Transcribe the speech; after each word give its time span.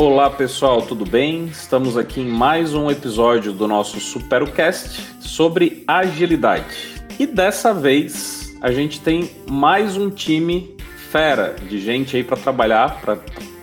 Olá 0.00 0.30
pessoal, 0.30 0.80
tudo 0.80 1.04
bem? 1.04 1.44
Estamos 1.44 1.94
aqui 1.94 2.22
em 2.22 2.26
mais 2.26 2.72
um 2.72 2.90
episódio 2.90 3.52
do 3.52 3.68
nosso 3.68 4.00
Supercast 4.00 5.02
sobre 5.20 5.84
agilidade. 5.86 6.94
E 7.18 7.26
dessa 7.26 7.74
vez 7.74 8.56
a 8.62 8.72
gente 8.72 8.98
tem 8.98 9.30
mais 9.46 9.98
um 9.98 10.08
time 10.08 10.74
fera 11.10 11.54
de 11.68 11.78
gente 11.78 12.16
aí 12.16 12.24
para 12.24 12.38
trabalhar, 12.38 12.98
para 13.02 13.18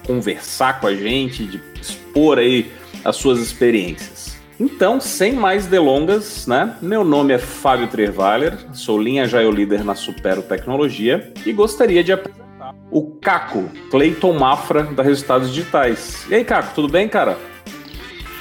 conversar 0.06 0.80
com 0.80 0.86
a 0.86 0.94
gente, 0.94 1.44
de 1.44 1.60
expor 1.82 2.38
aí 2.38 2.72
as 3.04 3.16
suas 3.16 3.40
experiências. 3.40 4.38
Então, 4.60 5.00
sem 5.00 5.34
mais 5.34 5.66
delongas, 5.66 6.46
né? 6.46 6.78
Meu 6.84 7.04
nome 7.04 7.34
é 7.34 7.40
Fábio 7.40 7.88
Trervaler, 7.88 8.56
sou 8.74 9.02
linha 9.02 9.28
Jaio 9.28 9.50
Líder 9.50 9.84
na 9.84 9.96
Supero 9.96 10.44
Tecnologia 10.44 11.34
e 11.44 11.52
gostaria 11.52 12.04
de 12.04 12.12
apresentar 12.12 12.47
o 12.92 13.12
Caco, 13.22 13.70
Cleiton 13.90 14.38
Mafra, 14.38 14.84
da 14.84 15.04
Resultados 15.04 15.50
Digitais. 15.50 16.26
E 16.30 16.36
aí, 16.36 16.44
Caco, 16.44 16.74
tudo 16.74 16.88
bem, 16.88 17.08
cara? 17.08 17.38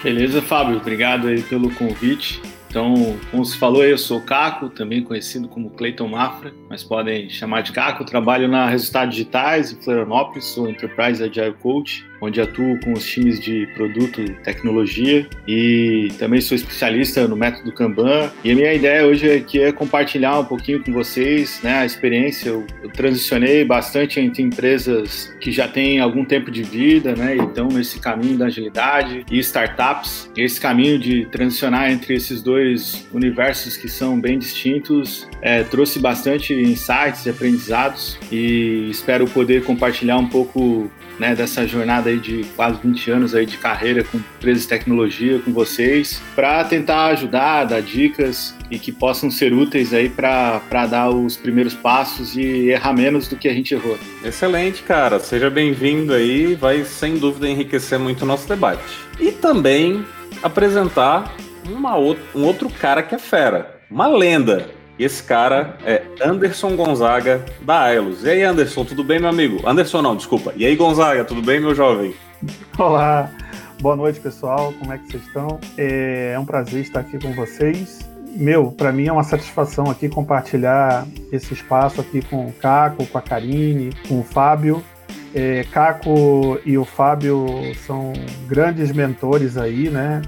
Beleza, 0.03 0.41
Fábio, 0.41 0.77
obrigado 0.77 1.29
aí 1.29 1.43
pelo 1.43 1.71
convite. 1.75 2.41
Então, 2.69 3.19
como 3.31 3.45
se 3.45 3.57
falou, 3.57 3.85
eu 3.85 3.97
sou 3.97 4.21
Caco, 4.21 4.69
também 4.69 5.03
conhecido 5.03 5.49
como 5.49 5.71
Cleiton 5.71 6.09
Mafra, 6.09 6.53
mas 6.69 6.85
podem 6.85 7.31
chamar 7.31 7.63
de 7.63 7.73
Caco. 7.73 8.05
trabalho 8.05 8.49
na 8.49 8.69
Resultados 8.69 9.15
Digitais 9.15 9.73
em 9.73 9.81
Florianópolis, 9.81 10.45
sou 10.45 10.69
Enterprise 10.69 11.23
Agile 11.23 11.55
Coach 11.55 12.05
onde 12.21 12.41
atuo 12.41 12.79
com 12.81 12.93
os 12.93 13.05
times 13.07 13.39
de 13.39 13.67
produto 13.75 14.21
e 14.21 14.31
tecnologia 14.31 15.27
e 15.47 16.09
também 16.19 16.41
sou 16.41 16.55
especialista 16.55 17.27
no 17.27 17.37
método 17.37 17.73
Kanban. 17.73 18.31
E 18.45 18.51
a 18.51 18.55
minha 18.55 18.73
ideia 18.73 19.07
hoje 19.07 19.31
aqui 19.31 19.61
é 19.61 19.73
compartilhar 19.73 20.39
um 20.41 20.45
pouquinho 20.45 20.83
com 20.83 20.93
vocês 20.93 21.61
né, 21.63 21.79
a 21.79 21.87
experiência. 21.87 22.49
Eu, 22.49 22.67
eu 22.83 22.91
transicionei 22.91 23.65
bastante 23.65 24.21
entre 24.21 24.43
empresas 24.43 25.35
que 25.41 25.53
já 25.53 25.69
têm 25.69 26.01
algum 26.01 26.25
tempo 26.25 26.51
de 26.51 26.63
vida 26.63 27.15
né, 27.15 27.37
e 27.37 27.41
estão 27.41 27.69
nesse 27.69 27.99
caminho 27.99 28.37
da 28.37 28.47
agilidade 28.47 29.25
e 29.31 29.39
startups. 29.39 30.31
Esse 30.37 30.61
caminho 30.61 30.99
de 30.99 31.27
transicionar 31.27 31.91
entre 31.91 32.15
esses 32.15 32.43
dois 32.43 33.07
universos 33.13 33.77
que 33.77 33.89
são 33.89 34.21
bem 34.21 34.39
distintos 34.39 35.29
é, 35.43 35.63
trouxe 35.63 35.99
bastante 35.99 36.55
insights 36.55 37.27
e 37.27 37.31
aprendizados 37.31 38.19
e 38.31 38.89
espero 38.91 39.27
poder 39.27 39.65
compartilhar 39.65 40.17
um 40.19 40.29
pouco 40.29 40.91
né, 41.19 41.35
dessa 41.35 41.67
jornada 41.67 42.06
aí 42.07 42.19
de 42.19 42.45
quase 42.57 42.79
20 42.83 43.11
anos 43.11 43.35
aí 43.35 43.45
de 43.45 43.57
carreira 43.59 44.05
com 44.05 44.19
empresas 44.19 44.63
de 44.63 44.69
tecnologia 44.69 45.39
com 45.41 45.53
vocês, 45.53 46.23
para 46.35 46.65
tentar 46.65 47.07
ajudar, 47.07 47.65
dar 47.65 47.83
dicas 47.83 48.55
e 48.71 48.79
que 48.79 48.91
possam 48.93 49.31
ser 49.31 49.53
úteis 49.53 49.93
aí 49.93 50.09
para 50.09 50.61
dar 50.89 51.11
os 51.11 51.37
primeiros 51.37 51.75
passos 51.75 52.37
e 52.37 52.71
errar 52.71 52.93
menos 52.93 53.29
do 53.29 53.37
que 53.37 53.49
a 53.49 53.53
gente 53.53 53.75
errou. 53.75 53.99
Excelente, 54.25 54.83
cara. 54.83 55.19
Seja 55.19 55.51
bem-vindo 55.51 56.13
aí, 56.13 56.55
vai 56.55 56.85
sem 56.85 57.19
dúvida 57.19 57.49
enriquecer 57.49 57.99
muito 57.99 58.23
o 58.23 58.27
nosso 58.27 58.49
debate. 58.49 58.83
E 59.21 59.33
também 59.33 60.05
apresentar 60.43 61.35
uma, 61.69 61.97
um 61.99 62.45
outro 62.45 62.69
cara 62.71 63.03
que 63.03 63.15
é 63.15 63.19
fera, 63.19 63.81
uma 63.91 64.07
lenda 64.07 64.76
e 64.99 65.05
esse 65.05 65.23
cara 65.23 65.77
é 65.85 66.03
Anderson 66.23 66.75
Gonzaga, 66.75 67.45
da 67.63 67.83
Ailos. 67.83 68.25
E 68.25 68.31
aí, 68.31 68.43
Anderson, 68.43 68.85
tudo 68.85 69.05
bem, 69.05 69.19
meu 69.19 69.29
amigo? 69.29 69.67
Anderson 69.69 70.01
não, 70.01 70.17
desculpa. 70.17 70.53
E 70.57 70.65
aí, 70.65 70.75
Gonzaga, 70.75 71.25
tudo 71.25 71.43
bem, 71.43 71.61
meu 71.61 71.75
jovem? 71.75 72.15
Olá, 72.79 73.31
boa 73.81 73.95
noite, 73.95 74.21
pessoal. 74.21 74.73
Como 74.79 74.93
é 74.93 74.99
que 74.99 75.11
vocês 75.11 75.27
estão? 75.27 75.61
É, 75.77 76.33
é 76.35 76.39
um 76.39 76.45
prazer 76.45 76.81
estar 76.81 77.01
aqui 77.01 77.19
com 77.19 77.33
vocês. 77.33 78.01
Meu, 78.35 78.71
para 78.71 78.93
mim 78.93 79.07
é 79.07 79.13
uma 79.13 79.25
satisfação 79.25 79.91
aqui 79.91 80.09
compartilhar 80.09 81.07
esse 81.33 81.55
espaço 81.55 82.01
aqui 82.01 82.23
com 82.23 82.47
o 82.47 82.53
Caco, 82.53 83.07
com 83.07 83.19
a 83.19 83.23
Karine, 83.23 83.93
com 84.09 84.21
o 84.21 84.23
Fábio. 84.23 84.83
É, 85.35 85.65
Caco 85.71 86.59
e 86.65 86.79
o 86.79 86.85
Fábio 86.85 87.47
são 87.87 88.13
grandes 88.47 88.93
mentores 88.93 89.57
aí, 89.57 89.91
né? 89.91 90.23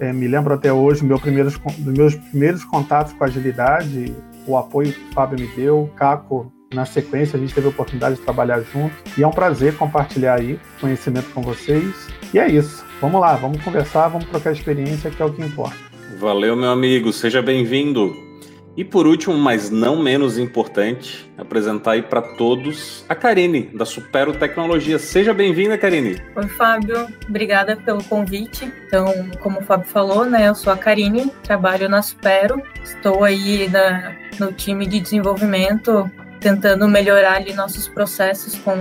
É, 0.00 0.12
me 0.12 0.28
lembro 0.28 0.54
até 0.54 0.72
hoje 0.72 1.04
meu 1.04 1.18
primeiros, 1.18 1.58
dos 1.78 1.94
meus 1.94 2.14
primeiros 2.14 2.64
contatos 2.64 3.12
com 3.12 3.24
agilidade, 3.24 4.14
o 4.46 4.56
apoio 4.56 4.92
que 4.92 5.10
o 5.10 5.12
Fábio 5.12 5.40
me 5.40 5.46
deu, 5.54 5.90
Caco, 5.96 6.52
na 6.72 6.84
sequência 6.84 7.36
a 7.36 7.40
gente 7.40 7.54
teve 7.54 7.66
a 7.66 7.70
oportunidade 7.70 8.16
de 8.16 8.22
trabalhar 8.22 8.60
junto 8.60 8.94
e 9.16 9.22
é 9.22 9.26
um 9.26 9.32
prazer 9.32 9.76
compartilhar 9.76 10.34
aí 10.34 10.60
conhecimento 10.80 11.30
com 11.30 11.42
vocês. 11.42 12.08
E 12.32 12.38
é 12.38 12.46
isso. 12.46 12.84
Vamos 13.00 13.20
lá, 13.20 13.36
vamos 13.36 13.62
conversar, 13.62 14.08
vamos 14.08 14.28
trocar 14.28 14.52
experiência, 14.52 15.10
que 15.10 15.22
é 15.22 15.24
o 15.24 15.32
que 15.32 15.42
importa. 15.42 15.76
Valeu, 16.18 16.54
meu 16.56 16.70
amigo, 16.70 17.12
seja 17.12 17.40
bem-vindo. 17.40 18.27
E 18.78 18.84
por 18.84 19.08
último, 19.08 19.36
mas 19.36 19.70
não 19.70 20.00
menos 20.00 20.38
importante, 20.38 21.28
apresentar 21.36 21.94
aí 21.94 22.02
para 22.02 22.22
todos 22.22 23.04
a 23.08 23.14
Karine, 23.16 23.62
da 23.74 23.84
Supero 23.84 24.32
Tecnologia. 24.32 25.00
Seja 25.00 25.34
bem-vinda, 25.34 25.76
Karine. 25.76 26.22
Oi, 26.36 26.46
Fábio. 26.46 27.08
Obrigada 27.28 27.74
pelo 27.74 28.04
convite. 28.04 28.72
Então, 28.86 29.12
como 29.40 29.58
o 29.58 29.64
Fábio 29.64 29.88
falou, 29.88 30.24
né, 30.24 30.46
eu 30.46 30.54
sou 30.54 30.72
a 30.72 30.76
Karine, 30.76 31.28
trabalho 31.42 31.88
na 31.88 32.00
Supero, 32.00 32.62
estou 32.80 33.24
aí 33.24 33.68
na, 33.68 34.14
no 34.38 34.52
time 34.52 34.86
de 34.86 35.00
desenvolvimento 35.00 36.08
tentando 36.38 36.86
melhorar 36.86 37.34
ali 37.34 37.52
nossos 37.54 37.88
processos 37.88 38.54
com 38.60 38.78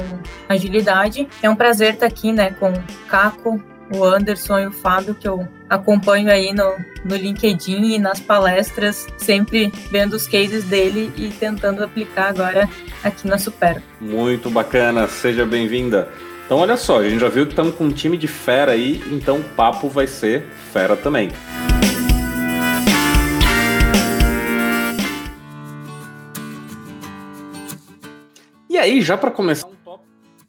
agilidade. 0.47 1.27
É 1.41 1.49
um 1.49 1.55
prazer 1.55 1.95
estar 1.95 2.05
aqui, 2.05 2.31
né, 2.31 2.51
com 2.51 2.69
o 2.71 2.83
Caco, 3.09 3.59
o 3.93 4.03
Anderson 4.03 4.59
e 4.59 4.67
o 4.67 4.71
Fábio, 4.71 5.15
que 5.15 5.27
eu 5.27 5.47
acompanho 5.69 6.29
aí 6.29 6.53
no, 6.53 6.75
no 7.05 7.15
LinkedIn 7.15 7.95
e 7.95 7.99
nas 7.99 8.19
palestras, 8.19 9.07
sempre 9.17 9.71
vendo 9.91 10.13
os 10.13 10.27
cases 10.27 10.63
dele 10.63 11.11
e 11.15 11.29
tentando 11.29 11.83
aplicar 11.83 12.29
agora 12.29 12.69
aqui 13.03 13.27
na 13.27 13.37
Super. 13.37 13.81
Muito 13.99 14.49
bacana, 14.49 15.07
seja 15.07 15.45
bem-vinda. 15.45 16.09
Então, 16.45 16.59
olha 16.59 16.77
só, 16.77 16.99
a 16.99 17.09
gente 17.09 17.19
já 17.19 17.29
viu 17.29 17.45
que 17.45 17.51
estamos 17.51 17.75
com 17.75 17.85
um 17.85 17.91
time 17.91 18.17
de 18.17 18.27
fera 18.27 18.71
aí, 18.71 19.03
então 19.11 19.39
o 19.39 19.43
papo 19.43 19.89
vai 19.89 20.07
ser 20.07 20.43
fera 20.71 20.95
também. 20.95 21.29
E 28.69 28.77
aí, 28.77 29.01
já 29.01 29.17
para 29.17 29.31
começar 29.31 29.67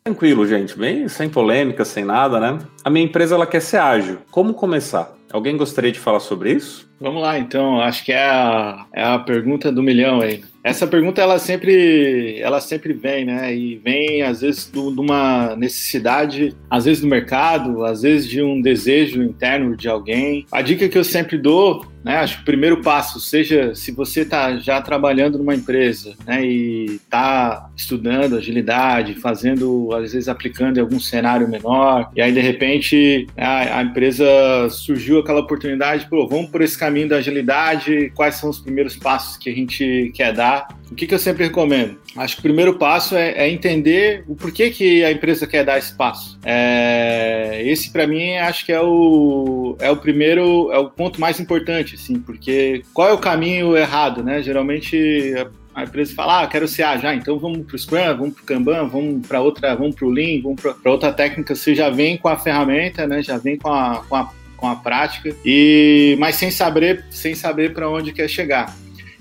Tranquilo, 0.09 0.47
gente, 0.47 0.79
bem 0.79 1.07
sem 1.07 1.29
polêmica, 1.29 1.85
sem 1.85 2.03
nada, 2.03 2.41
né? 2.41 2.59
A 2.83 2.89
minha 2.89 3.05
empresa 3.05 3.35
ela 3.35 3.47
quer 3.47 3.61
ser 3.61 3.77
ágil. 3.77 4.17
Como 4.31 4.55
começar? 4.55 5.15
Alguém 5.31 5.55
gostaria 5.55 5.93
de 5.93 6.01
falar 6.01 6.21
sobre 6.21 6.51
isso? 6.53 6.89
Vamos 6.99 7.21
lá, 7.21 7.39
então. 7.39 7.79
Acho 7.79 8.03
que 8.03 8.13
é 8.13 8.25
a, 8.25 8.87
é 8.95 9.05
a 9.05 9.19
pergunta 9.19 9.71
do 9.71 9.83
milhão 9.83 10.23
aí. 10.23 10.43
Essa 10.65 10.87
pergunta 10.87 11.21
ela 11.21 11.39
sempre, 11.39 12.39
ela 12.41 12.61
sempre 12.61 12.95
vem, 12.95 13.27
né? 13.27 13.55
E 13.55 13.77
vem 13.77 14.23
às 14.23 14.41
vezes 14.41 14.71
de 14.73 14.79
uma 14.79 15.55
necessidade, 15.57 16.57
às 16.71 16.87
vezes 16.87 17.03
do 17.03 17.07
mercado, 17.07 17.85
às 17.85 18.03
vezes 18.03 18.27
de 18.27 18.43
um 18.43 18.61
desejo 18.61 19.23
interno 19.23 19.77
de 19.77 19.89
alguém. 19.89 20.47
A 20.51 20.63
dica 20.63 20.89
que 20.89 20.99
eu 20.99 21.05
sempre 21.05 21.37
dou, 21.37 21.85
né? 22.05 22.17
Acho 22.17 22.37
que 22.37 22.43
o 22.43 22.45
primeiro 22.45 22.83
passo, 22.83 23.21
seja 23.21 23.75
se 23.75 23.93
você 23.93 24.21
está 24.21 24.59
já 24.59 24.81
trabalhando 24.81 25.39
numa 25.39 25.55
empresa, 25.55 26.15
né? 26.27 26.45
E 26.45 26.85
está 26.97 27.71
estudando 27.77 28.37
agilidade, 28.37 29.15
fazendo, 29.15 29.91
às 29.95 30.13
vezes 30.13 30.29
aplicando 30.29 30.79
em 30.79 30.81
algum 30.81 31.01
cenário 31.01 31.49
menor, 31.49 32.11
e 32.15 32.21
aí 32.21 32.33
de 32.33 32.41
repente 32.41 33.27
a, 33.37 33.79
a 33.79 33.83
empresa 33.83 34.27
surgiu 34.71 35.19
aquela 35.19 35.41
oportunidade, 35.41 36.07
pô, 36.09 36.27
vamos 36.27 36.51
por 36.51 36.63
esse 36.63 36.79
caminho 36.79 37.09
da 37.09 37.17
agilidade, 37.17 38.13
quais 38.15 38.37
são 38.37 38.51
os 38.51 38.59
primeiros 38.59 38.97
passos 38.97 39.37
que 39.37 39.51
a 39.51 39.55
gente 39.55 40.11
quer 40.15 40.33
dar 40.33 40.69
o 40.91 40.95
que, 40.95 41.07
que 41.07 41.15
eu 41.15 41.19
sempre 41.19 41.45
recomendo? 41.45 41.99
Acho 42.17 42.37
que 42.37 42.41
o 42.41 42.43
primeiro 42.43 42.75
passo 42.79 43.15
é, 43.15 43.33
é, 43.33 43.51
entender 43.51 44.25
o 44.27 44.35
porquê 44.35 44.71
que 44.71 45.05
a 45.05 45.13
empresa 45.13 45.47
quer 45.47 45.65
dar 45.65 45.79
esse 45.79 45.95
passo. 45.95 46.39
É, 46.45 47.63
esse, 47.65 47.91
para 47.91 48.07
mim, 48.07 48.37
acho 48.37 48.65
que 48.65 48.73
é 48.73 48.81
o, 48.81 49.77
é 49.81 49.91
o 49.91 49.97
primeiro, 49.97 50.73
é 50.73 50.79
o 50.79 50.89
ponto 50.89 51.21
mais 51.21 51.39
importante, 51.39 51.88
assim, 51.94 52.19
porque 52.19 52.82
qual 52.93 53.09
é 53.09 53.12
o 53.12 53.19
caminho 53.19 53.76
errado, 53.76 54.22
né? 54.22 54.43
Geralmente 54.43 55.34
a 55.75 55.84
empresa 55.84 56.12
fala, 56.15 56.43
ah, 56.43 56.47
quero 56.47 56.66
ser 56.66 56.82
já, 56.99 57.14
então 57.14 57.38
vamos 57.38 57.64
para 57.64 57.76
o 57.76 57.79
Scrum, 57.79 58.17
vamos 58.17 58.35
para 58.35 58.43
o 58.43 58.46
Kanban, 58.46 58.88
vamos 58.88 59.26
para 59.26 59.40
outra, 59.40 59.76
vamos 59.76 59.94
para 59.94 60.06
o 60.06 60.11
Lean, 60.11 60.43
vamos 60.43 60.61
para 60.61 60.90
outra 60.90 61.12
técnica. 61.12 61.55
Você 61.55 61.75
já 61.75 61.88
vem 61.88 62.17
com 62.17 62.29
a 62.29 62.37
ferramenta, 62.37 63.06
né? 63.06 63.23
Já 63.23 63.38
vem 63.38 63.56
com 63.56 63.73
a, 63.73 64.02
com 64.08 64.17
a, 64.17 64.32
com 64.56 64.67
a 64.67 64.75
prática 64.75 65.35
e 65.44 66.17
mas 66.19 66.35
sem 66.37 66.50
saber 66.50 67.05
sem 67.11 67.35
saber 67.35 67.73
para 67.73 67.88
onde 67.88 68.12
quer 68.12 68.29
chegar. 68.29 68.75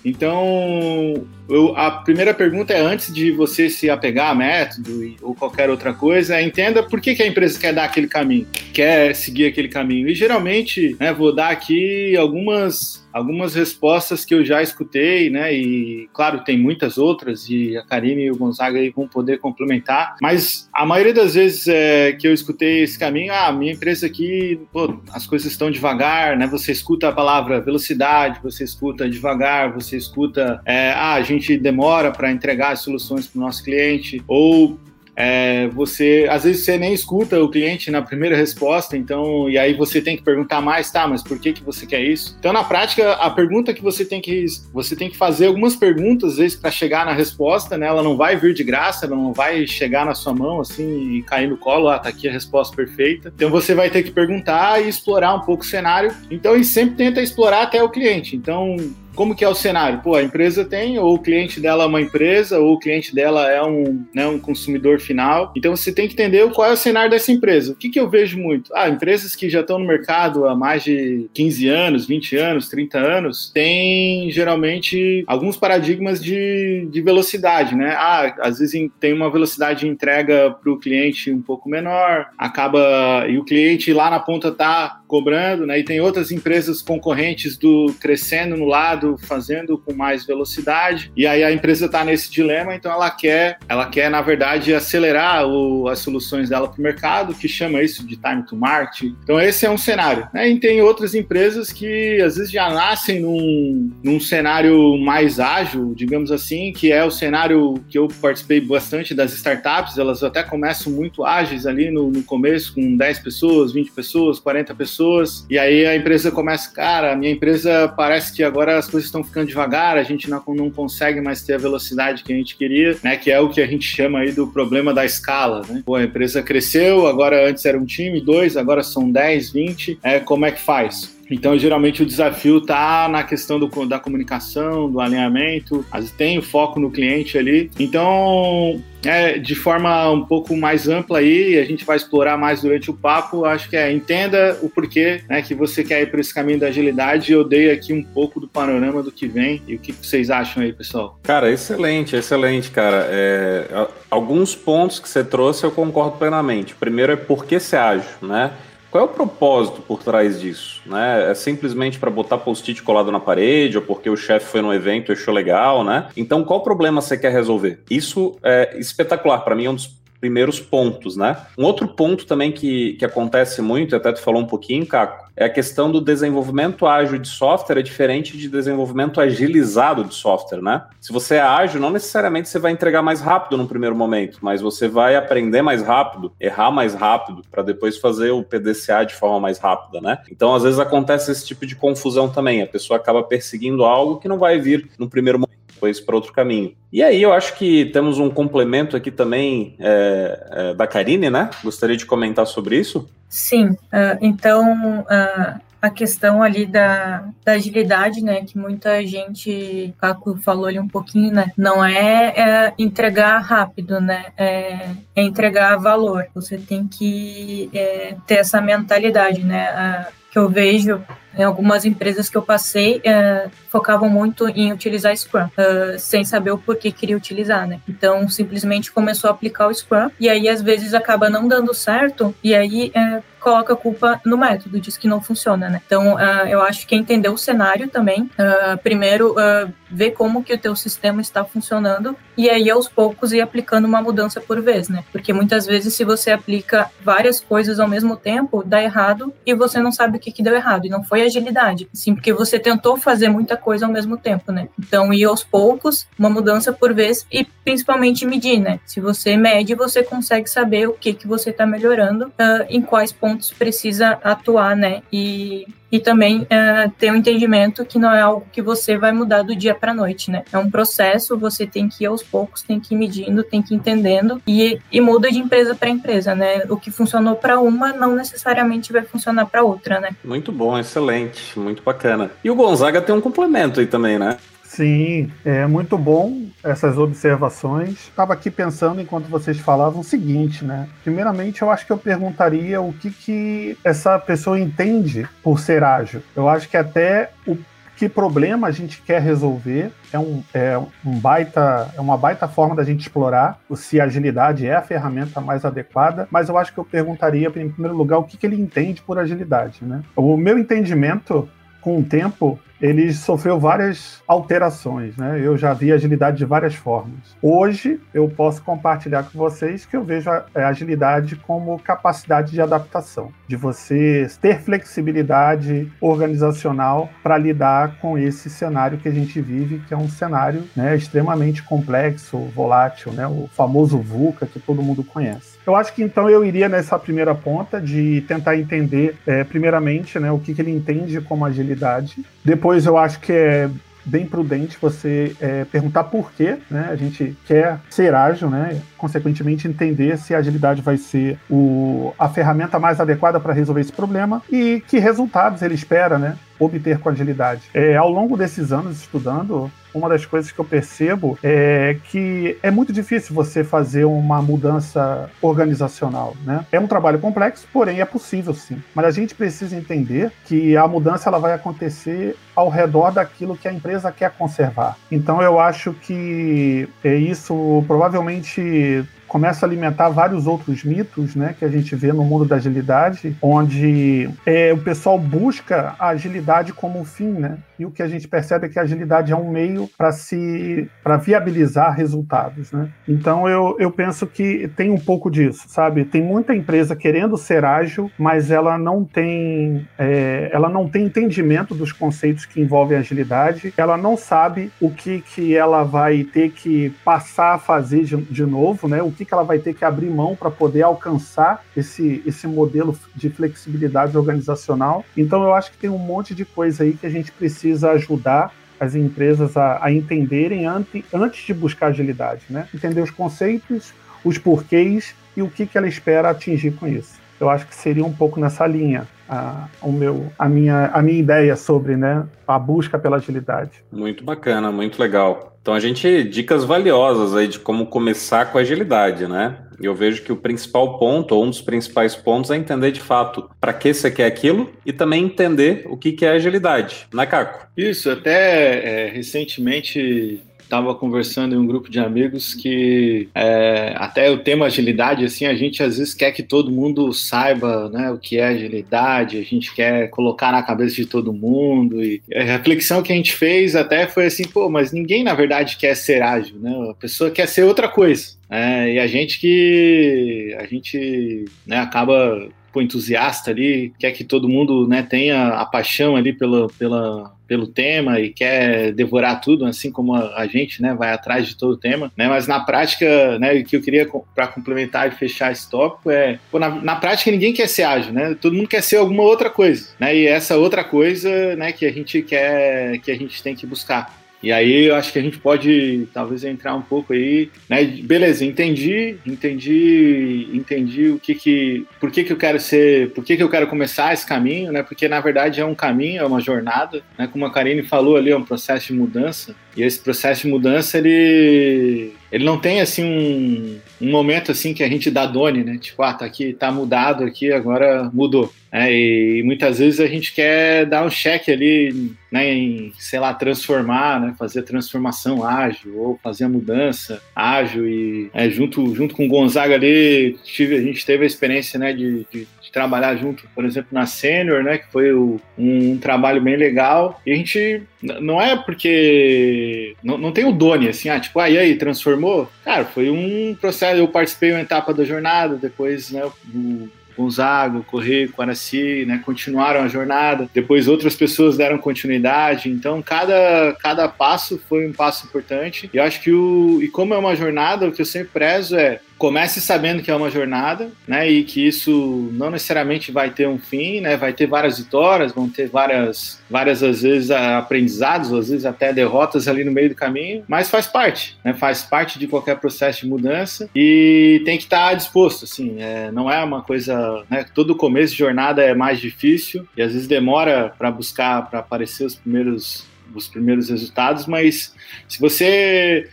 Então, 0.05 1.25
eu, 1.49 1.75
a 1.75 1.91
primeira 1.91 2.33
pergunta 2.33 2.73
é 2.73 2.79
antes 2.79 3.13
de 3.13 3.31
você 3.31 3.69
se 3.69 3.89
apegar 3.89 4.31
a 4.31 4.35
método 4.35 5.15
ou 5.21 5.33
qualquer 5.33 5.69
outra 5.69 5.93
coisa, 5.93 6.41
entenda 6.41 6.83
por 6.83 7.01
que, 7.01 7.15
que 7.15 7.23
a 7.23 7.27
empresa 7.27 7.59
quer 7.59 7.73
dar 7.73 7.85
aquele 7.85 8.07
caminho, 8.07 8.47
quer 8.73 9.15
seguir 9.15 9.47
aquele 9.47 9.67
caminho. 9.67 10.07
E 10.07 10.13
geralmente, 10.13 10.95
né, 10.99 11.11
vou 11.13 11.33
dar 11.33 11.49
aqui 11.49 12.15
algumas 12.15 13.06
algumas 13.17 13.55
respostas 13.55 14.23
que 14.23 14.33
eu 14.33 14.45
já 14.45 14.61
escutei, 14.61 15.29
né? 15.29 15.53
E 15.53 16.09
claro, 16.13 16.43
tem 16.43 16.57
muitas 16.57 16.97
outras, 16.97 17.49
e 17.49 17.77
a 17.77 17.83
Karine 17.83 18.23
e 18.23 18.31
o 18.31 18.37
Gonzaga 18.37 18.79
aí 18.79 18.89
vão 18.89 19.07
poder 19.07 19.39
complementar. 19.39 20.15
Mas 20.21 20.69
a 20.73 20.85
maioria 20.85 21.13
das 21.13 21.33
vezes 21.33 21.67
é, 21.67 22.13
que 22.13 22.27
eu 22.27 22.33
escutei 22.33 22.83
esse 22.83 22.97
caminho, 22.97 23.33
ah, 23.33 23.51
minha 23.51 23.73
empresa 23.73 24.05
aqui, 24.05 24.59
pô, 24.71 24.99
as 25.11 25.25
coisas 25.25 25.51
estão 25.51 25.71
devagar, 25.71 26.37
né? 26.37 26.47
Você 26.47 26.71
escuta 26.71 27.09
a 27.09 27.11
palavra 27.11 27.59
velocidade, 27.59 28.39
você 28.41 28.63
escuta 28.63 29.09
devagar, 29.09 29.73
você 29.73 29.97
escuta, 29.97 30.61
é, 30.65 30.91
ah, 30.91 31.13
a 31.13 31.21
gente 31.21 31.57
demora 31.57 32.11
para 32.11 32.31
entregar 32.31 32.71
as 32.71 32.81
soluções 32.81 33.27
para 33.27 33.39
o 33.39 33.41
nosso 33.41 33.63
cliente, 33.63 34.21
ou 34.27 34.79
é, 35.19 35.67
você 35.69 36.27
às 36.29 36.43
vezes 36.43 36.63
você 36.63 36.77
nem 36.77 36.93
escuta 36.93 37.41
o 37.41 37.49
cliente 37.49 37.89
na 37.89 38.03
primeira 38.03 38.37
resposta, 38.37 38.95
então 38.95 39.49
e 39.49 39.57
aí 39.57 39.73
você 39.73 39.99
tem 39.99 40.15
que 40.15 40.21
perguntar 40.21 40.61
mais, 40.61 40.91
tá? 40.91 41.07
Mas 41.07 41.23
por 41.23 41.39
que 41.39 41.53
que 41.53 41.63
você 41.63 41.87
quer 41.87 42.01
isso? 42.03 42.35
Então 42.37 42.53
na 42.53 42.63
prática 42.63 43.13
a 43.13 43.27
pergunta 43.31 43.73
que 43.73 43.81
você 43.81 44.05
tem 44.05 44.21
que 44.21 44.45
você 44.71 44.95
tem 44.95 45.09
que 45.09 45.17
fazer 45.17 45.47
algumas 45.47 45.75
perguntas 45.75 46.33
às 46.33 46.37
vezes 46.37 46.55
para 46.55 46.69
chegar 46.69 47.03
na 47.03 47.13
resposta, 47.13 47.79
né? 47.79 47.87
Ela 47.87 48.03
não 48.03 48.15
vai 48.15 48.35
vir 48.35 48.53
de 48.53 48.63
graça, 48.63 49.07
ela 49.07 49.15
não 49.15 49.33
vai 49.33 49.65
chegar 49.65 50.05
na 50.05 50.13
sua 50.13 50.35
mão 50.35 50.61
assim 50.61 51.15
e 51.15 51.23
cair 51.23 51.49
no 51.49 51.57
colo, 51.57 51.89
ah, 51.89 51.97
tá 51.97 52.09
aqui 52.09 52.29
a 52.29 52.31
resposta 52.31 52.75
perfeita. 52.75 53.33
Então 53.35 53.49
você 53.49 53.73
vai 53.73 53.89
ter 53.89 54.03
que 54.03 54.11
perguntar 54.11 54.83
e 54.83 54.87
explorar 54.87 55.33
um 55.33 55.41
pouco 55.41 55.63
o 55.63 55.67
cenário. 55.67 56.13
Então 56.29 56.55
e 56.55 56.63
sempre 56.63 56.95
tenta 56.95 57.23
explorar 57.23 57.63
até 57.63 57.81
o 57.81 57.89
cliente. 57.89 58.35
Então 58.35 58.77
como 59.17 59.35
que 59.35 59.43
é 59.43 59.49
o 59.49 59.55
cenário? 59.55 59.99
Pô, 60.01 60.15
a 60.15 60.21
empresa 60.21 60.63
tem, 60.63 60.99
ou 60.99 61.15
o 61.15 61.19
cliente 61.19 61.59
dela 61.59 61.83
é 61.83 61.87
uma 61.87 61.99
empresa, 61.99 62.59
ou 62.59 62.75
o 62.75 62.79
cliente 62.79 63.15
dela 63.15 63.51
é 63.51 63.61
um, 63.63 64.05
né, 64.13 64.27
um 64.27 64.37
consumidor 64.37 64.99
final. 64.99 65.51
Então 65.57 65.75
você 65.75 65.91
tem 65.91 66.07
que 66.07 66.13
entender 66.13 66.47
qual 66.51 66.69
é 66.69 66.73
o 66.73 66.77
cenário 66.77 67.09
dessa 67.09 67.31
empresa. 67.31 67.71
O 67.73 67.75
que, 67.75 67.89
que 67.89 67.99
eu 67.99 68.07
vejo 68.07 68.37
muito? 68.37 68.71
Ah, 68.75 68.87
empresas 68.87 69.35
que 69.35 69.49
já 69.49 69.61
estão 69.61 69.79
no 69.79 69.87
mercado 69.87 70.45
há 70.45 70.55
mais 70.55 70.83
de 70.83 71.27
15 71.33 71.67
anos, 71.67 72.05
20 72.05 72.37
anos, 72.37 72.69
30 72.69 72.99
anos, 72.99 73.51
têm 73.51 74.29
geralmente 74.29 75.23
alguns 75.25 75.57
paradigmas 75.57 76.23
de, 76.23 76.87
de 76.91 77.01
velocidade, 77.01 77.75
né? 77.75 77.95
Ah, 77.97 78.35
às 78.41 78.59
vezes 78.59 78.87
tem 78.99 79.13
uma 79.13 79.31
velocidade 79.31 79.79
de 79.79 79.87
entrega 79.87 80.51
para 80.51 80.71
o 80.71 80.77
cliente 80.77 81.31
um 81.31 81.41
pouco 81.41 81.67
menor, 81.67 82.27
acaba. 82.37 83.25
E 83.27 83.39
o 83.39 83.43
cliente 83.43 83.91
lá 83.91 84.11
na 84.11 84.19
ponta 84.19 84.51
tá 84.51 85.01
cobrando, 85.07 85.65
né? 85.65 85.79
E 85.79 85.83
tem 85.83 85.99
outras 85.99 86.31
empresas 86.31 86.83
concorrentes 86.83 87.57
do 87.57 87.95
crescendo 87.99 88.55
no 88.55 88.65
lado 88.65 89.06
fazendo 89.15 89.77
com 89.77 89.93
mais 89.93 90.25
velocidade, 90.25 91.11
e 91.15 91.27
aí 91.27 91.43
a 91.43 91.51
empresa 91.51 91.85
está 91.85 92.03
nesse 92.03 92.31
dilema, 92.31 92.73
então 92.73 92.91
ela 92.91 93.11
quer, 93.11 93.59
ela 93.69 93.85
quer 93.85 94.09
na 94.09 94.21
verdade 94.21 94.73
acelerar 94.73 95.45
o, 95.45 95.87
as 95.87 95.99
soluções 95.99 96.49
dela 96.49 96.67
para 96.67 96.79
o 96.79 96.83
mercado, 96.83 97.35
que 97.35 97.47
chama 97.47 97.83
isso 97.83 98.05
de 98.05 98.15
time 98.17 98.43
to 98.43 98.55
market. 98.55 99.11
Então 99.23 99.39
esse 99.39 99.65
é 99.65 99.69
um 99.69 99.77
cenário. 99.77 100.27
Né? 100.33 100.49
E 100.49 100.59
tem 100.59 100.81
outras 100.81 101.13
empresas 101.13 101.71
que 101.71 102.19
às 102.21 102.35
vezes 102.35 102.51
já 102.51 102.69
nascem 102.69 103.19
num, 103.19 103.91
num 104.03 104.19
cenário 104.19 104.97
mais 104.97 105.39
ágil, 105.39 105.93
digamos 105.95 106.31
assim, 106.31 106.71
que 106.73 106.91
é 106.91 107.03
o 107.03 107.11
cenário 107.11 107.75
que 107.89 107.97
eu 107.97 108.07
participei 108.21 108.59
bastante 108.61 109.13
das 109.13 109.33
startups, 109.33 109.97
elas 109.97 110.23
até 110.23 110.43
começam 110.43 110.91
muito 110.91 111.23
ágeis 111.23 111.65
ali 111.65 111.91
no, 111.91 112.09
no 112.09 112.23
começo, 112.23 112.73
com 112.73 112.95
10 112.95 113.19
pessoas, 113.19 113.71
20 113.71 113.91
pessoas, 113.91 114.39
40 114.39 114.73
pessoas, 114.75 115.45
e 115.49 115.57
aí 115.57 115.85
a 115.85 115.95
empresa 115.95 116.31
começa, 116.31 116.71
cara, 116.71 117.13
a 117.13 117.15
minha 117.15 117.31
empresa 117.31 117.87
parece 117.95 118.33
que 118.33 118.43
agora 118.43 118.77
as 118.77 118.89
estão 119.05 119.23
ficando 119.23 119.47
devagar, 119.47 119.97
a 119.97 120.03
gente 120.03 120.29
não, 120.29 120.43
não 120.47 120.69
consegue 120.69 121.21
mais 121.21 121.41
ter 121.41 121.55
a 121.55 121.57
velocidade 121.57 122.23
que 122.23 122.33
a 122.33 122.35
gente 122.35 122.55
queria, 122.55 122.97
né? 123.03 123.17
Que 123.17 123.31
é 123.31 123.39
o 123.39 123.49
que 123.49 123.61
a 123.61 123.67
gente 123.67 123.85
chama 123.85 124.19
aí 124.19 124.31
do 124.31 124.47
problema 124.47 124.93
da 124.93 125.05
escala, 125.05 125.61
né? 125.67 125.83
Pô, 125.85 125.95
a 125.95 126.03
empresa 126.03 126.41
cresceu, 126.41 127.07
agora 127.07 127.49
antes 127.49 127.65
era 127.65 127.77
um 127.77 127.85
time, 127.85 128.21
dois, 128.21 128.57
agora 128.57 128.83
são 128.83 129.09
10, 129.09 129.51
20, 129.51 129.99
é, 130.03 130.19
como 130.19 130.45
é 130.45 130.51
que 130.51 130.61
faz? 130.61 131.16
Então, 131.29 131.57
geralmente, 131.57 132.03
o 132.03 132.05
desafio 132.05 132.57
está 132.57 133.07
na 133.09 133.23
questão 133.23 133.59
do, 133.59 133.85
da 133.85 133.99
comunicação, 133.99 134.89
do 134.89 134.99
alinhamento, 134.99 135.85
tem 136.17 136.37
o 136.37 136.41
foco 136.41 136.79
no 136.79 136.89
cliente 136.89 137.37
ali. 137.37 137.69
Então, 137.79 138.81
é, 139.05 139.37
de 139.37 139.55
forma 139.55 140.09
um 140.11 140.25
pouco 140.25 140.55
mais 140.55 140.87
ampla 140.87 141.19
aí, 141.19 141.57
a 141.57 141.65
gente 141.65 141.85
vai 141.85 141.97
explorar 141.97 142.37
mais 142.37 142.61
durante 142.61 142.89
o 142.89 142.93
papo, 142.93 143.45
acho 143.45 143.69
que 143.69 143.75
é 143.75 143.91
entenda 143.91 144.57
o 144.61 144.69
porquê 144.69 145.21
né, 145.29 145.41
que 145.41 145.53
você 145.53 145.83
quer 145.83 146.01
ir 146.01 146.11
para 146.11 146.19
esse 146.19 146.33
caminho 146.33 146.59
da 146.59 146.67
agilidade. 146.67 147.31
Eu 147.31 147.43
dei 147.43 147.71
aqui 147.71 147.93
um 147.93 148.03
pouco 148.03 148.39
do 148.39 148.47
panorama 148.47 149.03
do 149.03 149.11
que 149.11 149.27
vem 149.27 149.61
e 149.67 149.75
o 149.75 149.79
que 149.79 149.91
vocês 149.91 150.29
acham 150.29 150.63
aí, 150.63 150.73
pessoal. 150.73 151.19
Cara, 151.23 151.51
excelente, 151.51 152.15
excelente, 152.15 152.71
cara. 152.71 153.07
É, 153.09 153.87
alguns 154.09 154.55
pontos 154.55 154.99
que 154.99 155.07
você 155.07 155.23
trouxe 155.23 155.63
eu 155.63 155.71
concordo 155.71 156.17
plenamente. 156.17 156.75
Primeiro 156.75 157.11
é 157.13 157.15
por 157.15 157.45
que 157.45 157.59
você 157.59 157.75
age, 157.75 158.07
né? 158.21 158.51
Qual 158.97 159.05
é 159.05 159.11
o 159.11 159.13
propósito 159.13 159.79
por 159.83 160.01
trás 160.01 160.41
disso? 160.41 160.81
Né? 160.83 161.29
É 161.29 161.35
simplesmente 161.35 161.99
para 161.99 162.09
botar 162.09 162.39
post-it 162.39 162.81
colado 162.81 163.11
na 163.11 163.19
parede 163.19 163.77
ou 163.77 163.83
porque 163.83 164.09
o 164.09 164.17
chefe 164.17 164.47
foi 164.47 164.59
no 164.59 164.73
evento 164.73 165.11
e 165.11 165.13
achou 165.13 165.31
legal, 165.31 165.83
né? 165.83 166.07
Então, 166.17 166.43
qual 166.43 166.63
problema 166.63 166.99
você 166.99 167.15
quer 167.15 167.31
resolver? 167.31 167.79
Isso 167.91 168.35
é 168.41 168.75
espetacular. 168.79 169.41
Para 169.41 169.55
mim, 169.55 169.65
é 169.65 169.69
um 169.69 169.75
dos 169.75 169.95
primeiros 170.19 170.59
pontos, 170.59 171.15
né? 171.15 171.37
Um 171.57 171.63
outro 171.63 171.87
ponto 171.87 172.25
também 172.25 172.51
que, 172.51 172.93
que 172.93 173.05
acontece 173.05 173.61
muito, 173.61 173.95
até 173.95 174.11
tu 174.11 174.21
falou 174.21 174.41
um 174.41 174.47
pouquinho, 174.47 174.85
Caco, 174.85 175.27
é 175.35 175.45
a 175.45 175.49
questão 175.49 175.91
do 175.91 176.01
desenvolvimento 176.01 176.87
ágil 176.87 177.19
de 177.19 177.27
software 177.27 177.77
é 177.77 177.83
diferente 177.83 178.35
de 178.35 178.49
desenvolvimento 178.49 179.21
agilizado 179.21 180.03
de 180.03 180.15
software, 180.15 180.63
né? 180.63 180.83
Se 180.99 181.13
você 181.13 181.35
é 181.35 181.41
ágil, 181.41 181.79
não 181.79 181.91
necessariamente 181.91 182.49
você 182.49 182.57
vai 182.57 182.71
entregar 182.71 183.03
mais 183.03 183.21
rápido 183.21 183.55
no 183.55 183.67
primeiro 183.67 183.95
momento, 183.95 184.39
mas 184.41 184.61
você 184.61 184.87
vai 184.87 185.15
aprender 185.15 185.61
mais 185.61 185.83
rápido, 185.83 186.33
errar 186.39 186.71
mais 186.71 186.95
rápido, 186.95 187.43
para 187.51 187.61
depois 187.61 187.97
fazer 187.97 188.31
o 188.31 188.43
PDCA 188.43 189.05
de 189.05 189.13
forma 189.13 189.39
mais 189.39 189.59
rápida, 189.59 190.01
né? 190.01 190.17
Então, 190.31 190.55
às 190.55 190.63
vezes 190.63 190.79
acontece 190.79 191.31
esse 191.31 191.45
tipo 191.45 191.67
de 191.67 191.75
confusão 191.75 192.27
também. 192.27 192.63
A 192.63 192.67
pessoa 192.67 192.97
acaba 192.97 193.21
perseguindo 193.21 193.85
algo 193.85 194.17
que 194.17 194.27
não 194.27 194.39
vai 194.39 194.59
vir 194.59 194.89
no 194.97 195.07
primeiro 195.07 195.37
momento 195.37 195.57
depois 195.77 195.99
para 195.99 196.15
outro 196.15 196.33
caminho. 196.33 196.73
E 196.91 197.03
aí 197.03 197.21
eu 197.21 197.31
acho 197.31 197.55
que 197.55 197.85
temos 197.85 198.17
um 198.17 198.29
complemento 198.29 198.97
aqui 198.97 199.11
também 199.11 199.75
é, 199.79 200.47
é, 200.51 200.73
da 200.73 200.87
Karine, 200.87 201.29
né? 201.29 201.49
Gostaria 201.63 201.95
de 201.95 202.05
comentar 202.05 202.47
sobre 202.47 202.77
isso? 202.77 203.07
Sim, 203.29 203.69
uh, 203.69 204.17
então 204.21 205.01
uh, 205.01 205.61
a 205.81 205.89
questão 205.89 206.41
ali 206.41 206.65
da, 206.65 207.25
da, 207.45 207.53
agilidade, 207.53 208.23
né, 208.23 208.41
que 208.41 208.57
muita 208.57 209.05
gente, 209.05 209.93
o 209.95 209.99
Caco 209.99 210.37
falou 210.37 210.65
ali 210.65 210.79
um 210.79 210.87
pouquinho, 210.87 211.33
né, 211.33 211.51
não 211.57 211.83
é, 211.83 212.33
é 212.35 212.73
entregar 212.79 213.39
rápido, 213.39 213.99
né, 213.99 214.27
é, 214.37 214.89
é, 215.15 215.21
entregar 215.21 215.75
valor. 215.77 216.25
Você 216.33 216.57
tem 216.57 216.87
que 216.87 217.69
é, 217.73 218.15
ter 218.25 218.35
essa 218.35 218.61
mentalidade, 218.61 219.43
né, 219.43 220.07
que 220.31 220.39
eu 220.39 220.49
vejo 220.49 221.03
em 221.37 221.43
algumas 221.43 221.85
empresas 221.85 222.29
que 222.29 222.37
eu 222.37 222.41
passei 222.41 223.01
é, 223.03 223.49
focavam 223.69 224.09
muito 224.09 224.47
em 224.49 224.73
utilizar 224.73 225.15
Scrum, 225.15 225.47
é, 225.57 225.97
sem 225.97 226.25
saber 226.25 226.51
o 226.51 226.57
porquê 226.57 226.91
queria 226.91 227.15
utilizar, 227.15 227.67
né? 227.67 227.79
Então, 227.87 228.27
simplesmente 228.27 228.91
começou 228.91 229.29
a 229.29 229.31
aplicar 229.31 229.67
o 229.67 229.73
Scrum 229.73 230.09
e 230.19 230.29
aí 230.29 230.49
às 230.49 230.61
vezes 230.61 230.93
acaba 230.93 231.29
não 231.29 231.47
dando 231.47 231.73
certo 231.73 232.33
e 232.43 232.55
aí 232.55 232.91
é, 232.93 233.21
coloca 233.39 233.73
a 233.73 233.77
culpa 233.77 234.19
no 234.25 234.37
método, 234.37 234.79
diz 234.79 234.97
que 234.97 235.07
não 235.07 235.21
funciona, 235.21 235.69
né? 235.69 235.81
Então, 235.85 236.15
uh, 236.15 236.47
eu 236.49 236.61
acho 236.61 236.85
que 236.85 236.95
entender 236.95 237.29
o 237.29 237.37
cenário 237.37 237.87
também, 237.87 238.23
uh, 238.23 238.77
primeiro 238.83 239.31
uh, 239.31 239.71
ver 239.89 240.11
como 240.11 240.43
que 240.43 240.53
o 240.53 240.57
teu 240.57 240.75
sistema 240.75 241.21
está 241.21 241.45
funcionando 241.45 242.15
e 242.35 242.49
aí 242.49 242.69
aos 242.69 242.89
poucos 242.89 243.31
ir 243.31 243.39
aplicando 243.39 243.85
uma 243.85 244.01
mudança 244.01 244.41
por 244.41 244.61
vez, 244.61 244.89
né? 244.89 245.03
Porque 245.11 245.31
muitas 245.31 245.65
vezes 245.65 245.93
se 245.93 246.03
você 246.03 246.31
aplica 246.31 246.89
várias 247.01 247.39
coisas 247.39 247.79
ao 247.79 247.87
mesmo 247.87 248.17
tempo, 248.17 248.63
dá 248.65 248.81
errado 248.81 249.33
e 249.45 249.53
você 249.53 249.79
não 249.79 249.91
sabe 249.91 250.17
o 250.17 250.19
que 250.19 250.31
que 250.31 250.43
deu 250.43 250.53
errado 250.53 250.85
e 250.85 250.89
não 250.89 251.03
foi 251.03 251.21
agilidade, 251.27 251.87
sim, 251.93 252.13
porque 252.15 252.33
você 252.33 252.59
tentou 252.59 252.97
fazer 252.97 253.29
muita 253.29 253.55
coisa 253.55 253.85
ao 253.85 253.91
mesmo 253.91 254.17
tempo, 254.17 254.51
né? 254.51 254.67
Então, 254.79 255.13
ir 255.13 255.25
aos 255.25 255.43
poucos, 255.43 256.07
uma 256.17 256.29
mudança 256.29 256.73
por 256.73 256.93
vez 256.93 257.25
e 257.31 257.45
principalmente 257.63 258.25
medir, 258.25 258.59
né? 258.59 258.79
Se 258.85 258.99
você 258.99 259.37
mede, 259.37 259.75
você 259.75 260.03
consegue 260.03 260.49
saber 260.49 260.87
o 260.87 260.93
que 260.93 261.13
que 261.13 261.27
você 261.27 261.51
está 261.51 261.65
melhorando, 261.65 262.31
em 262.69 262.81
quais 262.81 263.11
pontos 263.11 263.51
precisa 263.51 264.17
atuar, 264.23 264.75
né? 264.75 265.01
E, 265.11 265.67
e 265.91 265.99
também 265.99 266.45
é, 266.49 266.89
ter 266.97 267.11
um 267.11 267.15
entendimento 267.15 267.85
que 267.85 267.97
não 267.97 268.11
é 268.11 268.21
algo 268.21 268.45
que 268.51 268.61
você 268.61 268.97
vai 268.97 269.11
mudar 269.11 269.41
do 269.41 269.55
dia 269.55 269.73
para 269.73 269.93
noite, 269.93 270.29
né? 270.29 270.43
É 270.51 270.57
um 270.57 270.69
processo, 270.69 271.37
você 271.37 271.65
tem 271.65 271.87
que 271.87 272.03
ir 272.03 272.07
aos 272.07 272.23
poucos, 272.23 272.61
tem 272.61 272.79
que 272.79 272.93
ir 272.93 272.97
medindo, 272.97 273.43
tem 273.43 273.61
que 273.61 273.73
ir 273.73 273.77
entendendo 273.77 274.41
e, 274.47 274.79
e 274.91 275.01
muda 275.01 275.31
de 275.31 275.39
empresa 275.39 275.75
para 275.75 275.89
empresa, 275.89 276.35
né? 276.35 276.63
O 276.69 276.77
que 276.77 276.91
funcionou 276.91 277.35
para 277.35 277.59
uma 277.59 277.93
não 277.93 278.15
necessariamente 278.15 278.91
vai 278.91 279.03
funcionar 279.03 279.45
para 279.45 279.63
outra, 279.63 279.99
né? 279.99 280.09
Muito 280.23 280.51
bom, 280.51 280.77
excelente, 280.77 281.57
muito 281.57 281.81
bacana. 281.83 282.31
E 282.43 282.49
o 282.49 282.55
Gonzaga 282.55 283.01
tem 283.01 283.15
um 283.15 283.21
complemento 283.21 283.79
aí 283.79 283.87
também, 283.87 284.19
né? 284.19 284.37
Sim, 284.77 285.31
é 285.43 285.65
muito 285.65 285.97
bom 285.97 286.49
essas 286.63 286.99
observações. 286.99 287.93
Estava 287.93 288.33
aqui 288.33 288.51
pensando 288.51 289.01
enquanto 289.01 289.25
vocês 289.25 289.57
falavam 289.57 290.01
o 290.01 290.03
seguinte, 290.03 290.63
né? 290.63 290.87
Primeiramente, 291.03 291.63
eu 291.63 291.71
acho 291.71 291.83
que 291.83 291.91
eu 291.91 291.97
perguntaria 291.97 292.79
o 292.79 292.93
que, 292.93 293.09
que 293.09 293.75
essa 293.83 294.19
pessoa 294.19 294.59
entende 294.59 295.27
por 295.41 295.59
ser 295.59 295.83
ágil. 295.83 296.21
Eu 296.35 296.47
acho 296.47 296.69
que 296.69 296.77
até 296.77 297.31
o 297.47 297.57
que 297.95 298.07
problema 298.07 298.67
a 298.67 298.71
gente 298.71 299.01
quer 299.01 299.19
resolver 299.19 299.91
é, 300.13 300.19
um, 300.19 300.43
é 300.53 300.77
um 300.77 301.19
baita 301.19 301.91
é 301.97 301.99
uma 301.99 302.15
baita 302.15 302.47
forma 302.47 302.75
da 302.75 302.83
gente 302.83 303.01
explorar 303.01 303.59
se 303.73 303.99
a 303.99 304.03
agilidade 304.03 304.67
é 304.67 304.75
a 304.75 304.83
ferramenta 304.83 305.41
mais 305.41 305.65
adequada 305.65 306.27
mas 306.29 306.47
eu 306.47 306.57
acho 306.59 306.71
que 306.71 306.77
eu 306.77 306.85
perguntaria 306.85 307.47
em 307.47 307.69
primeiro 307.71 307.97
lugar 307.97 308.19
o 308.19 308.23
que, 308.23 308.37
que 308.37 308.45
ele 308.45 308.61
entende 308.61 309.01
por 309.01 309.17
agilidade 309.17 309.83
né 309.83 310.03
o 310.15 310.37
meu 310.37 310.59
entendimento 310.59 311.49
com 311.87 311.99
o 311.99 312.03
tempo, 312.03 312.59
ele 312.81 313.13
sofreu 313.13 313.57
várias 313.57 314.21
alterações, 314.27 315.15
né? 315.15 315.39
Eu 315.41 315.57
já 315.57 315.73
vi 315.73 315.89
agilidade 315.89 316.35
de 316.35 316.43
várias 316.43 316.75
formas. 316.75 317.37
Hoje 317.41 317.97
eu 318.13 318.27
posso 318.27 318.61
compartilhar 318.61 319.23
com 319.23 319.39
vocês 319.39 319.85
que 319.85 319.95
eu 319.95 320.03
vejo 320.03 320.29
a 320.29 320.43
é, 320.53 320.65
agilidade 320.65 321.37
como 321.37 321.79
capacidade 321.79 322.51
de 322.51 322.61
adaptação, 322.61 323.31
de 323.47 323.55
você 323.55 324.27
ter 324.41 324.59
flexibilidade 324.59 325.89
organizacional 326.01 327.09
para 327.23 327.37
lidar 327.37 327.95
com 328.01 328.17
esse 328.17 328.49
cenário 328.49 328.97
que 328.97 329.07
a 329.07 329.13
gente 329.13 329.39
vive, 329.39 329.79
que 329.87 329.93
é 329.93 329.97
um 329.97 330.09
cenário 330.09 330.65
né, 330.75 330.93
extremamente 330.93 331.63
complexo, 331.63 332.37
volátil, 332.53 333.13
né? 333.13 333.25
O 333.25 333.47
famoso 333.53 333.97
VUCA 333.97 334.45
que 334.45 334.59
todo 334.59 334.83
mundo 334.83 335.05
conhece. 335.05 335.56
Eu 335.67 335.75
acho 335.75 335.93
que 335.93 336.01
então 336.01 336.29
eu 336.29 336.45
iria 336.45 336.69
nessa 336.69 336.97
primeira 336.97 337.35
ponta 337.35 337.81
de 337.81 338.21
tentar 338.25 338.55
entender, 338.55 339.17
é, 339.27 339.43
primeiramente, 339.43 340.17
né, 340.17 340.31
o 340.31 340.39
que, 340.39 340.53
que 340.53 340.61
ele 340.61 340.71
entende 340.71 341.19
como 341.19 341.43
agilidade. 341.43 342.23
Depois 342.43 342.85
eu 342.85 342.97
acho 342.97 343.19
que 343.19 343.33
é 343.33 343.69
bem 344.05 344.25
prudente 344.25 344.77
você 344.81 345.35
é, 345.41 345.65
perguntar 345.65 346.05
por 346.05 346.31
quê, 346.31 346.57
né? 346.71 346.87
A 346.89 346.95
gente 346.95 347.35
quer 347.45 347.79
ser 347.89 348.15
ágil, 348.15 348.49
né? 348.49 348.81
Consequentemente, 348.97 349.67
entender 349.67 350.17
se 350.17 350.33
a 350.33 350.37
agilidade 350.37 350.81
vai 350.81 350.95
ser 350.95 351.37
o, 351.49 352.13
a 352.17 352.29
ferramenta 352.29 352.79
mais 352.79 353.01
adequada 353.01 353.37
para 353.37 353.51
resolver 353.51 353.81
esse 353.81 353.91
problema 353.91 354.41
e 354.49 354.81
que 354.87 354.97
resultados 354.97 355.61
ele 355.61 355.75
espera, 355.75 356.17
né? 356.17 356.37
Obter 356.59 356.99
com 356.99 357.09
agilidade. 357.09 357.63
É, 357.73 357.95
ao 357.95 358.09
longo 358.09 358.37
desses 358.37 358.71
anos 358.71 358.97
estudando, 358.99 359.71
uma 359.93 360.09
das 360.09 360.25
coisas 360.25 360.51
que 360.51 360.59
eu 360.59 360.65
percebo 360.65 361.37
é 361.41 361.97
que 362.05 362.57
é 362.61 362.69
muito 362.69 362.93
difícil 362.93 363.33
você 363.33 363.63
fazer 363.63 364.05
uma 364.05 364.41
mudança 364.41 365.29
organizacional, 365.41 366.35
né? 366.45 366.65
É 366.71 366.79
um 366.79 366.87
trabalho 366.87 367.19
complexo, 367.19 367.67
porém 367.71 367.99
é 367.99 368.05
possível 368.05 368.53
sim. 368.53 368.81
Mas 368.93 369.05
a 369.05 369.11
gente 369.11 369.33
precisa 369.33 369.75
entender 369.75 370.31
que 370.45 370.77
a 370.77 370.87
mudança 370.87 371.29
ela 371.29 371.39
vai 371.39 371.53
acontecer 371.53 372.35
ao 372.55 372.69
redor 372.69 373.11
daquilo 373.11 373.57
que 373.57 373.67
a 373.67 373.73
empresa 373.73 374.11
quer 374.11 374.31
conservar. 374.31 374.97
Então 375.11 375.41
eu 375.41 375.59
acho 375.59 375.93
que 375.93 376.87
é 377.03 377.15
isso 377.15 377.83
provavelmente 377.87 379.05
começa 379.27 379.65
a 379.65 379.69
alimentar 379.69 380.09
vários 380.09 380.47
outros 380.47 380.83
mitos 380.83 381.35
né, 381.35 381.55
que 381.57 381.65
a 381.65 381.69
gente 381.69 381.95
vê 381.95 382.11
no 382.11 382.23
mundo 382.23 382.45
da 382.45 382.55
agilidade, 382.55 383.35
onde 383.41 384.29
é, 384.45 384.73
o 384.73 384.77
pessoal 384.77 385.19
busca 385.19 385.95
a 385.99 386.09
agilidade 386.09 386.73
como 386.73 386.99
um 386.99 387.05
fim, 387.05 387.31
né? 387.31 387.57
E 387.79 387.85
o 387.85 387.91
que 387.91 388.01
a 388.01 388.07
gente 388.07 388.27
percebe 388.27 388.65
é 388.65 388.69
que 388.69 388.79
a 388.79 388.81
agilidade 388.81 389.31
é 389.31 389.35
um 389.35 389.51
meio 389.51 389.87
para 389.95 390.11
se 390.11 390.89
para 391.03 391.17
viabilizar 391.17 391.95
resultados, 391.95 392.71
né? 392.71 392.89
Então 393.07 393.47
eu, 393.47 393.75
eu 393.79 393.91
penso 393.91 394.25
que 394.25 394.67
tem 394.75 394.89
um 394.89 394.97
pouco 394.97 395.29
disso, 395.29 395.65
sabe? 395.67 396.03
Tem 396.03 396.21
muita 396.21 396.55
empresa 396.55 396.95
querendo 396.95 397.37
ser 397.37 397.63
ágil, 397.63 398.11
mas 398.17 398.49
ela 398.49 398.77
não 398.77 399.05
tem 399.05 399.87
é, 399.97 400.49
ela 400.51 400.69
não 400.69 400.89
tem 400.89 401.05
entendimento 401.05 401.75
dos 401.75 401.91
conceitos 401.91 402.45
que 402.45 402.59
envolvem 402.59 402.97
agilidade, 402.97 403.73
ela 403.77 403.95
não 403.95 404.17
sabe 404.17 404.71
o 404.81 404.89
que 404.89 405.21
que 405.21 405.55
ela 405.55 405.83
vai 405.83 406.23
ter 406.23 406.49
que 406.51 406.89
passar 407.05 407.55
a 407.55 407.59
fazer 407.59 408.03
de, 408.03 408.17
de 408.17 408.45
novo, 408.45 408.87
né? 408.87 409.03
O 409.03 409.11
que, 409.17 409.25
que 409.25 409.33
ela 409.33 409.43
vai 409.43 409.59
ter 409.59 409.73
que 409.73 409.83
abrir 409.83 410.09
mão 410.09 410.35
para 410.35 410.51
poder 410.51 410.83
alcançar 410.83 411.63
esse, 411.75 412.21
esse 412.25 412.47
modelo 412.47 412.97
de 413.15 413.29
flexibilidade 413.29 414.17
organizacional. 414.17 415.03
Então, 415.15 415.43
eu 415.43 415.53
acho 415.53 415.71
que 415.71 415.77
tem 415.77 415.89
um 415.89 415.97
monte 415.97 416.35
de 416.35 416.45
coisa 416.45 416.83
aí 416.83 416.93
que 416.93 417.05
a 417.05 417.09
gente 417.09 417.31
precisa 417.31 417.91
ajudar 417.91 418.53
as 418.79 418.93
empresas 418.93 419.57
a, 419.57 419.83
a 419.83 419.91
entenderem 419.91 420.67
ante, 420.67 421.03
antes 421.11 421.45
de 421.45 421.53
buscar 421.53 421.87
agilidade, 421.87 422.43
né? 422.47 422.67
Entender 422.73 423.01
os 423.01 423.09
conceitos, 423.09 423.91
os 424.23 424.37
porquês 424.37 425.15
e 425.35 425.41
o 425.41 425.49
que, 425.49 425.65
que 425.65 425.77
ela 425.77 425.87
espera 425.87 426.29
atingir 426.29 426.71
com 426.71 426.87
isso. 426.87 427.17
Eu 427.39 427.49
acho 427.49 427.67
que 427.67 427.75
seria 427.75 428.05
um 428.05 428.13
pouco 428.13 428.39
nessa 428.39 428.65
linha 428.67 429.07
a, 429.29 429.67
o 429.81 429.91
meu, 429.91 430.31
a, 430.37 430.47
minha, 430.47 430.87
a 430.87 431.01
minha 431.01 431.19
ideia 431.19 431.55
sobre 431.55 431.95
né, 431.95 432.25
a 432.47 432.57
busca 432.57 432.97
pela 432.97 433.17
agilidade. 433.17 433.83
Muito 433.91 434.23
bacana, 434.23 434.71
muito 434.71 434.99
legal. 434.99 435.56
Então 435.67 435.75
a 435.75 435.81
gente 435.81 436.23
dicas 436.23 436.63
valiosas 436.63 437.35
aí 437.35 437.45
de 437.45 437.59
como 437.59 437.87
começar 437.87 438.45
com 438.45 438.57
agilidade, 438.57 439.27
né? 439.27 439.57
Eu 439.81 439.93
vejo 439.93 440.21
que 440.23 440.31
o 440.31 440.37
principal 440.37 440.97
ponto, 440.97 441.35
ou 441.35 441.43
um 441.43 441.49
dos 441.49 441.59
principais 441.59 442.15
pontos, 442.15 442.49
é 442.51 442.55
entender 442.55 442.89
de 442.89 443.01
fato 443.01 443.49
para 443.59 443.73
que 443.73 443.93
você 443.93 444.09
quer 444.09 444.27
aquilo 444.27 444.71
e 444.85 444.93
também 444.93 445.25
entender 445.25 445.85
o 445.89 445.97
que, 445.97 446.13
que 446.13 446.25
é 446.25 446.29
agilidade, 446.29 447.05
né, 447.13 447.25
Caco? 447.25 447.67
Isso, 447.75 448.09
até 448.09 449.07
é, 449.07 449.09
recentemente 449.09 450.41
estava 450.67 450.93
conversando 450.93 451.55
em 451.55 451.57
um 451.57 451.65
grupo 451.65 451.89
de 451.89 451.99
amigos 451.99 452.53
que 452.53 453.29
é, 453.33 453.93
até 453.95 454.29
o 454.29 454.37
tema 454.37 454.65
agilidade, 454.65 455.23
assim, 455.23 455.45
a 455.45 455.55
gente 455.55 455.81
às 455.81 455.97
vezes 455.97 456.13
quer 456.13 456.31
que 456.33 456.43
todo 456.43 456.71
mundo 456.71 457.13
saiba 457.13 457.89
né, 457.89 458.11
o 458.11 458.17
que 458.17 458.37
é 458.37 458.47
agilidade, 458.47 459.37
a 459.37 459.43
gente 459.43 459.73
quer 459.73 460.09
colocar 460.09 460.51
na 460.51 460.61
cabeça 460.61 460.95
de 460.95 461.05
todo 461.05 461.33
mundo. 461.33 462.03
E 462.03 462.21
a 462.35 462.43
reflexão 462.43 463.01
que 463.01 463.13
a 463.13 463.15
gente 463.15 463.33
fez 463.33 463.75
até 463.75 464.07
foi 464.07 464.25
assim, 464.25 464.43
pô, 464.43 464.69
mas 464.69 464.91
ninguém 464.91 465.23
na 465.23 465.33
verdade 465.33 465.77
quer 465.77 465.95
ser 465.95 466.21
ágil, 466.21 466.59
né? 466.59 466.89
A 466.91 466.93
pessoa 466.93 467.31
quer 467.31 467.47
ser 467.47 467.63
outra 467.63 467.87
coisa. 467.87 468.37
É, 468.49 468.93
e 468.93 468.99
a 468.99 469.07
gente 469.07 469.39
que 469.39 470.55
a 470.59 470.65
gente 470.65 471.45
né, 471.65 471.79
acaba 471.79 472.47
entusiasta 472.81 473.49
ali, 473.51 473.91
quer 473.97 474.11
que 474.11 474.23
todo 474.23 474.47
mundo 474.47 474.87
né, 474.87 475.01
tenha 475.01 475.47
a 475.49 475.65
paixão 475.65 476.15
ali 476.15 476.31
pela, 476.31 476.67
pela, 476.77 477.33
pelo 477.47 477.67
tema 477.67 478.19
e 478.19 478.29
quer 478.29 478.91
devorar 478.91 479.41
tudo, 479.41 479.65
assim 479.65 479.91
como 479.91 480.13
a, 480.13 480.35
a, 480.37 480.47
gente, 480.47 480.81
né, 480.81 480.93
vai 480.93 481.11
atrás 481.11 481.47
de 481.47 481.55
todo 481.55 481.71
o 481.71 481.77
tema, 481.77 482.11
né, 482.15 482.27
mas 482.27 482.47
na 482.47 482.59
prática, 482.59 483.39
né, 483.39 483.53
o 483.53 483.63
que 483.63 483.75
eu 483.75 483.81
queria 483.81 484.07
para 484.35 484.47
complementar 484.47 485.07
e 485.07 485.11
fechar 485.11 485.51
esse 485.51 485.69
tópico 485.69 486.11
é, 486.11 486.39
pô, 486.51 486.59
na, 486.59 486.69
na, 486.69 486.95
prática 486.95 487.31
ninguém 487.31 487.53
quer 487.53 487.67
ser 487.67 487.83
ágil, 487.83 488.13
né, 488.13 488.35
todo 488.39 488.55
mundo 488.55 488.67
quer 488.67 488.83
ser 488.83 488.97
alguma 488.97 489.23
outra 489.23 489.49
coisa, 489.49 489.89
né, 489.99 490.15
e 490.15 490.27
essa 490.27 490.57
outra 490.57 490.83
coisa, 490.83 491.55
né, 491.55 491.71
que 491.71 491.85
a 491.85 491.91
gente 491.91 492.21
quer, 492.21 492.99
que 492.99 493.11
a 493.11 493.15
gente 493.15 493.41
tem 493.41 493.55
que 493.55 493.65
buscar. 493.65 494.26
E 494.41 494.51
aí 494.51 494.85
eu 494.85 494.95
acho 494.95 495.11
que 495.11 495.19
a 495.19 495.21
gente 495.21 495.39
pode 495.39 496.07
talvez 496.13 496.43
entrar 496.43 496.75
um 496.75 496.81
pouco 496.81 497.13
aí, 497.13 497.49
né? 497.67 497.83
Beleza, 497.83 498.45
entendi, 498.45 499.17
entendi, 499.25 500.47
entendi 500.53 501.09
o 501.09 501.19
que 501.19 501.33
que, 501.33 501.85
por 501.99 502.11
que 502.11 502.23
que 502.23 502.31
eu 502.31 502.37
quero 502.37 502.59
ser, 502.59 503.11
por 503.11 503.23
que 503.23 503.35
que 503.35 503.43
eu 503.43 503.49
quero 503.49 503.67
começar 503.67 504.13
esse 504.13 504.25
caminho, 504.25 504.71
né? 504.71 504.83
Porque 504.83 505.07
na 505.07 505.19
verdade 505.19 505.59
é 505.59 505.65
um 505.65 505.75
caminho, 505.75 506.21
é 506.21 506.25
uma 506.25 506.39
jornada, 506.39 507.01
né? 507.17 507.27
Como 507.27 507.45
a 507.45 507.51
Karine 507.51 507.83
falou 507.83 508.15
ali, 508.15 508.29
é 508.29 508.37
um 508.37 508.45
processo 508.45 508.87
de 508.87 508.93
mudança. 508.93 509.55
E 509.75 509.83
esse 509.83 509.99
processo 509.99 510.43
de 510.43 510.47
mudança 510.47 510.97
ele 510.97 512.13
ele 512.31 512.43
não 512.43 512.59
tem 512.59 512.81
assim 512.81 513.03
um, 513.03 513.79
um 513.99 514.11
momento 514.11 514.51
assim 514.51 514.73
que 514.73 514.83
a 514.83 514.89
gente 514.89 515.09
dá 515.09 515.25
done, 515.25 515.63
né? 515.63 515.77
Tipo, 515.77 516.03
ah, 516.03 516.13
tá 516.13 516.25
aqui, 516.25 516.53
tá 516.53 516.71
mudado 516.71 517.23
aqui, 517.23 517.51
agora 517.51 518.09
mudou. 518.13 518.51
É, 518.71 518.91
e 518.91 519.43
muitas 519.43 519.79
vezes 519.79 519.99
a 519.99 520.07
gente 520.07 520.33
quer 520.33 520.85
dar 520.85 521.05
um 521.05 521.09
cheque 521.09 521.51
ali, 521.51 522.13
né, 522.31 522.53
em, 522.53 522.91
sei 522.99 523.19
lá, 523.19 523.33
transformar, 523.33 524.19
né, 524.19 524.35
fazer 524.37 524.59
a 524.59 524.63
transformação 524.63 525.45
ágil 525.45 525.97
ou 525.97 526.19
fazer 526.21 526.43
a 526.43 526.49
mudança 526.49 527.21
ágil 527.35 527.87
e 527.87 528.29
é, 528.33 528.49
junto, 528.49 528.93
junto 528.93 529.15
com 529.15 529.25
o 529.25 529.29
Gonzaga 529.29 529.75
ali, 529.75 530.37
tive, 530.43 530.75
a 530.75 530.81
gente 530.81 531.05
teve 531.05 531.23
a 531.23 531.27
experiência, 531.27 531.79
né, 531.79 531.93
de, 531.93 532.25
de, 532.31 532.47
de 532.61 532.71
trabalhar 532.71 533.15
junto, 533.15 533.47
por 533.55 533.63
exemplo, 533.63 533.89
na 533.91 534.05
Senior, 534.05 534.63
né, 534.63 534.77
que 534.77 534.91
foi 534.91 535.13
o, 535.13 535.39
um, 535.57 535.93
um, 535.93 535.97
trabalho 535.97 536.41
bem 536.41 536.57
legal 536.57 537.21
e 537.25 537.31
a 537.31 537.35
gente, 537.35 537.83
não 538.01 538.41
é 538.41 538.55
porque, 538.57 539.95
não, 540.03 540.17
não 540.17 540.31
tem 540.33 540.43
o 540.43 540.51
Doni, 540.51 540.89
assim, 540.89 541.07
ah, 541.07 541.19
tipo, 541.19 541.39
ah, 541.39 541.49
e 541.49 541.57
aí, 541.57 541.75
transformou? 541.75 542.49
Cara, 542.65 542.83
foi 542.83 543.09
um 543.09 543.55
processo, 543.59 543.86
eu 543.95 544.07
participei 544.07 544.51
uma 544.51 544.61
etapa 544.61 544.93
da 544.93 545.03
jornada, 545.03 545.55
depois, 545.55 546.11
né, 546.11 546.23
o 546.25 546.89
Gonzaga, 547.17 547.81
Correio, 547.81 548.31
Quaraci, 548.31 549.03
né, 549.05 549.21
continuaram 549.25 549.81
a 549.81 549.87
jornada. 549.87 550.47
Depois 550.53 550.87
outras 550.87 551.15
pessoas 551.15 551.57
deram 551.57 551.79
continuidade. 551.79 552.69
Então 552.69 553.01
cada, 553.01 553.75
cada 553.79 554.07
passo 554.07 554.61
foi 554.69 554.87
um 554.87 554.93
passo 554.93 555.25
importante. 555.25 555.89
E 555.91 555.99
acho 555.99 556.21
que 556.21 556.31
o 556.31 556.79
e 556.81 556.87
como 556.87 557.13
é 557.13 557.17
uma 557.17 557.35
jornada, 557.35 557.87
o 557.87 557.91
que 557.91 558.01
eu 558.01 558.05
sempre 558.05 558.29
prezo 558.29 558.77
é 558.77 558.99
comece 559.17 559.59
sabendo 559.59 560.01
que 560.01 560.11
é 560.11 560.15
uma 560.15 560.29
jornada, 560.29 560.91
né, 561.07 561.29
e 561.29 561.43
que 561.43 561.65
isso 561.65 562.29
não 562.33 562.49
necessariamente 562.49 563.11
vai 563.11 563.31
ter 563.31 563.47
um 563.47 563.57
fim, 563.57 564.01
né, 564.01 564.15
vai 564.15 564.33
ter 564.33 564.45
várias 564.45 564.77
vitórias, 564.77 565.31
vão 565.31 565.49
ter 565.49 565.69
várias, 565.69 566.41
várias 566.49 566.83
às 566.83 567.01
vezes 567.01 567.31
aprendizados, 567.31 568.31
às 568.31 568.49
vezes 568.49 568.65
até 568.65 568.93
derrotas 568.93 569.47
ali 569.47 569.63
no 569.63 569.71
meio 569.71 569.89
do 569.89 569.95
caminho, 569.95 570.43
mas 570.47 570.69
faz 570.69 570.87
parte, 570.87 571.37
né, 571.43 571.53
faz 571.53 571.81
parte 571.81 572.19
de 572.19 572.27
qualquer 572.27 572.57
processo 572.57 573.01
de 573.01 573.07
mudança 573.07 573.69
e 573.75 574.41
tem 574.45 574.57
que 574.57 574.63
estar 574.63 574.93
disposto, 574.93 575.45
assim, 575.45 575.77
é, 575.79 576.11
não 576.11 576.31
é 576.31 576.43
uma 576.43 576.61
coisa, 576.61 577.23
né, 577.29 577.45
todo 577.53 577.75
começo 577.75 578.13
de 578.13 578.19
jornada 578.19 578.61
é 578.61 578.73
mais 578.73 578.99
difícil 578.99 579.67
e 579.75 579.81
às 579.81 579.93
vezes 579.93 580.07
demora 580.07 580.73
para 580.77 580.91
buscar, 580.91 581.49
para 581.49 581.59
aparecer 581.59 582.05
os 582.05 582.15
primeiros 582.15 582.85
os 583.15 583.27
primeiros 583.27 583.69
resultados, 583.69 584.25
mas 584.25 584.73
se 585.07 585.19
você 585.19 586.09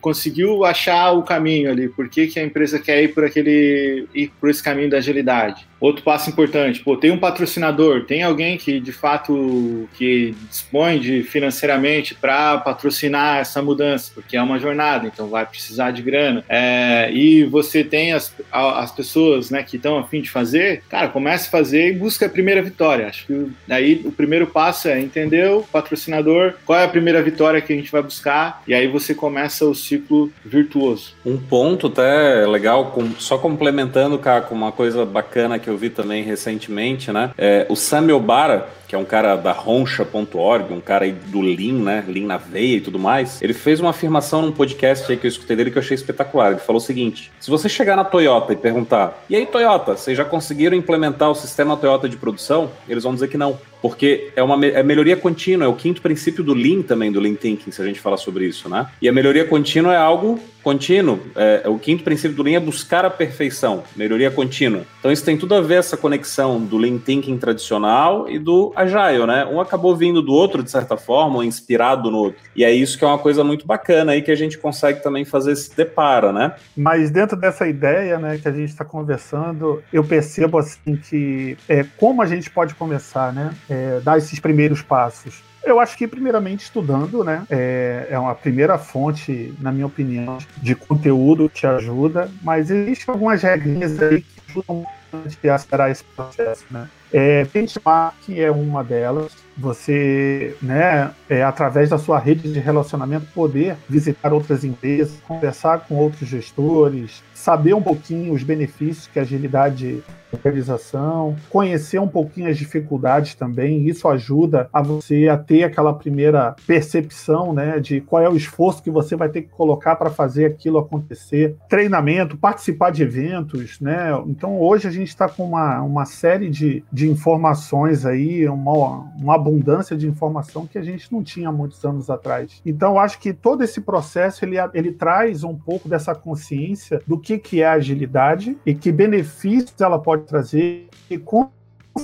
conseguiu 0.00 0.64
achar 0.64 1.12
o 1.12 1.22
caminho 1.22 1.70
ali, 1.70 1.88
por 1.88 2.08
que, 2.08 2.26
que 2.26 2.38
a 2.38 2.44
empresa 2.44 2.78
quer 2.78 3.02
ir 3.02 3.08
por 3.08 3.24
aquele 3.24 4.06
ir 4.14 4.30
por 4.40 4.50
esse 4.50 4.62
caminho 4.62 4.90
da 4.90 4.98
agilidade. 4.98 5.66
Outro 5.82 6.04
passo 6.04 6.30
importante, 6.30 6.78
pô, 6.78 6.96
tem 6.96 7.10
um 7.10 7.18
patrocinador, 7.18 8.04
tem 8.04 8.22
alguém 8.22 8.56
que 8.56 8.78
de 8.78 8.92
fato 8.92 9.88
que 9.94 10.32
dispõe 10.48 11.00
de 11.00 11.24
financeiramente 11.24 12.14
para 12.14 12.58
patrocinar 12.58 13.38
essa 13.38 13.60
mudança, 13.60 14.12
porque 14.14 14.36
é 14.36 14.42
uma 14.42 14.60
jornada, 14.60 15.08
então 15.08 15.26
vai 15.26 15.44
precisar 15.44 15.90
de 15.90 16.00
grana. 16.00 16.44
É, 16.48 17.10
e 17.12 17.42
você 17.42 17.82
tem 17.82 18.12
as, 18.12 18.32
as 18.52 18.92
pessoas 18.92 19.50
né, 19.50 19.64
que 19.64 19.74
estão 19.74 19.98
afim 19.98 20.20
de 20.20 20.30
fazer, 20.30 20.84
cara, 20.88 21.08
comece 21.08 21.48
a 21.48 21.50
fazer 21.50 21.88
e 21.88 21.98
busca 21.98 22.26
a 22.26 22.28
primeira 22.28 22.62
vitória. 22.62 23.08
Acho 23.08 23.26
que 23.26 23.50
daí 23.66 24.02
o 24.04 24.12
primeiro 24.12 24.46
passo 24.46 24.86
é 24.86 25.00
entender 25.00 25.50
o 25.50 25.62
patrocinador, 25.62 26.54
qual 26.64 26.78
é 26.78 26.84
a 26.84 26.88
primeira 26.88 27.20
vitória 27.20 27.60
que 27.60 27.72
a 27.72 27.76
gente 27.76 27.90
vai 27.90 28.02
buscar, 28.02 28.62
e 28.68 28.72
aí 28.72 28.86
você 28.86 29.16
começa 29.16 29.51
o 29.60 29.74
ciclo 29.74 30.30
virtuoso. 30.44 31.14
Um 31.24 31.36
ponto 31.36 31.88
até 31.88 32.46
legal, 32.46 32.96
só 33.18 33.38
complementando, 33.38 34.18
cara, 34.18 34.42
com 34.42 34.54
uma 34.54 34.72
coisa 34.72 35.04
bacana 35.04 35.58
que 35.58 35.68
eu 35.68 35.76
vi 35.76 35.90
também 35.90 36.22
recentemente, 36.22 37.12
né? 37.12 37.30
É, 37.36 37.66
o 37.68 37.76
Samuel 37.76 38.20
Bara, 38.20 38.68
que 38.92 38.96
é 38.96 38.98
um 38.98 39.06
cara 39.06 39.36
da 39.36 39.52
roncha.org, 39.52 40.70
um 40.70 40.78
cara 40.78 41.06
aí 41.06 41.12
do 41.12 41.40
Lean, 41.40 41.82
né? 41.82 42.04
Lean 42.06 42.26
na 42.26 42.36
veia 42.36 42.76
e 42.76 42.80
tudo 42.82 42.98
mais. 42.98 43.40
Ele 43.40 43.54
fez 43.54 43.80
uma 43.80 43.88
afirmação 43.88 44.42
num 44.42 44.52
podcast 44.52 45.10
aí 45.10 45.16
que 45.16 45.26
eu 45.26 45.30
escutei 45.30 45.56
dele 45.56 45.70
que 45.70 45.78
eu 45.78 45.82
achei 45.82 45.94
espetacular. 45.94 46.50
Ele 46.50 46.60
falou 46.60 46.76
o 46.76 46.84
seguinte: 46.84 47.32
se 47.40 47.50
você 47.50 47.70
chegar 47.70 47.96
na 47.96 48.04
Toyota 48.04 48.52
e 48.52 48.56
perguntar, 48.56 49.24
e 49.30 49.34
aí, 49.34 49.46
Toyota, 49.46 49.96
vocês 49.96 50.14
já 50.14 50.26
conseguiram 50.26 50.76
implementar 50.76 51.30
o 51.30 51.34
sistema 51.34 51.74
Toyota 51.74 52.06
de 52.06 52.18
produção? 52.18 52.70
Eles 52.86 53.02
vão 53.02 53.14
dizer 53.14 53.28
que 53.28 53.38
não. 53.38 53.58
Porque 53.80 54.30
é 54.36 54.42
uma 54.42 54.64
é 54.64 54.82
melhoria 54.82 55.16
contínua, 55.16 55.64
é 55.64 55.68
o 55.68 55.74
quinto 55.74 56.00
princípio 56.00 56.44
do 56.44 56.54
Lean 56.54 56.82
também, 56.82 57.10
do 57.10 57.18
Lean 57.18 57.34
Thinking, 57.34 57.72
se 57.72 57.82
a 57.82 57.84
gente 57.84 57.98
falar 57.98 58.16
sobre 58.16 58.46
isso, 58.46 58.68
né? 58.68 58.86
E 59.00 59.08
a 59.08 59.12
melhoria 59.12 59.44
contínua 59.44 59.92
é 59.92 59.96
algo 59.96 60.38
contínuo. 60.62 61.18
É, 61.34 61.64
o 61.66 61.76
quinto 61.78 62.04
princípio 62.04 62.36
do 62.36 62.44
Lean 62.44 62.58
é 62.58 62.60
buscar 62.60 63.04
a 63.04 63.10
perfeição, 63.10 63.82
melhoria 63.96 64.30
contínua. 64.30 64.86
Então 65.00 65.10
isso 65.10 65.24
tem 65.24 65.36
tudo 65.36 65.56
a 65.56 65.60
ver 65.60 65.80
essa 65.80 65.96
conexão 65.96 66.60
do 66.60 66.78
Lean 66.78 66.98
Thinking 66.98 67.36
tradicional 67.38 68.30
e 68.30 68.38
do 68.38 68.72
Agile, 68.82 69.26
né? 69.26 69.44
Um 69.46 69.60
acabou 69.60 69.96
vindo 69.96 70.22
do 70.22 70.32
outro, 70.32 70.62
de 70.62 70.70
certa 70.70 70.96
forma, 70.96 71.44
inspirado 71.44 72.10
no 72.10 72.18
outro. 72.18 72.40
E 72.54 72.64
é 72.64 72.70
isso 72.70 72.98
que 72.98 73.04
é 73.04 73.08
uma 73.08 73.18
coisa 73.18 73.42
muito 73.42 73.66
bacana 73.66 74.12
aí 74.12 74.22
que 74.22 74.30
a 74.30 74.36
gente 74.36 74.58
consegue 74.58 75.02
também 75.02 75.24
fazer 75.24 75.52
esse 75.52 75.74
depara, 75.74 76.32
né? 76.32 76.52
Mas 76.76 77.10
dentro 77.10 77.36
dessa 77.36 77.66
ideia, 77.66 78.18
né, 78.18 78.38
que 78.38 78.48
a 78.48 78.52
gente 78.52 78.68
está 78.68 78.84
conversando, 78.84 79.82
eu 79.92 80.04
percebo 80.04 80.58
assim 80.58 80.96
que 80.96 81.56
é, 81.68 81.84
como 81.96 82.22
a 82.22 82.26
gente 82.26 82.50
pode 82.50 82.74
começar, 82.74 83.32
né? 83.32 83.52
é, 83.68 84.00
dar 84.00 84.18
esses 84.18 84.38
primeiros 84.38 84.82
passos? 84.82 85.42
Eu 85.64 85.78
acho 85.78 85.96
que, 85.96 86.08
primeiramente, 86.08 86.64
estudando, 86.64 87.22
né? 87.22 87.46
É, 87.48 88.08
é 88.10 88.18
uma 88.18 88.34
primeira 88.34 88.76
fonte, 88.78 89.54
na 89.60 89.70
minha 89.70 89.86
opinião, 89.86 90.38
de 90.60 90.74
conteúdo 90.74 91.48
que 91.48 91.66
ajuda, 91.66 92.28
mas 92.42 92.70
existem 92.70 93.12
algumas 93.12 93.42
regrinhas 93.42 94.00
aí 94.02 94.22
que 94.22 94.40
ajudam 94.50 94.84
a 95.14 95.54
acelerar 95.54 95.90
esse 95.90 96.02
processo, 96.02 96.64
né? 96.70 96.88
É, 97.12 97.44
benchmark 97.44 98.16
é 98.30 98.50
uma 98.50 98.82
delas. 98.82 99.32
Você, 99.56 100.56
né, 100.62 101.10
é, 101.28 101.42
através 101.42 101.90
da 101.90 101.98
sua 101.98 102.18
rede 102.18 102.50
de 102.50 102.58
relacionamento, 102.58 103.26
poder 103.34 103.76
visitar 103.86 104.32
outras 104.32 104.64
empresas, 104.64 105.18
conversar 105.28 105.80
com 105.80 105.96
outros 105.96 106.26
gestores, 106.26 107.22
saber 107.34 107.74
um 107.74 107.82
pouquinho 107.82 108.32
os 108.32 108.42
benefícios 108.42 109.06
que 109.06 109.18
a 109.18 109.22
agilidade 109.22 110.02
organização, 110.36 111.36
conhecer 111.50 111.98
um 111.98 112.08
pouquinho 112.08 112.48
as 112.48 112.56
dificuldades 112.56 113.34
também, 113.34 113.88
isso 113.88 114.08
ajuda 114.08 114.68
a 114.72 114.82
você 114.82 115.28
a 115.28 115.36
ter 115.36 115.64
aquela 115.64 115.92
primeira 115.94 116.54
percepção, 116.66 117.52
né, 117.52 117.78
de 117.78 118.00
qual 118.00 118.22
é 118.22 118.28
o 118.28 118.36
esforço 118.36 118.82
que 118.82 118.90
você 118.90 119.16
vai 119.16 119.28
ter 119.28 119.42
que 119.42 119.48
colocar 119.48 119.96
para 119.96 120.10
fazer 120.10 120.46
aquilo 120.46 120.78
acontecer, 120.78 121.56
treinamento, 121.68 122.36
participar 122.36 122.90
de 122.90 123.02
eventos, 123.02 123.80
né, 123.80 124.10
então 124.26 124.60
hoje 124.60 124.88
a 124.88 124.90
gente 124.90 125.08
está 125.08 125.28
com 125.28 125.44
uma, 125.44 125.80
uma 125.82 126.04
série 126.04 126.48
de, 126.48 126.84
de 126.92 127.08
informações 127.08 128.04
aí, 128.06 128.48
uma, 128.48 129.12
uma 129.16 129.34
abundância 129.34 129.96
de 129.96 130.08
informação 130.08 130.66
que 130.66 130.78
a 130.78 130.82
gente 130.82 131.12
não 131.12 131.22
tinha 131.22 131.50
muitos 131.50 131.84
anos 131.84 132.10
atrás. 132.10 132.60
Então 132.64 132.92
eu 132.92 132.98
acho 132.98 133.18
que 133.18 133.32
todo 133.32 133.62
esse 133.62 133.80
processo 133.80 134.44
ele, 134.44 134.56
ele 134.74 134.92
traz 134.92 135.44
um 135.44 135.54
pouco 135.54 135.88
dessa 135.88 136.14
consciência 136.14 137.00
do 137.06 137.18
que, 137.18 137.38
que 137.38 137.62
é 137.62 137.68
agilidade 137.68 138.56
e 138.64 138.74
que 138.74 138.92
benefícios 138.92 139.80
ela 139.80 139.98
pode 139.98 140.21
trazer, 140.22 140.88
e 141.10 141.18
com, 141.18 141.50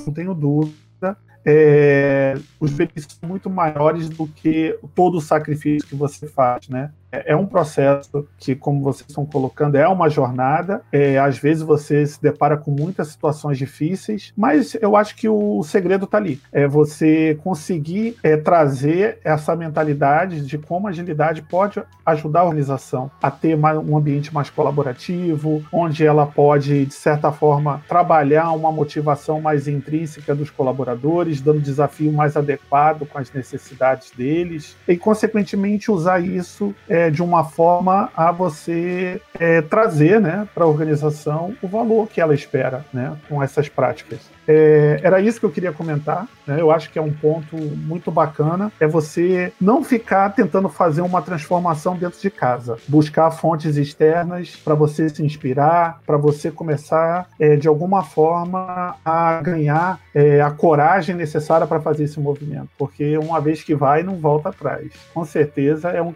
não 0.07 0.13
tenho 0.13 0.35
dúvida, 0.35 1.17
é, 1.45 2.35
os 2.61 2.73
benefícios 2.73 3.17
são 3.19 3.29
muito 3.29 3.49
maiores 3.49 4.09
do 4.09 4.27
que 4.27 4.79
todo 4.95 5.17
o 5.17 5.21
sacrifício 5.21 5.89
que 5.89 5.95
você 5.95 6.27
faz, 6.27 6.69
né? 6.69 6.93
É, 7.11 7.33
é 7.33 7.37
um 7.37 7.47
processo 7.47 8.27
que, 8.39 8.55
como 8.55 8.83
vocês 8.83 9.09
estão 9.09 9.25
colocando, 9.25 9.77
é 9.77 9.89
uma 9.89 10.09
jornada. 10.09 10.83
É, 10.93 11.19
às 11.19 11.39
vezes 11.39 11.63
você 11.63 12.07
se 12.07 12.21
depara 12.21 12.57
com 12.57 12.71
muitas 12.71 13.09
situações 13.09 13.59
difíceis, 13.59 14.33
mas 14.37 14.77
eu 14.81 14.97
acho 14.97 15.17
que 15.17 15.29
o 15.29 15.63
segredo 15.63 16.05
está 16.05 16.19
ali. 16.19 16.41
É 16.53 16.67
você 16.67 17.39
conseguir 17.43 18.17
é, 18.23 18.37
trazer 18.37 19.19
essa 19.25 19.57
mentalidade 19.57 20.45
de 20.45 20.59
como 20.59 20.87
a 20.87 20.91
agilidade 20.91 21.43
pode 21.43 21.83
ajudar 22.05 22.41
a 22.41 22.45
organização 22.45 23.11
a 23.23 23.31
ter 23.31 23.57
mais, 23.57 23.79
um 23.79 23.97
ambiente 23.97 24.33
mais 24.33 24.51
colaborativo, 24.51 25.63
onde 25.73 26.05
ela 26.05 26.27
pode, 26.27 26.87
de 26.87 26.95
certa 26.95 27.31
forma, 27.33 27.83
trabalhar 27.89 28.51
uma 28.53 28.73
motivação 28.73 29.41
mais 29.41 29.69
intrínseca 29.69 30.35
dos 30.35 30.51
colaboradores, 30.51 31.41
dando 31.41 31.61
desafio 31.61 32.13
mais 32.13 32.37
adequado 32.37 33.07
com 33.07 33.19
as 33.19 33.33
necessidades 33.33 34.11
deles, 34.11 34.77
e, 34.87 34.97
consequentemente, 34.97 35.91
usar 35.91 36.21
isso. 36.21 36.75
É, 36.89 36.98
é, 36.99 37.11
de 37.11 37.23
uma 37.23 37.45
forma 37.45 38.11
a 38.17 38.33
você 38.33 39.21
é, 39.39 39.63
trazer 39.63 40.21
né, 40.21 40.49
para 40.53 40.65
a 40.65 40.67
organização 40.67 41.55
o 41.63 41.69
valor 41.69 42.09
que 42.09 42.21
ela 42.21 42.35
espera 42.35 42.85
né, 42.93 43.17
com 43.29 43.41
essas 43.41 43.69
práticas. 43.69 44.19
É, 44.49 44.99
era 45.03 45.21
isso 45.21 45.39
que 45.39 45.45
eu 45.45 45.51
queria 45.51 45.73
comentar. 45.73 46.27
Né? 46.47 46.59
Eu 46.59 46.71
acho 46.71 46.91
que 46.91 46.99
é 46.99 47.03
um 47.03 47.13
ponto 47.13 47.55
muito 47.55 48.11
bacana. 48.11 48.73
É 48.81 48.87
você 48.87 49.53
não 49.61 49.85
ficar 49.85 50.31
tentando 50.31 50.71
fazer 50.71 51.03
uma 51.03 51.21
transformação 51.21 51.95
dentro 51.95 52.19
de 52.19 52.31
casa. 52.31 52.79
Buscar 52.89 53.31
fontes 53.31 53.77
externas 53.77 54.57
para 54.57 54.75
você 54.75 55.09
se 55.11 55.23
inspirar, 55.23 56.01
para 56.07 56.17
você 56.17 56.51
começar, 56.51 57.29
é, 57.39 57.57
de 57.57 57.69
alguma 57.69 58.03
forma, 58.03 58.97
a 59.05 59.41
ganhar 59.43 60.01
é, 60.15 60.41
a 60.41 60.51
coragem 60.51 61.15
necessária 61.15 61.67
para 61.67 61.81
fazer 61.81 62.05
esse 62.05 62.19
movimento. 62.19 62.71
Porque 62.79 63.19
uma 63.19 63.41
vez 63.41 63.63
que 63.63 63.75
vai, 63.75 64.03
não 64.03 64.17
volta 64.17 64.49
atrás. 64.49 64.91
Com 65.13 65.27
certeza 65.27 65.91
é 65.91 66.01
um 66.01 66.13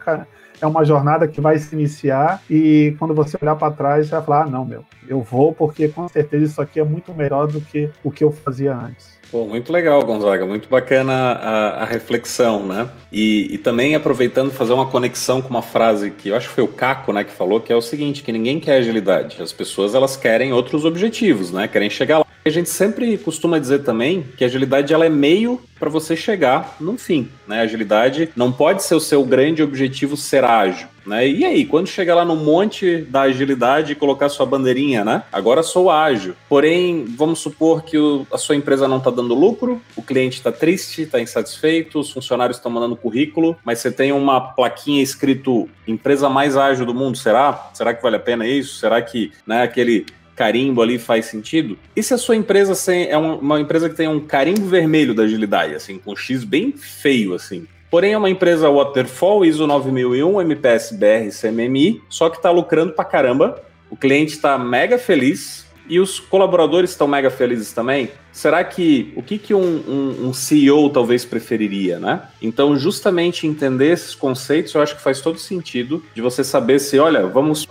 é 0.62 0.66
uma 0.66 0.84
jornada 0.84 1.26
que 1.26 1.40
vai 1.40 1.58
se 1.58 1.74
iniciar 1.74 2.42
e 2.48 2.94
quando 2.98 3.14
você 3.14 3.36
olhar 3.40 3.56
para 3.56 3.72
trás, 3.72 4.06
você 4.06 4.14
vai 4.14 4.22
falar: 4.22 4.42
ah, 4.44 4.46
não, 4.46 4.64
meu, 4.64 4.84
eu 5.08 5.20
vou 5.20 5.52
porque 5.52 5.88
com 5.88 6.08
certeza 6.08 6.44
isso 6.44 6.62
aqui 6.62 6.80
é 6.80 6.84
muito 6.84 7.12
melhor 7.12 7.48
do 7.48 7.60
que 7.60 7.90
o 8.02 8.10
que 8.10 8.24
eu 8.24 8.30
fazia 8.30 8.74
antes. 8.74 9.20
Pô, 9.32 9.46
muito 9.46 9.72
legal, 9.72 10.04
Gonzaga, 10.04 10.44
muito 10.44 10.68
bacana 10.68 11.12
a, 11.14 11.82
a 11.82 11.84
reflexão, 11.86 12.66
né? 12.66 12.86
E, 13.10 13.54
e, 13.54 13.56
também 13.56 13.94
aproveitando 13.94 14.50
fazer 14.50 14.74
uma 14.74 14.84
conexão 14.84 15.40
com 15.40 15.48
uma 15.48 15.62
frase 15.62 16.10
que 16.10 16.28
eu 16.28 16.36
acho 16.36 16.50
que 16.50 16.54
foi 16.54 16.64
o 16.64 16.68
Caco, 16.68 17.14
né, 17.14 17.24
que 17.24 17.32
falou, 17.32 17.58
que 17.58 17.72
é 17.72 17.76
o 17.76 17.80
seguinte, 17.80 18.22
que 18.22 18.30
ninguém 18.30 18.60
quer 18.60 18.76
agilidade, 18.76 19.42
as 19.42 19.50
pessoas 19.50 19.94
elas 19.94 20.18
querem 20.18 20.52
outros 20.52 20.84
objetivos, 20.84 21.50
né? 21.50 21.66
Querem 21.66 21.88
chegar 21.88 22.18
lá. 22.18 22.26
A 22.44 22.50
gente 22.50 22.68
sempre 22.68 23.16
costuma 23.18 23.58
dizer 23.58 23.84
também 23.84 24.26
que 24.36 24.42
a 24.42 24.48
agilidade 24.48 24.92
ela 24.92 25.06
é 25.06 25.08
meio 25.08 25.60
para 25.78 25.88
você 25.88 26.16
chegar 26.16 26.76
no 26.80 26.98
fim, 26.98 27.28
né? 27.46 27.60
A 27.60 27.62
agilidade 27.62 28.30
não 28.34 28.50
pode 28.50 28.82
ser 28.82 28.96
o 28.96 29.00
seu 29.00 29.24
grande 29.24 29.62
objetivo 29.62 30.16
ser 30.16 30.42
ágil, 30.42 30.88
né? 31.06 31.26
E 31.28 31.44
aí, 31.44 31.64
quando 31.64 31.86
chegar 31.86 32.16
lá 32.16 32.24
no 32.24 32.34
monte 32.34 32.98
da 32.98 33.22
agilidade 33.22 33.92
e 33.92 33.94
colocar 33.94 34.28
sua 34.28 34.44
bandeirinha, 34.44 35.04
né? 35.04 35.22
Agora 35.32 35.62
sou 35.62 35.88
ágil. 35.88 36.34
Porém, 36.48 37.04
vamos 37.16 37.38
supor 37.38 37.84
que 37.84 37.96
o, 37.96 38.26
a 38.32 38.38
sua 38.38 38.56
empresa 38.56 38.88
não 38.88 38.98
está 38.98 39.10
dando 39.10 39.34
lucro, 39.34 39.80
o 39.94 40.02
cliente 40.02 40.38
está 40.38 40.50
triste, 40.50 41.02
está 41.02 41.20
insatisfeito, 41.20 42.00
os 42.00 42.10
funcionários 42.10 42.56
estão 42.56 42.72
mandando 42.72 42.96
currículo, 42.96 43.56
mas 43.64 43.78
você 43.78 43.90
tem 43.92 44.10
uma 44.10 44.40
plaquinha 44.40 45.02
escrito 45.02 45.68
empresa 45.86 46.28
mais 46.28 46.56
ágil 46.56 46.86
do 46.86 46.94
mundo, 46.94 47.16
será? 47.16 47.70
Será 47.72 47.94
que 47.94 48.02
vale 48.02 48.16
a 48.16 48.20
pena 48.20 48.46
isso? 48.46 48.78
Será 48.78 49.00
que, 49.00 49.32
né, 49.46 49.62
aquele 49.62 50.06
carimbo 50.42 50.82
ali 50.82 50.98
faz 50.98 51.26
sentido? 51.26 51.78
E 51.94 52.02
se 52.02 52.12
a 52.12 52.18
sua 52.18 52.34
empresa 52.34 52.74
é 52.92 53.16
uma 53.16 53.60
empresa 53.60 53.88
que 53.88 53.94
tem 53.94 54.08
um 54.08 54.18
carimbo 54.18 54.66
vermelho 54.66 55.14
da 55.14 55.22
agilidade, 55.22 55.72
assim, 55.72 55.98
com 55.98 56.12
um 56.12 56.16
X 56.16 56.42
bem 56.42 56.72
feio, 56.72 57.32
assim? 57.32 57.64
Porém, 57.88 58.14
é 58.14 58.18
uma 58.18 58.28
empresa 58.28 58.68
Waterfall, 58.68 59.44
ISO 59.44 59.68
9001, 59.68 60.40
MPS 60.40 60.96
BR, 60.96 61.30
CMMI, 61.30 62.02
só 62.08 62.28
que 62.28 62.38
está 62.38 62.50
lucrando 62.50 62.92
pra 62.92 63.04
caramba. 63.04 63.62
O 63.88 63.96
cliente 63.96 64.32
está 64.32 64.58
mega 64.58 64.98
feliz 64.98 65.64
e 65.88 66.00
os 66.00 66.18
colaboradores 66.18 66.90
estão 66.90 67.06
mega 67.06 67.30
felizes 67.30 67.72
também. 67.72 68.10
Será 68.32 68.64
que 68.64 69.12
o 69.14 69.22
que, 69.22 69.38
que 69.38 69.54
um, 69.54 69.60
um, 69.60 70.28
um, 70.28 70.32
CEO 70.32 70.90
talvez 70.90 71.24
preferiria, 71.24 72.00
né? 72.00 72.22
Então, 72.40 72.76
justamente 72.76 73.46
entender 73.46 73.92
esses 73.92 74.14
conceitos, 74.14 74.74
eu 74.74 74.82
acho 74.82 74.96
que 74.96 75.02
faz 75.02 75.20
todo 75.20 75.38
sentido 75.38 76.02
de 76.14 76.20
você 76.20 76.42
saber 76.42 76.80
se, 76.80 76.98
olha, 76.98 77.26
vamos 77.26 77.68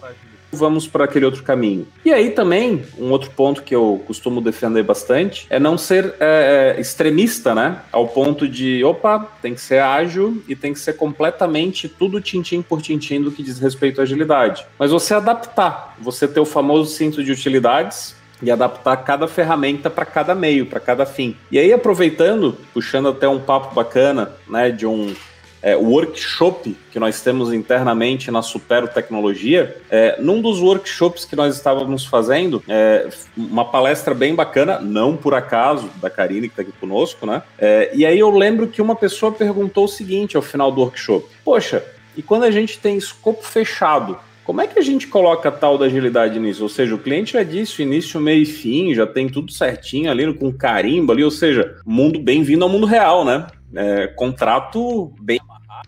vamos 0.51 0.87
para 0.87 1.05
aquele 1.05 1.25
outro 1.25 1.43
caminho. 1.43 1.87
E 2.03 2.11
aí 2.11 2.31
também, 2.31 2.83
um 2.97 3.11
outro 3.11 3.31
ponto 3.31 3.63
que 3.63 3.75
eu 3.75 4.01
costumo 4.05 4.41
defender 4.41 4.83
bastante 4.83 5.45
é 5.49 5.59
não 5.59 5.77
ser 5.77 6.13
é, 6.19 6.75
é, 6.77 6.81
extremista, 6.81 7.55
né? 7.55 7.79
Ao 7.91 8.07
ponto 8.07 8.47
de, 8.47 8.83
opa, 8.83 9.27
tem 9.41 9.53
que 9.53 9.61
ser 9.61 9.79
ágil 9.79 10.43
e 10.47 10.55
tem 10.55 10.73
que 10.73 10.79
ser 10.79 10.93
completamente 10.93 11.87
tudo 11.87 12.21
tintim 12.21 12.61
por 12.61 12.81
tintim 12.81 13.21
do 13.21 13.31
que 13.31 13.43
diz 13.43 13.59
respeito 13.59 14.01
à 14.01 14.03
agilidade. 14.03 14.65
Mas 14.77 14.91
você 14.91 15.13
adaptar, 15.13 15.95
você 15.99 16.27
ter 16.27 16.39
o 16.39 16.45
famoso 16.45 16.91
cinto 16.91 17.23
de 17.23 17.31
utilidades, 17.31 18.15
e 18.41 18.49
adaptar 18.49 18.97
cada 18.97 19.27
ferramenta 19.27 19.89
para 19.89 20.05
cada 20.05 20.33
meio, 20.33 20.65
para 20.65 20.79
cada 20.79 21.05
fim. 21.05 21.35
E 21.51 21.59
aí, 21.59 21.71
aproveitando, 21.71 22.57
puxando 22.73 23.09
até 23.09 23.27
um 23.27 23.39
papo 23.39 23.75
bacana, 23.75 24.31
né, 24.49 24.71
de 24.71 24.85
um 24.85 25.13
é, 25.61 25.75
workshop 25.75 26.75
que 26.91 26.99
nós 26.99 27.21
temos 27.21 27.53
internamente 27.53 28.31
na 28.31 28.41
Supero 28.41 28.87
Tecnologia, 28.87 29.77
é, 29.89 30.19
num 30.19 30.41
dos 30.41 30.59
workshops 30.59 31.25
que 31.25 31.35
nós 31.35 31.55
estávamos 31.55 32.05
fazendo, 32.05 32.63
é, 32.67 33.07
uma 33.37 33.65
palestra 33.65 34.13
bem 34.13 34.33
bacana, 34.33 34.79
não 34.79 35.15
por 35.15 35.33
acaso, 35.33 35.89
da 36.01 36.09
Karine 36.09 36.47
que 36.47 36.53
está 36.53 36.61
aqui 36.61 36.73
conosco, 36.79 37.25
né? 37.25 37.43
É, 37.57 37.91
e 37.93 38.05
aí 38.05 38.19
eu 38.19 38.29
lembro 38.29 38.67
que 38.67 38.81
uma 38.81 38.95
pessoa 38.95 39.31
perguntou 39.31 39.85
o 39.85 39.89
seguinte 39.89 40.35
ao 40.35 40.41
final 40.41 40.71
do 40.71 40.81
workshop: 40.81 41.27
Poxa, 41.43 41.83
e 42.15 42.21
quando 42.21 42.43
a 42.43 42.51
gente 42.51 42.79
tem 42.79 42.97
escopo 42.97 43.43
fechado, 43.43 44.17
como 44.43 44.59
é 44.59 44.67
que 44.67 44.79
a 44.79 44.81
gente 44.81 45.07
coloca 45.07 45.51
tal 45.51 45.77
da 45.77 45.85
agilidade 45.85 46.39
nisso? 46.39 46.63
Ou 46.63 46.69
seja, 46.69 46.95
o 46.95 46.99
cliente 46.99 47.33
já 47.33 47.43
disse 47.43 47.83
início, 47.83 48.19
meio 48.19 48.41
e 48.41 48.45
fim, 48.45 48.93
já 48.93 49.05
tem 49.05 49.29
tudo 49.29 49.51
certinho 49.51 50.09
ali 50.09 50.33
com 50.33 50.51
carimbo 50.51 51.11
ali, 51.11 51.23
ou 51.23 51.31
seja, 51.31 51.77
mundo 51.85 52.19
bem-vindo 52.19 52.63
ao 52.63 52.69
mundo 52.69 52.85
real, 52.85 53.23
né? 53.23 53.47
É, 53.73 54.07
contrato 54.07 55.13
bem 55.21 55.39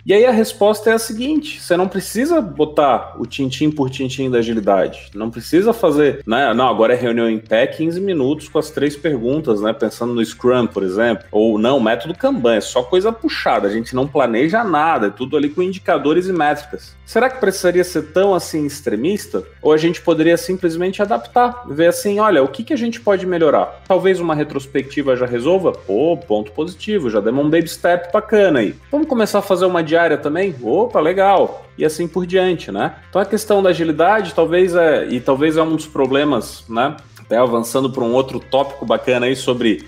e 0.05 0.13
aí 0.13 0.25
a 0.25 0.31
resposta 0.31 0.89
é 0.89 0.93
a 0.93 0.99
seguinte: 0.99 1.61
você 1.61 1.77
não 1.77 1.87
precisa 1.87 2.41
botar 2.41 3.15
o 3.19 3.25
tintim 3.25 3.71
por 3.71 3.89
tintim 3.89 4.29
da 4.29 4.39
agilidade. 4.39 5.09
Não 5.13 5.29
precisa 5.29 5.73
fazer, 5.73 6.21
né? 6.25 6.53
Não, 6.53 6.67
agora 6.67 6.93
é 6.93 6.97
reunião 6.97 7.29
em 7.29 7.39
pé 7.39 7.67
15 7.67 7.99
minutos 8.01 8.47
com 8.47 8.59
as 8.59 8.69
três 8.69 8.95
perguntas, 8.95 9.61
né? 9.61 9.73
Pensando 9.73 10.13
no 10.13 10.25
Scrum, 10.25 10.67
por 10.67 10.83
exemplo. 10.83 11.25
Ou 11.31 11.57
não, 11.57 11.79
método 11.79 12.15
Kanban, 12.15 12.55
é 12.55 12.61
só 12.61 12.83
coisa 12.83 13.11
puxada. 13.11 13.67
A 13.67 13.71
gente 13.71 13.95
não 13.95 14.07
planeja 14.07 14.63
nada, 14.63 15.07
é 15.07 15.09
tudo 15.09 15.37
ali 15.37 15.49
com 15.49 15.61
indicadores 15.61 16.27
e 16.27 16.33
métricas. 16.33 16.95
Será 17.05 17.29
que 17.29 17.39
precisaria 17.39 17.83
ser 17.83 18.13
tão 18.13 18.33
assim 18.33 18.65
extremista? 18.65 19.43
Ou 19.61 19.71
a 19.71 19.77
gente 19.77 20.01
poderia 20.01 20.37
simplesmente 20.37 21.01
adaptar, 21.01 21.63
ver 21.69 21.87
assim, 21.87 22.19
olha, 22.19 22.41
o 22.41 22.47
que, 22.47 22.63
que 22.63 22.73
a 22.73 22.77
gente 22.77 22.99
pode 22.99 23.25
melhorar? 23.25 23.81
Talvez 23.87 24.19
uma 24.19 24.33
retrospectiva 24.33 25.15
já 25.15 25.25
resolva? 25.25 25.73
Pô, 25.73 26.17
ponto 26.17 26.51
positivo, 26.51 27.09
já 27.09 27.19
demos 27.19 27.45
um 27.45 27.49
baby 27.49 27.67
step 27.67 28.11
bacana 28.11 28.59
aí. 28.59 28.75
Vamos 28.91 29.07
começar 29.07 29.39
a 29.39 29.43
fazer 29.43 29.65
uma 29.65 29.82
diária 29.83 30.17
também? 30.17 30.55
Opa, 30.61 30.99
legal. 30.99 31.65
E 31.77 31.85
assim 31.85 32.07
por 32.07 32.25
diante, 32.25 32.71
né? 32.71 32.95
Então 33.09 33.21
a 33.21 33.25
questão 33.25 33.61
da 33.61 33.69
agilidade 33.69 34.33
talvez 34.33 34.75
é, 34.75 35.07
e 35.07 35.19
talvez 35.19 35.57
é 35.57 35.61
um 35.61 35.75
dos 35.75 35.87
problemas, 35.87 36.63
né? 36.69 36.97
Até 37.19 37.37
avançando 37.37 37.89
para 37.89 38.03
um 38.03 38.13
outro 38.13 38.39
tópico 38.39 38.85
bacana 38.85 39.25
aí 39.25 39.35
sobre 39.35 39.85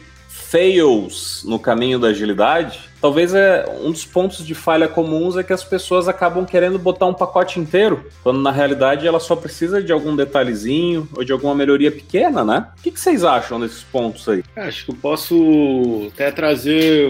fails 0.55 1.43
no 1.43 1.59
caminho 1.59 1.99
da 1.99 2.09
agilidade, 2.09 2.79
talvez 3.01 3.33
é 3.33 3.65
um 3.81 3.91
dos 3.91 4.05
pontos 4.05 4.45
de 4.45 4.53
falha 4.53 4.87
comuns 4.87 5.35
é 5.35 5.43
que 5.43 5.51
as 5.51 5.63
pessoas 5.63 6.07
acabam 6.07 6.45
querendo 6.45 6.79
botar 6.79 7.07
um 7.07 7.13
pacote 7.13 7.59
inteiro, 7.59 8.05
quando 8.23 8.39
na 8.39 8.51
realidade 8.51 9.05
ela 9.05 9.19
só 9.19 9.35
precisa 9.35 9.81
de 9.81 9.91
algum 9.91 10.15
detalhezinho 10.15 11.09
ou 11.15 11.23
de 11.23 11.31
alguma 11.31 11.55
melhoria 11.55 11.91
pequena, 11.91 12.45
né? 12.45 12.67
O 12.77 12.81
que, 12.81 12.91
que 12.91 12.99
vocês 12.99 13.23
acham 13.23 13.59
desses 13.59 13.83
pontos 13.83 14.29
aí? 14.29 14.43
Acho 14.55 14.85
que 14.85 14.91
eu 14.91 14.95
posso 14.95 16.09
até 16.13 16.31
trazer 16.31 17.09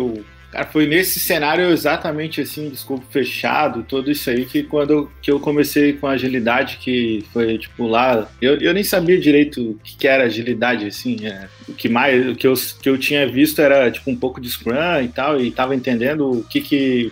Cara, 0.56 0.68
foi 0.68 0.88
nesse 0.88 1.20
cenário 1.20 1.70
exatamente 1.70 2.40
assim, 2.40 2.70
de 2.70 2.76
escopo 2.76 3.04
fechado, 3.10 3.84
tudo 3.84 4.10
isso 4.10 4.30
aí, 4.30 4.46
que 4.46 4.64
quando 4.64 5.12
que 5.22 5.30
eu 5.30 5.38
comecei 5.38 5.92
com 5.92 6.08
agilidade, 6.08 6.78
que 6.78 7.26
foi 7.34 7.58
tipo 7.58 7.86
lá, 7.86 8.30
eu, 8.42 8.58
eu 8.62 8.74
nem 8.74 8.84
sabia 8.84 9.20
direito 9.20 9.72
o 9.72 9.80
que, 9.84 9.98
que 9.98 10.08
era 10.08 10.24
agilidade, 10.24 10.86
assim, 10.86 11.26
é, 11.26 11.50
o 11.68 11.74
que 11.74 11.90
mais, 11.90 12.30
o 12.30 12.36
que 12.36 12.48
eu, 12.48 12.54
que 12.82 12.88
eu 12.88 12.98
tinha 12.98 13.28
visto 13.28 13.62
era 13.62 13.92
tipo 13.92 14.10
um 14.10 14.16
pouco 14.16 14.40
de 14.40 14.50
Scrum 14.50 15.02
e 15.04 15.10
tal, 15.10 15.42
e 15.42 15.52
tava 15.52 15.76
entendendo 15.76 16.32
o 16.32 16.44
que 16.44 16.62
que, 16.62 17.12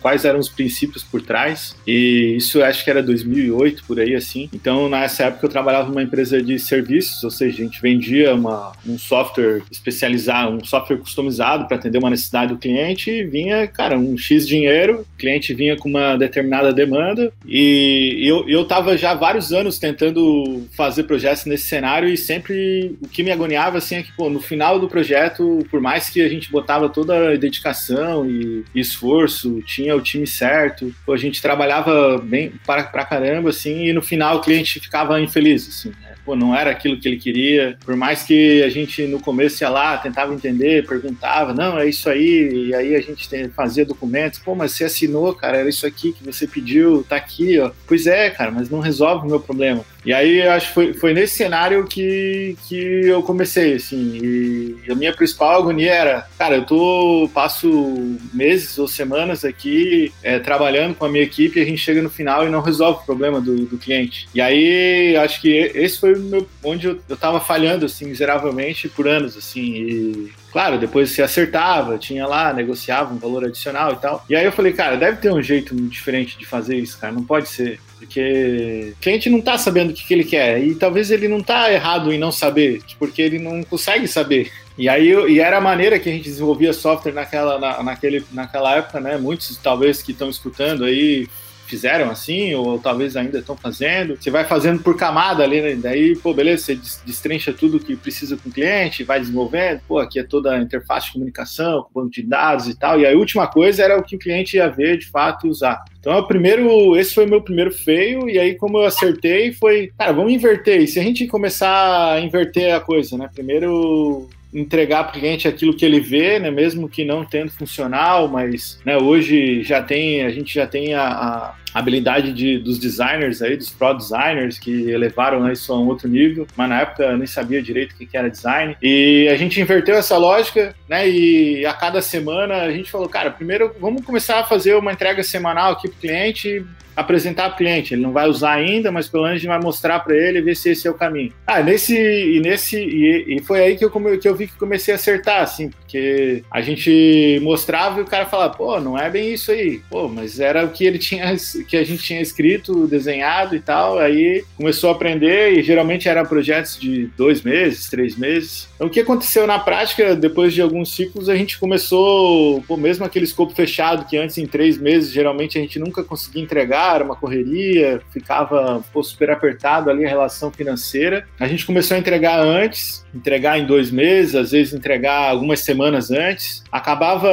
quais 0.00 0.24
eram 0.24 0.38
os 0.38 0.48
princípios 0.48 1.04
por 1.04 1.20
trás, 1.20 1.76
e 1.86 2.36
isso 2.38 2.62
acho 2.62 2.82
que 2.82 2.88
era 2.88 3.02
2008, 3.02 3.84
por 3.84 4.00
aí 4.00 4.14
assim. 4.14 4.48
Então, 4.50 4.88
nessa 4.88 5.24
época 5.24 5.44
eu 5.44 5.50
trabalhava 5.50 5.90
numa 5.90 6.02
empresa 6.02 6.40
de 6.40 6.58
serviços, 6.58 7.22
ou 7.22 7.30
seja, 7.30 7.62
a 7.62 7.64
gente 7.66 7.82
vendia 7.82 8.34
uma, 8.34 8.72
um 8.86 8.98
software 8.98 9.60
especializado, 9.70 10.56
um 10.56 10.64
software 10.64 10.96
customizado 10.96 11.66
para 11.66 11.76
atender 11.76 11.98
uma 11.98 12.08
necessidade 12.08 12.54
do 12.54 12.58
cliente 12.58 12.77
cliente 12.78 13.24
vinha, 13.24 13.66
cara, 13.66 13.98
um 13.98 14.16
X 14.16 14.46
dinheiro, 14.46 15.00
o 15.00 15.18
cliente 15.18 15.52
vinha 15.52 15.76
com 15.76 15.88
uma 15.88 16.16
determinada 16.16 16.72
demanda 16.72 17.32
e 17.44 18.22
eu, 18.24 18.48
eu 18.48 18.64
tava 18.64 18.96
já 18.96 19.14
vários 19.14 19.52
anos 19.52 19.78
tentando 19.78 20.66
fazer 20.76 21.02
projetos 21.02 21.44
nesse 21.44 21.66
cenário 21.66 22.08
e 22.08 22.16
sempre 22.16 22.96
o 23.02 23.08
que 23.08 23.24
me 23.24 23.32
agoniava 23.32 23.78
assim 23.78 23.96
é 23.96 24.02
que, 24.02 24.12
pô, 24.12 24.30
no 24.30 24.40
final 24.40 24.78
do 24.78 24.88
projeto, 24.88 25.66
por 25.70 25.80
mais 25.80 26.08
que 26.08 26.20
a 26.20 26.28
gente 26.28 26.50
botava 26.50 26.88
toda 26.88 27.32
a 27.32 27.36
dedicação 27.36 28.28
e, 28.30 28.64
esforço, 28.74 29.60
tinha 29.62 29.96
o 29.96 30.00
time 30.00 30.26
certo, 30.26 30.94
pô, 31.04 31.12
a 31.12 31.16
gente 31.16 31.42
trabalhava 31.42 32.18
bem 32.18 32.52
para, 32.64 32.84
pra 32.84 33.04
caramba, 33.04 33.50
assim, 33.50 33.86
e 33.86 33.92
no 33.92 34.02
final 34.02 34.36
o 34.36 34.40
cliente 34.40 34.78
ficava 34.78 35.20
infeliz, 35.20 35.68
assim, 35.68 35.88
né? 36.00 36.07
Pô, 36.28 36.36
não 36.36 36.54
era 36.54 36.70
aquilo 36.70 36.98
que 37.00 37.08
ele 37.08 37.16
queria. 37.16 37.78
Por 37.82 37.96
mais 37.96 38.22
que 38.22 38.62
a 38.62 38.68
gente 38.68 39.06
no 39.06 39.18
começo 39.18 39.64
ia 39.64 39.70
lá, 39.70 39.96
tentava 39.96 40.34
entender, 40.34 40.86
perguntava, 40.86 41.54
não, 41.54 41.78
é 41.78 41.88
isso 41.88 42.10
aí, 42.10 42.66
e 42.66 42.74
aí 42.74 42.94
a 42.94 43.00
gente 43.00 43.26
fazia 43.48 43.86
documentos, 43.86 44.38
pô, 44.38 44.54
mas 44.54 44.72
você 44.72 44.84
assinou, 44.84 45.32
cara, 45.32 45.56
era 45.56 45.68
isso 45.70 45.86
aqui 45.86 46.12
que 46.12 46.22
você 46.22 46.46
pediu, 46.46 47.02
tá 47.08 47.16
aqui, 47.16 47.58
ó. 47.58 47.70
Pois 47.86 48.06
é, 48.06 48.28
cara, 48.28 48.50
mas 48.50 48.68
não 48.68 48.80
resolve 48.80 49.26
o 49.26 49.30
meu 49.30 49.40
problema. 49.40 49.82
E 50.04 50.12
aí 50.12 50.42
acho 50.42 50.68
que 50.68 50.74
foi, 50.74 50.94
foi 50.94 51.14
nesse 51.14 51.36
cenário 51.36 51.84
que, 51.86 52.56
que 52.68 52.76
eu 52.76 53.22
comecei, 53.22 53.74
assim, 53.74 54.76
e 54.86 54.90
a 54.90 54.94
minha 54.94 55.14
principal 55.14 55.58
agonia 55.58 55.92
era, 55.92 56.26
cara, 56.38 56.56
eu 56.56 56.64
tô, 56.64 57.30
passo 57.32 58.18
meses 58.32 58.78
ou 58.78 58.86
semanas 58.86 59.44
aqui 59.44 60.12
é, 60.22 60.38
trabalhando 60.38 60.94
com 60.94 61.04
a 61.04 61.08
minha 61.08 61.24
equipe 61.24 61.58
e 61.58 61.62
a 61.62 61.66
gente 61.66 61.78
chega 61.78 62.00
no 62.00 62.10
final 62.10 62.46
e 62.46 62.50
não 62.50 62.60
resolve 62.60 63.00
o 63.00 63.06
problema 63.06 63.40
do, 63.40 63.66
do 63.66 63.78
cliente. 63.78 64.28
E 64.34 64.40
aí 64.40 65.16
acho 65.16 65.40
que 65.40 65.50
esse 65.74 65.98
foi 65.98 66.17
meu, 66.18 66.48
onde 66.62 66.86
eu, 66.86 67.00
eu 67.08 67.16
tava 67.16 67.40
falhando, 67.40 67.86
assim, 67.86 68.06
miseravelmente 68.06 68.88
por 68.88 69.08
anos, 69.08 69.36
assim, 69.36 69.60
e 69.60 70.32
Claro, 70.50 70.78
depois 70.78 71.10
se 71.10 71.22
acertava, 71.22 71.98
tinha 71.98 72.26
lá, 72.26 72.52
negociava 72.52 73.12
um 73.12 73.18
valor 73.18 73.44
adicional 73.44 73.92
e 73.92 73.96
tal. 73.96 74.24
E 74.28 74.34
aí 74.34 74.44
eu 74.44 74.52
falei, 74.52 74.72
cara, 74.72 74.96
deve 74.96 75.18
ter 75.18 75.30
um 75.30 75.42
jeito 75.42 75.74
diferente 75.74 76.38
de 76.38 76.46
fazer 76.46 76.76
isso, 76.76 76.98
cara, 76.98 77.12
não 77.12 77.22
pode 77.22 77.48
ser. 77.48 77.78
Porque 77.98 78.94
o 78.96 79.02
cliente 79.02 79.28
não 79.28 79.40
tá 79.40 79.58
sabendo 79.58 79.90
o 79.90 79.94
que, 79.94 80.06
que 80.06 80.14
ele 80.14 80.24
quer. 80.24 80.62
E 80.62 80.74
talvez 80.74 81.10
ele 81.10 81.28
não 81.28 81.42
tá 81.42 81.70
errado 81.70 82.12
em 82.12 82.18
não 82.18 82.32
saber, 82.32 82.80
porque 82.98 83.20
ele 83.20 83.38
não 83.38 83.62
consegue 83.62 84.08
saber. 84.08 84.50
E 84.78 84.88
aí 84.88 85.12
e 85.28 85.40
era 85.40 85.58
a 85.58 85.60
maneira 85.60 85.98
que 85.98 86.08
a 86.08 86.12
gente 86.12 86.24
desenvolvia 86.24 86.72
software 86.72 87.12
naquela, 87.12 87.58
na, 87.58 87.82
naquele, 87.82 88.24
naquela 88.32 88.76
época, 88.76 89.00
né? 89.00 89.18
Muitos 89.18 89.56
talvez 89.58 90.00
que 90.00 90.12
estão 90.12 90.30
escutando 90.30 90.84
aí 90.84 91.28
fizeram 91.68 92.10
assim, 92.10 92.54
ou 92.54 92.78
talvez 92.78 93.16
ainda 93.16 93.38
estão 93.38 93.56
fazendo. 93.56 94.16
Você 94.16 94.30
vai 94.30 94.44
fazendo 94.44 94.82
por 94.82 94.96
camada 94.96 95.44
ali, 95.44 95.60
né? 95.60 95.74
Daí, 95.76 96.16
pô, 96.16 96.32
beleza, 96.32 96.64
você 96.64 96.74
destrincha 97.04 97.52
tudo 97.52 97.78
que 97.78 97.94
precisa 97.94 98.36
com 98.36 98.48
o 98.48 98.52
cliente, 98.52 99.04
vai 99.04 99.20
desenvolvendo. 99.20 99.80
Pô, 99.86 99.98
aqui 99.98 100.18
é 100.18 100.22
toda 100.22 100.54
a 100.54 100.60
interface 100.60 101.06
de 101.06 101.12
comunicação, 101.12 101.82
com 101.82 102.00
banco 102.00 102.10
de 102.10 102.22
dados 102.22 102.66
e 102.66 102.78
tal. 102.78 102.98
E 102.98 103.06
a 103.06 103.10
última 103.10 103.46
coisa 103.46 103.82
era 103.82 103.98
o 103.98 104.02
que 104.02 104.16
o 104.16 104.18
cliente 104.18 104.56
ia 104.56 104.68
ver 104.68 104.98
de 104.98 105.06
fato 105.06 105.48
usar. 105.48 105.84
Então, 106.00 106.16
o 106.16 106.26
primeiro, 106.26 106.96
esse 106.96 107.14
foi 107.14 107.26
o 107.26 107.28
meu 107.28 107.42
primeiro 107.42 107.70
feio, 107.70 108.28
e 108.28 108.38
aí, 108.38 108.54
como 108.54 108.78
eu 108.78 108.84
acertei, 108.84 109.52
foi, 109.52 109.92
cara, 109.98 110.12
vamos 110.12 110.32
inverter. 110.32 110.80
E 110.80 110.86
se 110.86 110.98
a 110.98 111.02
gente 111.02 111.26
começar 111.26 112.14
a 112.14 112.20
inverter 112.20 112.74
a 112.74 112.80
coisa, 112.80 113.18
né? 113.18 113.28
Primeiro 113.32 114.28
entregar 114.52 115.04
para 115.04 115.16
o 115.16 115.20
cliente 115.20 115.46
aquilo 115.46 115.74
que 115.74 115.84
ele 115.84 116.00
vê, 116.00 116.38
né, 116.38 116.50
mesmo 116.50 116.88
que 116.88 117.04
não 117.04 117.24
tendo 117.24 117.50
funcional, 117.50 118.28
mas 118.28 118.80
né, 118.84 118.96
hoje 118.96 119.62
já 119.62 119.82
tem, 119.82 120.24
a 120.24 120.30
gente 120.30 120.54
já 120.54 120.66
tem 120.66 120.94
a, 120.94 121.02
a 121.02 121.54
habilidade 121.74 122.32
de, 122.32 122.58
dos 122.58 122.78
designers 122.78 123.42
aí, 123.42 123.56
dos 123.56 123.70
pro 123.70 123.94
designers 123.94 124.58
que 124.58 124.90
elevaram 124.90 125.40
né, 125.40 125.52
isso 125.52 125.72
a 125.72 125.78
um 125.78 125.86
outro 125.86 126.08
nível, 126.08 126.46
mas 126.56 126.68
na 126.68 126.80
época 126.80 127.04
eu 127.04 127.18
nem 127.18 127.26
sabia 127.26 127.62
direito 127.62 127.92
o 127.92 127.96
que 127.96 128.16
era 128.16 128.30
design. 128.30 128.76
E 128.82 129.28
a 129.30 129.36
gente 129.36 129.60
inverteu 129.60 129.96
essa 129.96 130.16
lógica, 130.16 130.74
né? 130.88 131.08
E 131.08 131.64
a 131.66 131.72
cada 131.72 132.00
semana 132.00 132.62
a 132.62 132.72
gente 132.72 132.90
falou, 132.90 133.08
cara, 133.08 133.30
primeiro 133.30 133.72
vamos 133.80 134.04
começar 134.04 134.40
a 134.40 134.44
fazer 134.44 134.74
uma 134.74 134.92
entrega 134.92 135.22
semanal 135.22 135.72
aqui 135.72 135.88
para 135.88 135.96
o 135.96 136.00
cliente, 136.00 136.64
apresentar 136.98 137.48
o 137.48 137.56
cliente. 137.56 137.94
Ele 137.94 138.02
não 138.02 138.12
vai 138.12 138.28
usar 138.28 138.54
ainda, 138.54 138.90
mas 138.90 139.08
pelo 139.08 139.22
menos 139.22 139.36
a 139.36 139.38
gente 139.38 139.48
vai 139.48 139.60
mostrar 139.60 140.00
para 140.00 140.16
ele 140.16 140.38
e 140.38 140.42
ver 140.42 140.56
se 140.56 140.70
esse 140.70 140.86
é 140.86 140.90
o 140.90 140.94
caminho. 140.94 141.32
Ah, 141.46 141.62
nesse 141.62 141.96
e 141.96 142.40
nesse 142.40 142.76
e, 142.76 143.36
e 143.36 143.42
foi 143.42 143.60
aí 143.60 143.76
que 143.76 143.84
eu, 143.84 143.90
que 143.90 144.28
eu 144.28 144.34
vi 144.34 144.48
que 144.48 144.58
comecei 144.58 144.92
a 144.92 144.96
acertar, 144.96 145.42
assim, 145.42 145.70
porque 145.88 146.44
a 146.50 146.60
gente 146.60 147.40
mostrava 147.42 147.98
e 147.98 148.02
o 148.02 148.06
cara 148.06 148.26
falava, 148.26 148.54
pô, 148.54 148.78
não 148.78 148.98
é 148.98 149.08
bem 149.08 149.32
isso 149.32 149.50
aí, 149.50 149.80
pô, 149.88 150.06
mas 150.06 150.38
era 150.38 150.66
o 150.66 150.68
que 150.68 150.84
ele 150.84 150.98
tinha 150.98 151.34
que 151.66 151.78
a 151.78 151.82
gente 151.82 152.02
tinha 152.02 152.20
escrito, 152.20 152.86
desenhado 152.86 153.56
e 153.56 153.60
tal. 153.60 153.98
Aí 153.98 154.44
começou 154.54 154.90
a 154.90 154.92
aprender 154.92 155.58
e 155.58 155.62
geralmente 155.62 156.06
eram 156.06 156.26
projetos 156.26 156.78
de 156.78 157.06
dois 157.16 157.40
meses, 157.40 157.88
três 157.88 158.16
meses. 158.16 158.68
Então, 158.74 158.86
o 158.86 158.90
que 158.90 159.00
aconteceu 159.00 159.46
na 159.46 159.58
prática, 159.58 160.14
depois 160.14 160.52
de 160.52 160.60
alguns 160.60 160.94
ciclos, 160.94 161.28
a 161.28 161.34
gente 161.34 161.58
começou, 161.58 162.62
pô, 162.68 162.76
mesmo 162.76 163.06
aquele 163.06 163.24
escopo 163.24 163.54
fechado 163.54 164.04
que 164.04 164.16
antes 164.18 164.36
em 164.36 164.46
três 164.46 164.76
meses 164.76 165.10
geralmente 165.10 165.56
a 165.56 165.60
gente 165.60 165.78
nunca 165.78 166.04
conseguia 166.04 166.42
entregar, 166.42 166.96
era 166.96 167.04
uma 167.04 167.16
correria, 167.16 168.02
ficava 168.12 168.84
pô, 168.92 169.02
super 169.02 169.30
apertado 169.30 169.88
ali 169.88 170.04
a 170.04 170.08
relação 170.08 170.50
financeira. 170.52 171.26
A 171.40 171.48
gente 171.48 171.64
começou 171.64 171.96
a 171.96 172.00
entregar 172.00 172.38
antes, 172.38 173.06
entregar 173.14 173.58
em 173.58 173.64
dois 173.64 173.90
meses, 173.90 174.34
às 174.34 174.50
vezes 174.50 174.74
entregar 174.74 175.30
algumas 175.30 175.60
semanas 175.60 175.77
antes. 176.10 176.62
Acabava, 176.70 177.28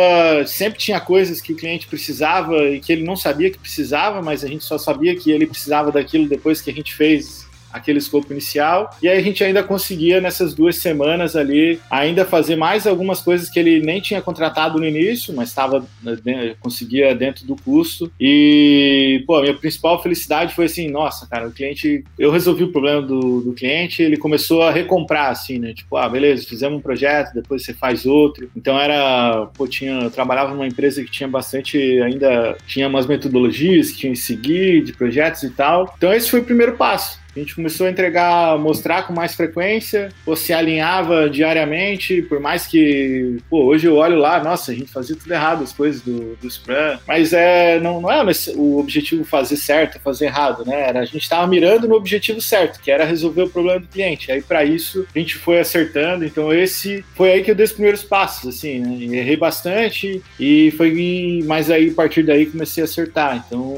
sempre 0.45 0.79
tinha 0.79 0.99
coisas 0.99 1.41
que 1.41 1.53
o 1.53 1.55
cliente 1.55 1.88
precisava 1.88 2.69
e 2.69 2.79
que 2.79 2.91
ele 2.91 3.03
não 3.03 3.15
sabia 3.15 3.49
que 3.49 3.58
precisava, 3.58 4.21
mas 4.21 4.43
a 4.43 4.47
gente 4.47 4.63
só 4.63 4.77
sabia 4.77 5.15
que 5.15 5.31
ele 5.31 5.45
precisava 5.45 5.91
daquilo 5.91 6.27
depois 6.27 6.62
que 6.62 6.69
a 6.69 6.73
gente 6.73 6.93
fez 6.93 7.44
aquele 7.75 7.99
escopo 7.99 8.31
inicial. 8.31 8.89
E 9.01 9.07
aí 9.09 9.19
a 9.19 9.21
gente 9.21 9.43
ainda 9.43 9.61
conseguia, 9.61 10.21
nessas 10.21 10.53
duas 10.53 10.77
semanas 10.77 11.35
ali, 11.35 11.79
ainda 11.89 12.23
fazer 12.23 12.55
mais 12.55 12.88
algumas 12.88 13.19
coisas 13.19 13.49
que 13.49 13.59
ele 13.59 13.81
nem 13.81 13.99
tinha 13.99 14.21
contratado 14.21 14.79
no 14.79 14.88
início, 14.88 15.33
mas 15.35 15.49
estava 15.49 15.85
né, 16.01 16.55
conseguia 16.61 17.13
dentro 17.13 17.45
do 17.45 17.55
custo. 17.55 18.09
E, 18.19 19.23
pô, 19.27 19.35
a 19.35 19.41
minha 19.41 19.53
principal 19.53 20.01
felicidade 20.01 20.55
foi 20.55 20.65
assim, 20.65 20.89
nossa, 20.89 21.27
cara, 21.27 21.47
o 21.47 21.51
cliente, 21.51 22.03
eu 22.17 22.31
resolvi 22.31 22.63
o 22.63 22.71
problema 22.71 23.01
do, 23.01 23.41
do 23.41 23.53
cliente, 23.53 24.01
ele 24.01 24.15
começou 24.15 24.63
a 24.63 24.71
recomprar, 24.71 25.31
assim, 25.31 25.59
né? 25.59 25.73
Tipo, 25.73 25.97
ah, 25.97 26.07
beleza, 26.07 26.47
fizemos 26.47 26.79
um 26.79 26.81
projeto, 26.81 27.33
depois 27.33 27.65
você 27.65 27.73
faz 27.73 28.05
outro. 28.05 28.49
Então 28.55 28.79
era, 28.79 29.47
pô, 29.53 29.67
tinha, 29.67 30.03
eu 30.03 30.11
trabalhava 30.11 30.53
numa 30.53 30.65
empresa 30.65 31.03
que 31.03 31.11
tinha 31.11 31.27
bastante, 31.27 31.77
ainda 32.01 32.57
tinha 32.65 32.88
umas 32.88 33.05
metodologias 33.05 33.91
que 33.91 33.97
tinha 33.97 34.13
que 34.13 34.19
seguir, 34.19 34.81
de 34.83 34.93
projetos 34.93 35.43
e 35.43 35.49
tal. 35.49 35.93
Então 35.97 36.13
esse 36.13 36.29
foi 36.29 36.39
o 36.39 36.45
primeiro 36.45 36.77
passo 36.77 37.24
a 37.36 37.39
gente 37.39 37.56
começou 37.56 37.88
a 37.88 37.89
entregar, 37.89 38.58
mostrar 38.58 39.04
com 39.04 39.13
mais 39.13 39.36
frequência, 39.36 40.10
ou 40.26 40.36
se 40.36 40.54
alinhava 40.54 41.30
diariamente, 41.30 42.21
por 42.21 42.39
mais 42.39 42.65
que, 42.65 43.38
pô, 43.50 43.65
hoje 43.65 43.88
eu 43.88 43.95
olho 43.95 44.17
lá, 44.17 44.41
nossa, 44.43 44.71
a 44.71 44.76
gente 44.76 44.91
fazia 44.91 45.15
tudo 45.15 45.32
errado, 45.32 45.63
as 45.63 45.74
coisas 45.74 46.02
do, 46.02 46.36
do 46.36 46.50
Scrum, 46.50 46.98
mas 47.08 47.34
é, 47.34 47.80
não, 47.80 48.00
não 48.00 48.12
é 48.12 48.24
o 48.56 48.78
objetivo 48.80 49.24
fazer 49.24 49.58
certo, 49.58 50.00
fazer 50.00 50.26
errado, 50.26 50.65
né? 50.65 50.88
Era, 50.88 51.00
a 51.02 51.06
gente 51.06 51.24
estava 51.24 51.45
mirando 51.48 51.88
no 51.88 51.95
objetivo 51.95 52.41
certo, 52.41 52.80
que 52.80 52.89
era 52.89 53.04
resolver 53.04 53.43
o 53.43 53.50
problema 53.50 53.80
do 53.80 53.88
cliente. 53.88 54.32
Aí, 54.32 54.41
para 54.41 54.63
isso, 54.63 55.06
a 55.13 55.19
gente 55.19 55.36
foi 55.36 55.60
acertando, 55.60 56.26
então 56.26 56.54
esse 56.54 57.04
foi 57.15 57.32
aí 57.32 57.43
que 57.43 57.52
eu 57.52 57.56
dei 57.56 57.65
os 57.65 57.74
primeiros 57.74 58.04
passos, 58.04 58.56
assim, 58.56 58.80
né? 58.80 59.17
Errei 59.17 59.36
bastante, 59.36 60.21
e 60.39 60.71
foi, 60.71 61.41
mas 61.45 61.69
aí, 61.69 61.89
a 61.89 61.93
partir 61.93 62.24
daí, 62.24 62.45
comecei 62.45 62.82
a 62.82 62.86
acertar, 62.86 63.43
então 63.45 63.76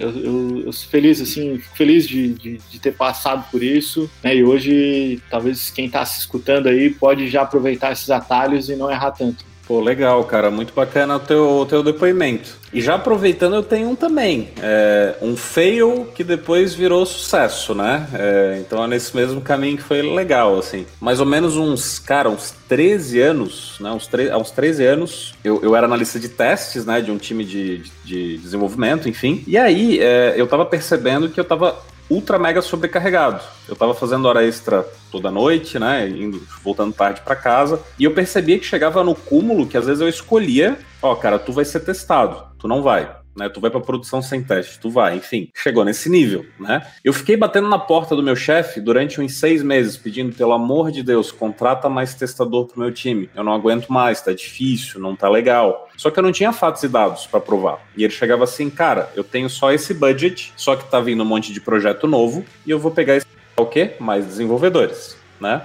eu, 0.00 0.10
eu, 0.10 0.62
eu, 0.66 0.72
sou 0.72 0.88
feliz, 0.88 1.20
assim, 1.20 1.58
fico 1.58 1.76
feliz 1.76 2.08
de, 2.08 2.32
de, 2.32 2.58
de, 2.70 2.79
ter 2.80 2.92
passado 2.92 3.44
por 3.50 3.62
isso, 3.62 4.10
né? 4.22 4.34
E 4.34 4.44
hoje, 4.44 5.20
talvez 5.30 5.70
quem 5.70 5.86
está 5.86 6.04
se 6.04 6.20
escutando 6.20 6.68
aí 6.68 6.90
pode 6.90 7.28
já 7.28 7.42
aproveitar 7.42 7.92
esses 7.92 8.10
atalhos 8.10 8.68
e 8.68 8.76
não 8.76 8.90
errar 8.90 9.12
tanto. 9.12 9.50
Pô, 9.70 9.80
legal, 9.80 10.24
cara. 10.24 10.50
Muito 10.50 10.74
bacana 10.74 11.14
o 11.14 11.20
teu, 11.20 11.48
o 11.60 11.64
teu 11.64 11.80
depoimento. 11.80 12.58
E 12.74 12.80
já 12.80 12.96
aproveitando, 12.96 13.54
eu 13.54 13.62
tenho 13.62 13.90
um 13.90 13.94
também. 13.94 14.48
É, 14.60 15.14
um 15.22 15.36
fail 15.36 16.08
que 16.12 16.24
depois 16.24 16.74
virou 16.74 17.06
sucesso, 17.06 17.72
né? 17.72 18.04
É, 18.12 18.58
então 18.58 18.82
é 18.82 18.88
nesse 18.88 19.14
mesmo 19.14 19.40
caminho 19.40 19.76
que 19.76 19.84
foi 19.84 20.02
legal, 20.02 20.58
assim. 20.58 20.84
Mais 21.00 21.20
ou 21.20 21.26
menos 21.26 21.56
uns, 21.56 22.00
cara, 22.00 22.28
uns 22.28 22.52
13 22.68 23.20
anos, 23.20 23.76
né? 23.78 23.92
Uns, 23.92 24.10
há 24.32 24.38
uns 24.38 24.50
13 24.50 24.84
anos, 24.84 25.34
eu, 25.44 25.60
eu 25.62 25.76
era 25.76 25.86
analista 25.86 26.18
de 26.18 26.30
testes, 26.30 26.84
né? 26.84 27.00
De 27.00 27.12
um 27.12 27.16
time 27.16 27.44
de, 27.44 27.78
de, 27.78 27.92
de 28.04 28.38
desenvolvimento, 28.38 29.08
enfim. 29.08 29.44
E 29.46 29.56
aí, 29.56 30.00
é, 30.00 30.34
eu 30.36 30.48
tava 30.48 30.66
percebendo 30.66 31.28
que 31.28 31.38
eu 31.38 31.44
tava 31.44 31.78
ultra 32.10 32.38
mega 32.38 32.60
sobrecarregado. 32.60 33.40
Eu 33.68 33.76
tava 33.76 33.94
fazendo 33.94 34.26
hora 34.26 34.44
extra 34.44 34.84
toda 35.10 35.30
noite, 35.30 35.78
né, 35.78 36.08
indo, 36.08 36.42
voltando 36.62 36.92
tarde 36.92 37.20
para 37.20 37.36
casa, 37.36 37.80
e 37.98 38.04
eu 38.04 38.12
percebia 38.12 38.58
que 38.58 38.66
chegava 38.66 39.04
no 39.04 39.14
cúmulo 39.14 39.66
que 39.66 39.76
às 39.76 39.86
vezes 39.86 40.00
eu 40.00 40.08
escolhia, 40.08 40.78
ó, 41.00 41.12
oh, 41.12 41.16
cara, 41.16 41.38
tu 41.38 41.52
vai 41.52 41.64
ser 41.64 41.80
testado, 41.80 42.44
tu 42.58 42.66
não 42.66 42.82
vai 42.82 43.19
né? 43.36 43.48
Tu 43.48 43.60
vai 43.60 43.70
para 43.70 43.80
produção 43.80 44.20
sem 44.20 44.42
teste, 44.42 44.78
tu 44.78 44.90
vai, 44.90 45.16
enfim, 45.16 45.48
chegou 45.54 45.84
nesse 45.84 46.08
nível, 46.08 46.44
né? 46.58 46.86
Eu 47.04 47.12
fiquei 47.12 47.36
batendo 47.36 47.68
na 47.68 47.78
porta 47.78 48.14
do 48.16 48.22
meu 48.22 48.36
chefe 48.36 48.80
durante 48.80 49.20
uns 49.20 49.34
seis 49.34 49.62
meses, 49.62 49.96
pedindo, 49.96 50.34
pelo 50.34 50.52
amor 50.52 50.90
de 50.90 51.02
Deus, 51.02 51.30
contrata 51.30 51.88
mais 51.88 52.14
testador 52.14 52.66
pro 52.66 52.80
meu 52.80 52.92
time. 52.92 53.30
Eu 53.34 53.44
não 53.44 53.52
aguento 53.52 53.88
mais, 53.88 54.20
tá 54.20 54.32
difícil, 54.32 55.00
não 55.00 55.14
tá 55.16 55.28
legal. 55.28 55.88
Só 55.96 56.10
que 56.10 56.18
eu 56.18 56.22
não 56.22 56.32
tinha 56.32 56.52
fatos 56.52 56.82
e 56.82 56.88
dados 56.88 57.26
para 57.26 57.40
provar. 57.40 57.80
E 57.96 58.04
ele 58.04 58.12
chegava 58.12 58.44
assim, 58.44 58.70
cara, 58.70 59.10
eu 59.14 59.24
tenho 59.24 59.48
só 59.48 59.72
esse 59.72 59.94
budget, 59.94 60.52
só 60.56 60.76
que 60.76 60.90
tá 60.90 61.00
vindo 61.00 61.22
um 61.22 61.26
monte 61.26 61.52
de 61.52 61.60
projeto 61.60 62.06
novo, 62.06 62.44
e 62.66 62.70
eu 62.70 62.78
vou 62.78 62.90
pegar 62.90 63.16
esse 63.16 63.26
o 63.56 63.66
quê? 63.66 63.94
Mais 64.00 64.24
desenvolvedores, 64.24 65.16
né? 65.38 65.62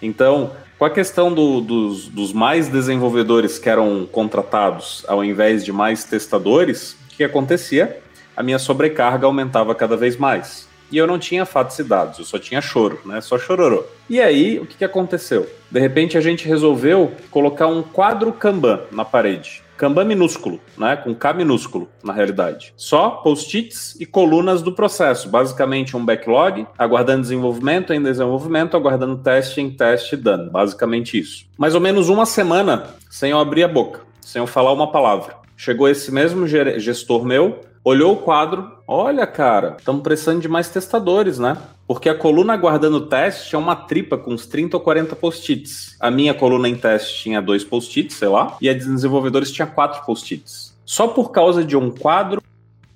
Então, 0.00 0.52
com 0.78 0.84
a 0.84 0.90
questão 0.90 1.32
do, 1.32 1.60
dos, 1.60 2.08
dos, 2.08 2.32
mais 2.32 2.68
desenvolvedores 2.68 3.58
que 3.58 3.68
eram 3.68 4.06
contratados 4.10 5.04
ao 5.06 5.24
invés 5.24 5.64
de 5.64 5.72
mais 5.72 6.04
testadores, 6.04 6.96
o 7.14 7.16
que 7.16 7.24
acontecia? 7.24 8.00
A 8.36 8.42
minha 8.42 8.58
sobrecarga 8.58 9.26
aumentava 9.26 9.72
cada 9.74 9.96
vez 9.96 10.16
mais. 10.16 10.68
E 10.90 10.98
eu 10.98 11.06
não 11.06 11.18
tinha 11.18 11.46
fatos 11.46 11.78
e 11.78 11.84
dados, 11.84 12.18
eu 12.18 12.24
só 12.24 12.38
tinha 12.38 12.60
choro, 12.60 13.00
né? 13.04 13.20
Só 13.20 13.38
chororô. 13.38 13.84
E 14.10 14.20
aí, 14.20 14.58
o 14.58 14.66
que, 14.66 14.76
que 14.76 14.84
aconteceu? 14.84 15.48
De 15.70 15.80
repente, 15.80 16.18
a 16.18 16.20
gente 16.20 16.46
resolveu 16.46 17.12
colocar 17.30 17.68
um 17.68 17.82
quadro 17.82 18.32
Kanban 18.32 18.80
na 18.92 19.04
parede. 19.04 19.62
Kanban 19.76 20.04
minúsculo, 20.04 20.60
né? 20.76 20.96
Com 20.96 21.14
K 21.14 21.32
minúsculo, 21.32 21.88
na 22.02 22.12
realidade. 22.12 22.74
Só 22.76 23.10
post-its 23.10 23.96
e 24.00 24.06
colunas 24.06 24.60
do 24.60 24.72
processo. 24.72 25.28
Basicamente, 25.28 25.96
um 25.96 26.04
backlog, 26.04 26.66
aguardando 26.76 27.22
desenvolvimento 27.22 27.92
em 27.92 28.02
desenvolvimento, 28.02 28.76
aguardando 28.76 29.16
teste 29.18 29.60
em 29.60 29.70
teste, 29.70 30.16
dando. 30.16 30.50
Basicamente 30.50 31.18
isso. 31.18 31.46
Mais 31.56 31.74
ou 31.74 31.80
menos 31.80 32.08
uma 32.08 32.26
semana 32.26 32.88
sem 33.08 33.30
eu 33.30 33.38
abrir 33.38 33.64
a 33.64 33.68
boca, 33.68 34.00
sem 34.20 34.40
eu 34.40 34.46
falar 34.46 34.72
uma 34.72 34.90
palavra. 34.90 35.43
Chegou 35.56 35.88
esse 35.88 36.12
mesmo 36.12 36.46
gestor 36.46 37.24
meu, 37.24 37.60
olhou 37.84 38.14
o 38.14 38.16
quadro, 38.16 38.72
olha, 38.88 39.26
cara, 39.26 39.76
estamos 39.78 40.02
precisando 40.02 40.40
de 40.40 40.48
mais 40.48 40.68
testadores, 40.68 41.38
né? 41.38 41.56
Porque 41.86 42.08
a 42.08 42.14
coluna 42.14 42.54
aguardando 42.54 43.06
teste 43.06 43.54
é 43.54 43.58
uma 43.58 43.76
tripa 43.76 44.16
com 44.16 44.32
uns 44.32 44.46
30 44.46 44.76
ou 44.76 44.82
40 44.82 45.14
post-its. 45.14 45.96
A 46.00 46.10
minha 46.10 46.32
coluna 46.32 46.68
em 46.68 46.74
teste 46.74 47.22
tinha 47.22 47.42
dois 47.42 47.62
post-its, 47.62 48.16
sei 48.16 48.28
lá, 48.28 48.56
e 48.60 48.68
a 48.68 48.72
de 48.72 48.80
desenvolvedores 48.80 49.52
tinha 49.52 49.66
quatro 49.66 50.04
post-its. 50.04 50.74
Só 50.84 51.08
por 51.08 51.30
causa 51.30 51.62
de 51.62 51.76
um 51.76 51.90
quadro, 51.90 52.42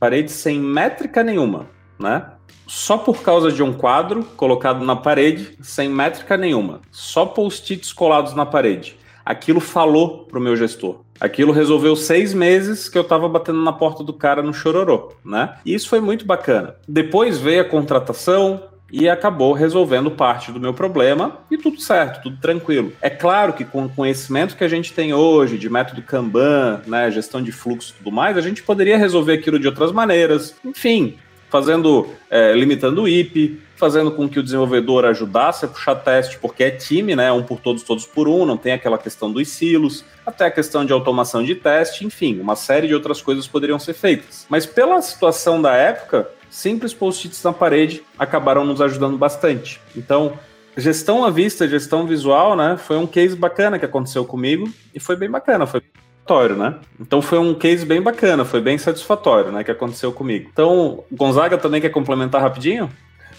parede 0.00 0.32
sem 0.32 0.58
métrica 0.58 1.22
nenhuma, 1.22 1.66
né? 1.98 2.32
Só 2.66 2.98
por 2.98 3.22
causa 3.22 3.52
de 3.52 3.62
um 3.62 3.72
quadro 3.72 4.24
colocado 4.36 4.84
na 4.84 4.96
parede, 4.96 5.56
sem 5.62 5.88
métrica 5.88 6.36
nenhuma. 6.36 6.80
Só 6.90 7.24
post-its 7.24 7.92
colados 7.92 8.34
na 8.34 8.44
parede. 8.44 8.96
Aquilo 9.24 9.60
falou 9.60 10.24
pro 10.24 10.40
meu 10.40 10.56
gestor. 10.56 11.00
Aquilo 11.20 11.52
resolveu 11.52 11.96
seis 11.96 12.32
meses 12.32 12.88
que 12.88 12.96
eu 12.96 13.02
estava 13.02 13.28
batendo 13.28 13.62
na 13.62 13.72
porta 13.72 14.04
do 14.04 14.12
cara 14.12 14.42
no 14.42 14.54
chororô, 14.54 15.12
né? 15.24 15.54
E 15.64 15.74
isso 15.74 15.88
foi 15.88 16.00
muito 16.00 16.24
bacana. 16.24 16.76
Depois 16.86 17.38
veio 17.38 17.62
a 17.62 17.64
contratação, 17.64 18.62
e 18.90 19.08
acabou 19.08 19.52
resolvendo 19.52 20.10
parte 20.10 20.50
do 20.50 20.60
meu 20.60 20.72
problema 20.72 21.38
e 21.50 21.58
tudo 21.58 21.80
certo, 21.80 22.22
tudo 22.22 22.38
tranquilo. 22.38 22.92
É 23.00 23.10
claro 23.10 23.52
que 23.52 23.64
com 23.64 23.84
o 23.84 23.88
conhecimento 23.88 24.56
que 24.56 24.64
a 24.64 24.68
gente 24.68 24.92
tem 24.92 25.12
hoje 25.12 25.58
de 25.58 25.68
método 25.68 26.02
Kanban, 26.02 26.80
né, 26.86 27.10
gestão 27.10 27.42
de 27.42 27.52
fluxo 27.52 27.92
e 27.92 27.98
tudo 27.98 28.12
mais, 28.12 28.36
a 28.36 28.40
gente 28.40 28.62
poderia 28.62 28.96
resolver 28.96 29.34
aquilo 29.34 29.58
de 29.58 29.66
outras 29.66 29.92
maneiras. 29.92 30.56
Enfim, 30.64 31.16
fazendo, 31.50 32.08
é, 32.30 32.52
limitando 32.52 33.02
o 33.02 33.08
IP, 33.08 33.60
fazendo 33.76 34.10
com 34.10 34.28
que 34.28 34.38
o 34.38 34.42
desenvolvedor 34.42 35.04
ajudasse 35.04 35.64
a 35.64 35.68
puxar 35.68 35.94
teste, 35.96 36.38
porque 36.38 36.64
é 36.64 36.70
time, 36.70 37.14
né? 37.14 37.30
Um 37.30 37.42
por 37.42 37.60
todos, 37.60 37.82
todos 37.82 38.06
por 38.06 38.28
um, 38.28 38.44
não 38.44 38.56
tem 38.56 38.72
aquela 38.72 38.98
questão 38.98 39.30
dos 39.30 39.48
silos, 39.48 40.04
até 40.26 40.46
a 40.46 40.50
questão 40.50 40.84
de 40.84 40.92
automação 40.92 41.42
de 41.42 41.54
teste, 41.54 42.04
enfim, 42.04 42.40
uma 42.40 42.56
série 42.56 42.88
de 42.88 42.94
outras 42.94 43.22
coisas 43.22 43.46
poderiam 43.46 43.78
ser 43.78 43.94
feitas. 43.94 44.46
Mas 44.48 44.66
pela 44.66 45.00
situação 45.00 45.62
da 45.62 45.74
época, 45.74 46.28
simples 46.50 46.92
post-its 46.92 47.42
na 47.42 47.52
parede 47.52 48.02
acabaram 48.18 48.64
nos 48.64 48.80
ajudando 48.80 49.16
bastante. 49.16 49.80
Então, 49.96 50.32
gestão 50.76 51.24
à 51.24 51.30
vista, 51.30 51.68
gestão 51.68 52.06
visual, 52.06 52.56
né? 52.56 52.76
Foi 52.76 52.96
um 52.96 53.06
case 53.06 53.36
bacana 53.36 53.78
que 53.78 53.84
aconteceu 53.84 54.24
comigo 54.24 54.68
e 54.94 55.00
foi 55.00 55.16
bem 55.16 55.30
bacana, 55.30 55.66
foi 55.66 55.82
satisfatório, 56.28 56.56
né? 56.56 56.74
Então 57.00 57.22
foi 57.22 57.38
um 57.38 57.54
case 57.54 57.86
bem 57.86 58.02
bacana, 58.02 58.44
foi 58.44 58.60
bem 58.60 58.76
satisfatório, 58.76 59.50
né, 59.50 59.64
que 59.64 59.70
aconteceu 59.70 60.12
comigo. 60.12 60.48
Então, 60.52 61.02
Gonzaga 61.10 61.56
também 61.56 61.80
quer 61.80 61.88
complementar 61.88 62.42
rapidinho? 62.42 62.90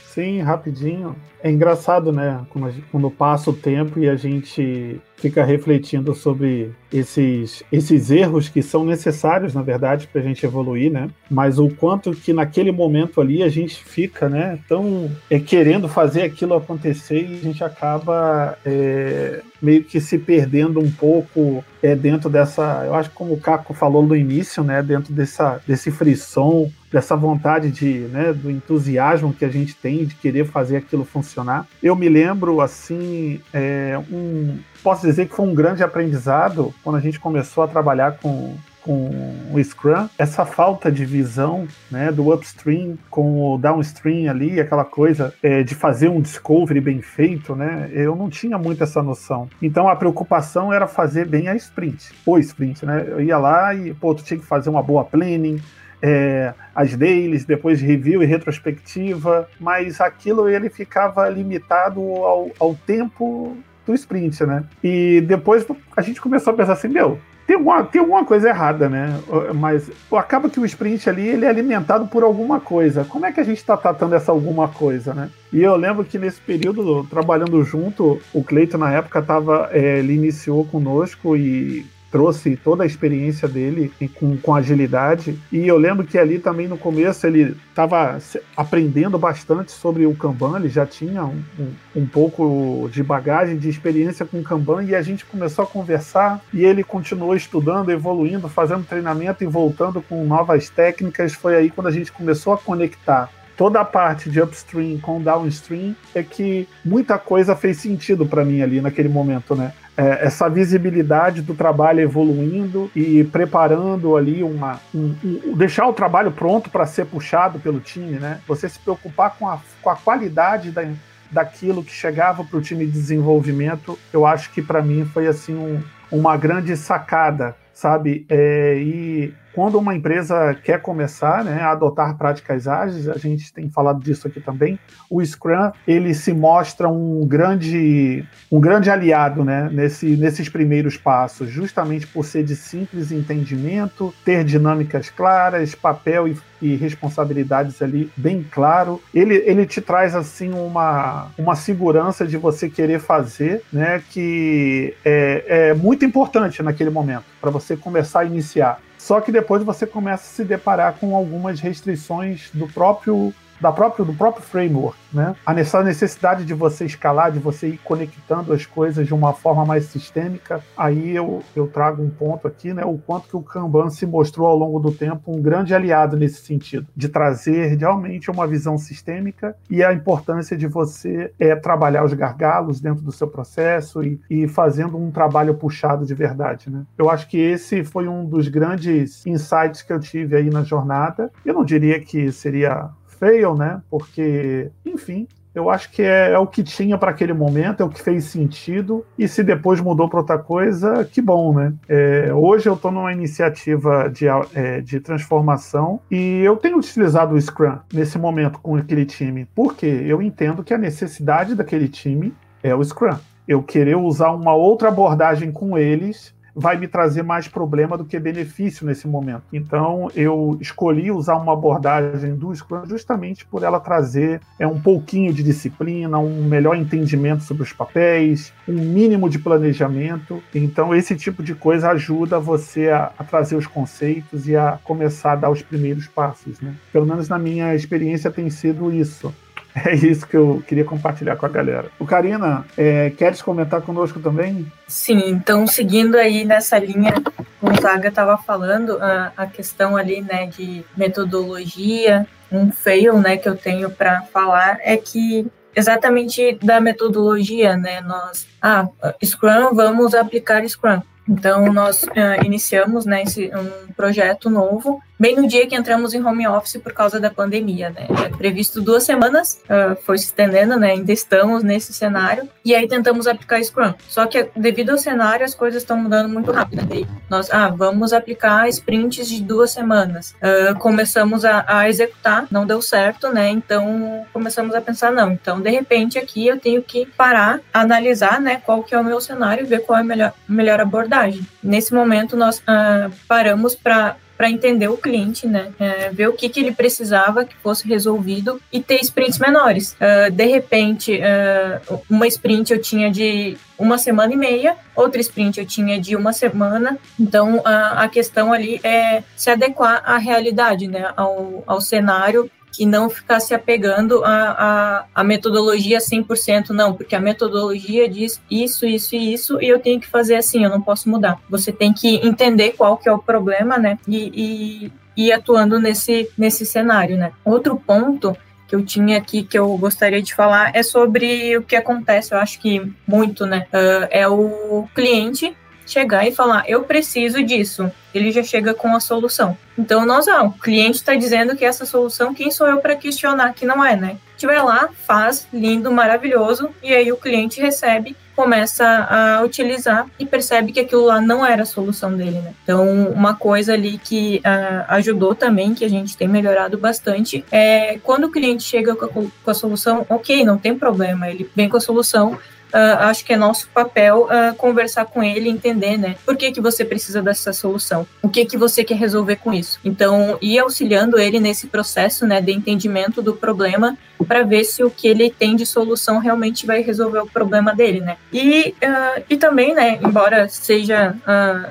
Sim, 0.07 0.41
rapidinho. 0.41 1.15
É 1.41 1.51
engraçado, 1.51 2.11
né? 2.11 2.41
Quando, 2.49 2.71
gente, 2.71 2.85
quando, 2.91 3.11
passa 3.11 3.51
o 3.51 3.53
tempo 3.53 3.99
e 3.99 4.09
a 4.09 4.15
gente 4.15 4.99
fica 5.19 5.43
refletindo 5.43 6.15
sobre 6.15 6.71
esses, 6.91 7.63
esses 7.71 8.09
erros 8.09 8.49
que 8.49 8.61
são 8.61 8.83
necessários, 8.85 9.53
na 9.53 9.61
verdade, 9.61 10.07
para 10.07 10.21
a 10.21 10.23
gente 10.23 10.45
evoluir, 10.45 10.91
né? 10.91 11.09
Mas 11.29 11.59
o 11.59 11.69
quanto 11.69 12.11
que 12.11 12.33
naquele 12.33 12.71
momento 12.71 13.21
ali 13.21 13.43
a 13.43 13.49
gente 13.49 13.83
fica, 13.83 14.27
né, 14.27 14.59
tão 14.67 15.11
é, 15.29 15.39
querendo 15.39 15.87
fazer 15.87 16.23
aquilo 16.23 16.55
acontecer 16.55 17.27
e 17.29 17.35
a 17.35 17.43
gente 17.43 17.63
acaba 17.63 18.57
é, 18.65 19.41
meio 19.61 19.83
que 19.83 19.99
se 19.99 20.17
perdendo 20.17 20.79
um 20.79 20.91
pouco 20.91 21.63
é, 21.81 21.95
dentro 21.95 22.29
dessa, 22.29 22.83
eu 22.85 22.93
acho 22.95 23.09
que 23.09 23.15
como 23.15 23.33
o 23.33 23.39
Caco 23.39 23.73
falou 23.73 24.05
no 24.05 24.15
início, 24.15 24.63
né, 24.63 24.81
dentro 24.81 25.13
dessa, 25.13 25.61
desse 25.67 25.91
frisson, 25.91 26.71
dessa 26.91 27.15
vontade 27.15 27.71
de, 27.71 27.99
né, 28.11 28.33
do 28.33 28.49
entusiasmo 28.49 29.33
que 29.33 29.45
a 29.45 29.49
gente 29.49 29.75
tem 29.75 30.05
de 30.05 30.15
querer 30.15 30.45
fazer 30.45 30.77
aquilo 30.77 31.05
funcionar. 31.05 31.67
Eu 31.81 31.95
me 31.95 32.09
lembro, 32.09 32.61
assim, 32.61 33.39
é, 33.53 33.99
um, 34.11 34.57
posso 34.83 35.05
dizer 35.05 35.27
que 35.27 35.35
foi 35.35 35.45
um 35.45 35.53
grande 35.53 35.83
aprendizado 35.83 36.73
quando 36.83 36.95
a 36.95 36.99
gente 36.99 37.19
começou 37.19 37.63
a 37.63 37.67
trabalhar 37.67 38.17
com, 38.17 38.55
com 38.81 39.09
o 39.53 39.63
Scrum, 39.63 40.07
essa 40.17 40.45
falta 40.45 40.91
de 40.91 41.05
visão 41.05 41.67
né, 41.91 42.11
do 42.11 42.33
upstream 42.33 42.97
com 43.09 43.53
o 43.53 43.57
downstream 43.57 44.29
ali, 44.29 44.59
aquela 44.59 44.85
coisa 44.85 45.33
é, 45.43 45.63
de 45.63 45.75
fazer 45.75 46.07
um 46.07 46.21
discovery 46.21 46.79
bem 46.79 47.01
feito, 47.01 47.55
né? 47.55 47.89
Eu 47.93 48.15
não 48.15 48.29
tinha 48.29 48.57
muito 48.57 48.83
essa 48.83 49.03
noção. 49.03 49.49
Então 49.61 49.87
a 49.87 49.95
preocupação 49.95 50.73
era 50.73 50.87
fazer 50.87 51.27
bem 51.27 51.47
a 51.47 51.55
sprint, 51.55 52.11
o 52.25 52.37
sprint, 52.39 52.85
né? 52.85 53.05
Eu 53.07 53.21
ia 53.21 53.37
lá 53.37 53.73
e, 53.73 53.93
pô, 53.93 54.15
tu 54.15 54.23
tinha 54.23 54.39
que 54.39 54.45
fazer 54.45 54.69
uma 54.69 54.81
boa 54.81 55.03
planning, 55.03 55.61
é, 56.01 56.53
as 56.73 56.95
dailies, 56.95 57.45
depois 57.45 57.81
review 57.81 58.23
e 58.23 58.25
retrospectiva, 58.25 59.49
mas 59.59 59.99
aquilo 59.99 60.47
ele 60.47 60.69
ficava 60.69 61.27
limitado 61.27 61.99
ao, 61.99 62.51
ao 62.59 62.73
tempo 62.73 63.57
do 63.89 63.95
sprint, 63.95 64.45
né? 64.45 64.63
E 64.83 65.21
depois 65.21 65.65
a 65.97 66.01
gente 66.01 66.21
começou 66.21 66.53
a 66.53 66.55
pensar 66.55 66.73
assim, 66.73 66.87
meu, 66.87 67.19
tem 67.47 67.55
alguma, 67.55 67.83
tem 67.83 67.99
alguma 67.99 68.23
coisa 68.23 68.49
errada, 68.49 68.87
né? 68.87 69.19
Mas 69.55 69.89
acaba 70.11 70.49
que 70.49 70.59
o 70.59 70.65
sprint 70.65 71.09
ali 71.09 71.27
ele 71.27 71.45
é 71.45 71.49
alimentado 71.49 72.05
por 72.07 72.21
alguma 72.21 72.59
coisa. 72.59 73.03
Como 73.03 73.25
é 73.25 73.31
que 73.31 73.39
a 73.39 73.43
gente 73.43 73.57
está 73.57 73.75
tratando 73.75 74.13
essa 74.13 74.31
alguma 74.31 74.67
coisa, 74.67 75.15
né? 75.15 75.31
E 75.51 75.63
eu 75.63 75.75
lembro 75.75 76.05
que 76.05 76.19
nesse 76.19 76.39
período, 76.39 77.03
trabalhando 77.09 77.63
junto, 77.63 78.21
o 78.31 78.43
Cleiton 78.43 78.77
na 78.77 78.91
época 78.91 79.19
tava, 79.23 79.69
é, 79.71 79.97
ele 79.97 80.13
iniciou 80.13 80.63
conosco 80.65 81.35
e 81.35 81.87
trouxe 82.11 82.55
toda 82.55 82.83
a 82.83 82.85
experiência 82.85 83.47
dele 83.47 83.91
com, 84.15 84.37
com 84.37 84.55
agilidade. 84.55 85.39
E 85.51 85.67
eu 85.67 85.77
lembro 85.77 86.05
que 86.05 86.17
ali 86.17 86.39
também 86.39 86.67
no 86.67 86.77
começo 86.77 87.25
ele 87.25 87.55
estava 87.69 88.17
aprendendo 88.55 89.17
bastante 89.17 89.71
sobre 89.71 90.05
o 90.05 90.15
Kanban, 90.15 90.59
ele 90.59 90.69
já 90.69 90.85
tinha 90.85 91.23
um, 91.23 91.41
um, 91.59 92.01
um, 92.01 92.05
pouco 92.05 92.89
de 92.91 93.01
bagagem, 93.01 93.57
de 93.57 93.69
experiência 93.69 94.25
com 94.25 94.39
o 94.39 94.43
Kanban, 94.43 94.83
e 94.83 94.95
a 94.95 95.01
gente 95.01 95.25
começou 95.25 95.63
a 95.63 95.67
conversar 95.67 96.41
e 96.53 96.65
ele 96.65 96.83
continuou 96.83 97.35
estudando, 97.35 97.89
evoluindo, 97.89 98.49
fazendo 98.49 98.85
treinamento 98.85 99.43
e 99.43 99.47
voltando 99.47 100.01
com 100.01 100.25
novas 100.25 100.69
técnicas. 100.69 101.33
Foi 101.33 101.55
aí 101.55 101.69
quando 101.69 101.87
a 101.87 101.91
gente 101.91 102.11
começou 102.11 102.53
a 102.53 102.57
conectar 102.57 103.29
toda 103.59 103.81
a 103.81 103.85
parte 103.85 104.29
de 104.29 104.41
upstream 104.41 104.97
com 104.99 105.21
downstream 105.21 105.93
é 106.15 106.23
que 106.23 106.65
muita 106.85 107.19
coisa 107.19 107.57
fez 107.57 107.75
sentido 107.75 108.25
para 108.25 108.45
mim 108.45 108.61
ali 108.61 108.79
naquele 108.79 109.09
momento, 109.09 109.53
né? 109.53 109.73
É, 109.97 110.27
essa 110.27 110.49
visibilidade 110.49 111.41
do 111.41 111.53
trabalho 111.53 111.99
evoluindo 111.99 112.89
e 112.95 113.21
preparando 113.25 114.15
ali 114.15 114.41
uma 114.41 114.79
um, 114.95 115.13
um, 115.21 115.57
deixar 115.57 115.85
o 115.87 115.91
trabalho 115.91 116.31
pronto 116.31 116.69
para 116.69 116.85
ser 116.85 117.07
puxado 117.07 117.59
pelo 117.59 117.81
time, 117.81 118.17
né? 118.17 118.39
Você 118.47 118.69
se 118.69 118.79
preocupar 118.79 119.35
com 119.37 119.45
a, 119.45 119.59
com 119.81 119.89
a 119.89 119.95
qualidade 119.97 120.71
da, 120.71 120.89
daquilo 121.29 121.83
que 121.83 121.91
chegava 121.91 122.45
para 122.45 122.57
o 122.57 122.61
time 122.61 122.85
de 122.85 122.93
desenvolvimento, 122.93 123.99
eu 124.13 124.25
acho 124.25 124.53
que 124.53 124.61
para 124.61 124.81
mim 124.81 125.03
foi 125.03 125.27
assim 125.27 125.53
um, 125.53 125.83
uma 126.09 126.37
grande 126.37 126.77
sacada, 126.77 127.53
sabe? 127.73 128.25
É, 128.29 128.77
e 128.79 129.33
quando 129.53 129.77
uma 129.77 129.95
empresa 129.95 130.55
quer 130.63 130.81
começar 130.81 131.43
né, 131.43 131.61
a 131.61 131.71
adotar 131.71 132.17
práticas 132.17 132.67
ágeis, 132.67 133.07
a 133.07 133.17
gente 133.17 133.51
tem 133.53 133.69
falado 133.69 134.01
disso 134.01 134.27
aqui 134.27 134.39
também, 134.39 134.79
o 135.09 135.23
Scrum 135.23 135.71
ele 135.87 136.13
se 136.13 136.33
mostra 136.33 136.87
um 136.87 137.25
grande, 137.25 138.25
um 138.51 138.59
grande 138.59 138.89
aliado 138.89 139.43
né, 139.43 139.69
nesse, 139.71 140.05
nesses 140.17 140.49
primeiros 140.49 140.97
passos, 140.97 141.49
justamente 141.49 142.07
por 142.07 142.25
ser 142.25 142.43
de 142.43 142.55
simples 142.55 143.11
entendimento, 143.11 144.13
ter 144.23 144.43
dinâmicas 144.43 145.09
claras, 145.09 145.75
papel 145.75 146.27
e, 146.27 146.37
e 146.61 146.75
responsabilidades 146.75 147.81
ali 147.81 148.11
bem 148.15 148.45
claro. 148.49 149.01
Ele, 149.13 149.35
ele 149.45 149.65
te 149.65 149.81
traz 149.81 150.15
assim 150.15 150.51
uma, 150.53 151.27
uma 151.37 151.55
segurança 151.55 152.25
de 152.25 152.37
você 152.37 152.69
querer 152.69 152.99
fazer, 152.99 153.63
né, 153.71 154.01
que 154.09 154.93
é, 155.03 155.69
é 155.69 155.73
muito 155.73 156.05
importante 156.05 156.61
naquele 156.61 156.89
momento 156.89 157.25
para 157.41 157.49
você 157.49 157.75
começar 157.75 158.21
a 158.21 158.25
iniciar. 158.25 158.79
Só 158.99 159.21
que 159.21 159.31
depois 159.31 159.63
você 159.63 159.87
começa 159.87 160.23
a 160.23 160.35
se 160.35 160.43
deparar 160.43 160.93
com 160.99 161.15
algumas 161.15 161.59
restrições 161.61 162.49
do 162.53 162.67
próprio 162.67 163.33
da 163.59 163.71
próprio, 163.71 164.05
do 164.05 164.13
próprio 164.13 164.43
framework, 164.43 164.97
né? 165.13 165.35
Essa 165.47 165.83
necessidade 165.83 166.45
de 166.45 166.53
você 166.53 166.85
escalar, 166.85 167.31
de 167.31 167.39
você 167.39 167.67
ir 167.67 167.77
conectando 167.79 168.53
as 168.53 168.65
coisas 168.65 169.05
de 169.05 169.13
uma 169.13 169.33
forma 169.33 169.65
mais 169.65 169.85
sistêmica. 169.85 170.63
Aí 170.77 171.15
eu, 171.15 171.43
eu 171.55 171.67
trago 171.67 172.01
um 172.01 172.09
ponto 172.09 172.47
aqui, 172.47 172.73
né? 172.73 172.83
O 172.85 172.97
quanto 172.97 173.27
que 173.27 173.35
o 173.35 173.41
Kanban 173.41 173.89
se 173.89 174.05
mostrou 174.05 174.47
ao 174.47 174.57
longo 174.57 174.79
do 174.79 174.91
tempo 174.91 175.35
um 175.35 175.41
grande 175.41 175.73
aliado 175.73 176.15
nesse 176.15 176.41
sentido, 176.41 176.87
de 176.95 177.09
trazer 177.09 177.75
realmente 177.75 178.31
uma 178.31 178.47
visão 178.47 178.77
sistêmica 178.77 179.55
e 179.69 179.83
a 179.83 179.93
importância 179.93 180.55
de 180.55 180.67
você 180.67 181.33
é, 181.39 181.55
trabalhar 181.55 182.03
os 182.03 182.13
gargalos 182.13 182.79
dentro 182.79 183.03
do 183.03 183.11
seu 183.11 183.27
processo 183.27 184.01
e, 184.03 184.19
e 184.29 184.47
fazendo 184.47 184.97
um 184.97 185.11
trabalho 185.11 185.55
puxado 185.55 186.05
de 186.05 186.13
verdade, 186.13 186.69
né? 186.69 186.83
Eu 186.97 187.09
acho 187.09 187.27
que 187.27 187.37
esse 187.37 187.83
foi 187.83 188.07
um 188.07 188.25
dos 188.25 188.47
grandes 188.47 189.25
insights 189.25 189.81
que 189.81 189.91
eu 189.91 189.99
tive 189.99 190.35
aí 190.35 190.49
na 190.49 190.63
jornada. 190.63 191.31
Eu 191.45 191.53
não 191.53 191.65
diria 191.65 191.99
que 191.99 192.31
seria 192.31 192.89
fail, 193.19 193.55
né? 193.55 193.81
Porque, 193.89 194.71
enfim, 194.85 195.27
eu 195.53 195.69
acho 195.69 195.91
que 195.91 196.01
é, 196.01 196.31
é 196.31 196.39
o 196.39 196.47
que 196.47 196.63
tinha 196.63 196.97
para 196.97 197.11
aquele 197.11 197.33
momento, 197.33 197.81
é 197.81 197.85
o 197.85 197.89
que 197.89 198.01
fez 198.01 198.25
sentido, 198.25 199.05
e 199.17 199.27
se 199.27 199.43
depois 199.43 199.81
mudou 199.81 200.07
para 200.07 200.19
outra 200.19 200.37
coisa, 200.37 201.03
que 201.03 201.21
bom, 201.21 201.53
né? 201.53 201.73
É, 201.87 202.31
hoje 202.33 202.69
eu 202.69 202.75
estou 202.75 202.91
numa 202.91 203.11
iniciativa 203.11 204.09
de, 204.09 204.27
é, 204.53 204.79
de 204.81 204.99
transformação 204.99 205.99
e 206.09 206.41
eu 206.41 206.55
tenho 206.55 206.77
utilizado 206.77 207.35
o 207.35 207.41
Scrum 207.41 207.77
nesse 207.93 208.17
momento 208.17 208.59
com 208.59 208.75
aquele 208.75 209.05
time, 209.05 209.47
porque 209.55 209.85
eu 209.85 210.21
entendo 210.21 210.63
que 210.63 210.73
a 210.73 210.77
necessidade 210.77 211.55
daquele 211.55 211.87
time 211.87 212.33
é 212.63 212.73
o 212.75 212.83
Scrum. 212.83 213.17
Eu 213.47 213.63
querer 213.63 213.97
usar 213.97 214.31
uma 214.31 214.53
outra 214.53 214.89
abordagem 214.89 215.51
com 215.51 215.77
eles 215.77 216.33
vai 216.55 216.77
me 216.77 216.87
trazer 216.87 217.23
mais 217.23 217.47
problema 217.47 217.97
do 217.97 218.05
que 218.05 218.19
benefício 218.19 218.85
nesse 218.85 219.07
momento. 219.07 219.43
Então, 219.51 220.09
eu 220.15 220.57
escolhi 220.59 221.11
usar 221.11 221.35
uma 221.35 221.53
abordagem 221.53 222.35
do 222.35 222.53
Scrum 222.53 222.85
justamente 222.85 223.45
por 223.45 223.63
ela 223.63 223.79
trazer 223.79 224.41
é, 224.57 224.67
um 224.67 224.79
pouquinho 224.79 225.33
de 225.33 225.43
disciplina, 225.43 226.17
um 226.19 226.43
melhor 226.43 226.75
entendimento 226.75 227.43
sobre 227.43 227.63
os 227.63 227.73
papéis, 227.73 228.53
um 228.67 228.73
mínimo 228.73 229.29
de 229.29 229.39
planejamento. 229.39 230.41
Então, 230.53 230.93
esse 230.93 231.15
tipo 231.15 231.41
de 231.43 231.55
coisa 231.55 231.89
ajuda 231.91 232.39
você 232.39 232.89
a, 232.89 233.11
a 233.17 233.23
trazer 233.23 233.55
os 233.55 233.67
conceitos 233.67 234.47
e 234.47 234.55
a 234.55 234.79
começar 234.83 235.33
a 235.33 235.35
dar 235.35 235.49
os 235.49 235.61
primeiros 235.61 236.07
passos. 236.07 236.59
Né? 236.59 236.75
Pelo 236.91 237.05
menos 237.05 237.29
na 237.29 237.39
minha 237.39 237.75
experiência 237.75 238.31
tem 238.31 238.49
sido 238.49 238.91
isso. 238.91 239.33
É 239.85 239.95
isso 239.95 240.27
que 240.27 240.35
eu 240.35 240.63
queria 240.67 240.83
compartilhar 240.83 241.35
com 241.35 241.45
a 241.45 241.49
galera. 241.49 241.89
O 241.99 242.05
Karina, 242.05 242.65
é, 242.77 243.11
queres 243.11 243.41
comentar 243.41 243.81
conosco 243.81 244.19
também? 244.19 244.71
Sim, 244.87 245.29
então 245.29 245.65
seguindo 245.67 246.15
aí 246.15 246.43
nessa 246.43 246.77
linha, 246.77 247.13
o 247.61 247.67
Gonzaga 247.67 248.09
estava 248.09 248.37
falando 248.37 248.97
a, 249.01 249.31
a 249.37 249.45
questão 249.45 249.95
ali, 249.95 250.21
né, 250.21 250.47
de 250.47 250.83
metodologia, 250.97 252.27
um 252.51 252.71
fail, 252.71 253.19
né, 253.19 253.37
que 253.37 253.47
eu 253.47 253.55
tenho 253.55 253.89
para 253.89 254.21
falar 254.23 254.79
é 254.81 254.97
que 254.97 255.47
exatamente 255.75 256.57
da 256.61 256.81
metodologia, 256.81 257.77
né, 257.77 258.01
nós, 258.01 258.47
ah, 258.61 258.87
Scrum, 259.23 259.73
vamos 259.73 260.13
aplicar 260.13 260.67
Scrum. 260.67 261.01
Então, 261.27 261.71
nós 261.71 262.03
uh, 262.03 262.43
iniciamos 262.43 263.05
né, 263.05 263.21
esse, 263.21 263.51
um 263.55 263.93
projeto 263.93 264.49
novo 264.49 264.99
bem 265.19 265.35
no 265.35 265.47
dia 265.47 265.67
que 265.67 265.75
entramos 265.75 266.13
em 266.13 266.23
home 266.23 266.47
office 266.47 266.77
por 266.77 266.93
causa 266.93 267.19
da 267.19 267.29
pandemia, 267.29 267.89
né? 267.89 268.07
É 268.25 268.29
previsto 268.29 268.81
duas 268.81 269.03
semanas, 269.03 269.61
uh, 269.65 269.95
foi 270.03 270.17
se 270.17 270.25
estendendo, 270.25 270.79
né? 270.79 270.91
Ainda 270.91 271.11
estamos 271.11 271.61
nesse 271.61 271.91
cenário, 271.93 272.47
e 272.63 272.73
aí 272.73 272.87
tentamos 272.87 273.27
aplicar 273.27 273.61
Scrum. 273.61 273.93
Só 274.07 274.25
que 274.25 274.49
devido 274.55 274.91
ao 274.91 274.97
cenário, 274.97 275.45
as 275.45 275.53
coisas 275.53 275.81
estão 275.81 275.97
mudando 275.97 276.29
muito 276.29 276.51
rápido. 276.51 276.85
Né? 276.85 277.05
Nós, 277.29 277.49
ah, 277.51 277.69
vamos 277.69 278.13
aplicar 278.13 278.69
sprints 278.69 279.27
de 279.27 279.43
duas 279.43 279.71
semanas. 279.71 280.33
Uh, 280.35 280.77
começamos 280.79 281.43
a, 281.43 281.65
a, 281.67 281.89
executar, 281.89 282.47
não 282.49 282.65
deu 282.65 282.81
certo, 282.81 283.29
né? 283.29 283.49
Então 283.49 284.25
começamos 284.31 284.73
a 284.73 284.81
pensar, 284.81 285.11
não, 285.11 285.33
então 285.33 285.59
de 285.59 285.69
repente 285.69 286.17
aqui 286.17 286.47
eu 286.47 286.57
tenho 286.57 286.81
que 286.81 287.05
parar, 287.05 287.59
analisar, 287.73 288.39
né? 288.39 288.61
Qual 288.65 288.83
que 288.83 288.95
é 288.95 288.99
o 288.99 289.03
meu 289.03 289.19
cenário, 289.19 289.67
ver 289.67 289.79
qual 289.79 289.97
é 289.97 290.01
a 290.01 290.05
melhor, 290.05 290.33
melhor 290.47 290.79
abordagem. 290.79 291.45
Nesse 291.61 291.93
momento 291.93 292.37
nós 292.37 292.59
uh, 292.59 293.11
paramos 293.27 293.75
para 293.75 294.15
para 294.39 294.49
entender 294.49 294.87
o 294.87 294.95
cliente, 294.95 295.45
né? 295.45 295.73
É, 295.77 296.11
ver 296.11 296.29
o 296.29 296.33
que, 296.33 296.47
que 296.47 296.61
ele 296.61 296.71
precisava 296.71 297.43
que 297.43 297.53
fosse 297.57 297.85
resolvido 297.85 298.61
e 298.71 298.81
ter 298.81 299.01
sprints 299.01 299.37
menores. 299.37 299.97
Uh, 299.99 300.31
de 300.31 300.45
repente, 300.45 301.19
uh, 301.19 302.01
uma 302.09 302.25
sprint 302.25 302.71
eu 302.71 302.81
tinha 302.81 303.11
de 303.11 303.57
uma 303.77 303.97
semana 303.97 304.31
e 304.33 304.37
meia, 304.37 304.77
outra 304.95 305.19
sprint 305.19 305.59
eu 305.59 305.65
tinha 305.65 305.99
de 305.99 306.15
uma 306.15 306.31
semana. 306.31 306.97
Então, 307.19 307.61
a, 307.65 308.03
a 308.03 308.07
questão 308.07 308.53
ali 308.53 308.79
é 308.81 309.23
se 309.35 309.49
adequar 309.49 310.01
à 310.05 310.17
realidade, 310.17 310.87
né? 310.87 311.11
Ao, 311.17 311.61
ao 311.67 311.81
cenário 311.81 312.49
que 312.71 312.85
não 312.85 313.09
ficar 313.09 313.39
se 313.39 313.53
apegando 313.53 314.23
à, 314.23 314.51
à, 314.51 315.05
à 315.15 315.23
metodologia 315.23 315.99
100%, 315.99 316.69
não, 316.69 316.93
porque 316.93 317.15
a 317.15 317.19
metodologia 317.19 318.07
diz 318.07 318.41
isso, 318.49 318.85
isso 318.85 319.15
e 319.15 319.33
isso, 319.33 319.61
e 319.61 319.67
eu 319.67 319.79
tenho 319.79 319.99
que 319.99 320.07
fazer 320.07 320.35
assim, 320.35 320.63
eu 320.63 320.69
não 320.69 320.81
posso 320.81 321.09
mudar. 321.09 321.39
Você 321.49 321.71
tem 321.71 321.93
que 321.93 322.15
entender 322.25 322.73
qual 322.77 322.97
que 322.97 323.09
é 323.09 323.11
o 323.11 323.19
problema, 323.19 323.77
né, 323.77 323.97
e, 324.07 324.91
e 325.15 325.25
ir 325.25 325.31
atuando 325.31 325.79
nesse, 325.79 326.29
nesse 326.37 326.65
cenário, 326.65 327.17
né. 327.17 327.31
Outro 327.43 327.75
ponto 327.75 328.35
que 328.67 328.75
eu 328.75 328.85
tinha 328.85 329.17
aqui 329.17 329.41
que 329.41 329.57
eu 329.57 329.75
gostaria 329.77 330.21
de 330.21 330.33
falar 330.35 330.71
é 330.75 330.83
sobre 330.83 331.57
o 331.57 331.63
que 331.63 331.75
acontece, 331.75 332.33
eu 332.33 332.37
acho 332.37 332.59
que 332.59 332.81
muito, 333.07 333.45
né, 333.45 333.65
uh, 333.73 334.07
é 334.11 334.27
o 334.27 334.87
cliente 334.93 335.55
chegar 335.91 336.27
e 336.27 336.33
falar, 336.33 336.63
eu 336.67 336.83
preciso 336.83 337.43
disso. 337.43 337.91
Ele 338.13 338.31
já 338.31 338.41
chega 338.41 338.73
com 338.73 338.95
a 338.95 338.99
solução. 338.99 339.57
Então, 339.77 340.05
nós, 340.05 340.27
ah, 340.27 340.43
o 340.43 340.51
cliente 340.51 340.97
está 340.97 341.15
dizendo 341.15 341.55
que 341.55 341.63
essa 341.63 341.85
solução, 341.85 342.33
quem 342.33 342.51
sou 342.51 342.67
eu 342.67 342.79
para 342.79 342.95
questionar 342.95 343.53
que 343.53 343.65
não 343.65 343.83
é, 343.83 343.95
né? 343.95 344.17
Tiver 344.35 344.61
lá, 344.61 344.89
faz, 345.05 345.47
lindo, 345.53 345.91
maravilhoso, 345.91 346.69
e 346.81 346.93
aí 346.93 347.11
o 347.11 347.17
cliente 347.17 347.61
recebe, 347.61 348.15
começa 348.35 348.85
a 348.85 349.43
utilizar 349.43 350.07
e 350.17 350.25
percebe 350.25 350.71
que 350.71 350.79
aquilo 350.79 351.05
lá 351.05 351.19
não 351.19 351.45
era 351.45 351.63
a 351.63 351.65
solução 351.65 352.15
dele, 352.15 352.39
né? 352.39 352.53
Então, 352.63 353.11
uma 353.11 353.35
coisa 353.35 353.73
ali 353.73 353.97
que 353.97 354.37
uh, 354.39 354.85
ajudou 354.87 355.35
também, 355.35 355.73
que 355.73 355.83
a 355.83 355.89
gente 355.89 356.15
tem 356.15 356.27
melhorado 356.27 356.77
bastante, 356.77 357.43
é 357.51 357.99
quando 358.01 358.25
o 358.25 358.31
cliente 358.31 358.63
chega 358.63 358.95
com 358.95 359.05
a, 359.05 359.09
com 359.09 359.51
a 359.51 359.53
solução, 359.53 360.05
ok, 360.09 360.43
não 360.45 360.57
tem 360.57 360.77
problema, 360.77 361.29
ele 361.29 361.49
vem 361.53 361.67
com 361.67 361.77
a 361.77 361.81
solução, 361.81 362.37
Uh, 362.69 363.01
acho 363.01 363.25
que 363.25 363.33
é 363.33 363.37
nosso 363.37 363.67
papel 363.69 364.27
uh, 364.27 364.55
conversar 364.55 365.05
com 365.05 365.23
ele, 365.23 365.49
entender, 365.49 365.97
né? 365.97 366.15
Por 366.23 366.37
que, 366.37 366.51
que 366.51 366.61
você 366.61 366.85
precisa 366.85 367.21
dessa 367.21 367.51
solução? 367.51 368.05
O 368.21 368.29
que 368.29 368.45
que 368.45 368.57
você 368.57 368.83
quer 368.83 368.95
resolver 368.95 369.37
com 369.37 369.51
isso? 369.51 369.79
Então, 369.83 370.37
ir 370.39 370.59
auxiliando 370.59 371.17
ele 371.17 371.39
nesse 371.39 371.67
processo, 371.67 372.27
né, 372.27 372.39
de 372.39 372.51
entendimento 372.51 373.21
do 373.21 373.33
problema, 373.33 373.97
para 374.27 374.43
ver 374.43 374.63
se 374.65 374.83
o 374.83 374.91
que 374.91 375.07
ele 375.07 375.31
tem 375.31 375.55
de 375.55 375.65
solução 375.65 376.19
realmente 376.19 376.67
vai 376.67 376.81
resolver 376.81 377.19
o 377.19 377.27
problema 377.27 377.73
dele, 377.73 378.01
né? 378.01 378.17
E, 378.31 378.75
uh, 378.83 379.23
e 379.27 379.35
também, 379.35 379.73
né, 379.73 379.97
embora 380.03 380.47
seja, 380.47 381.15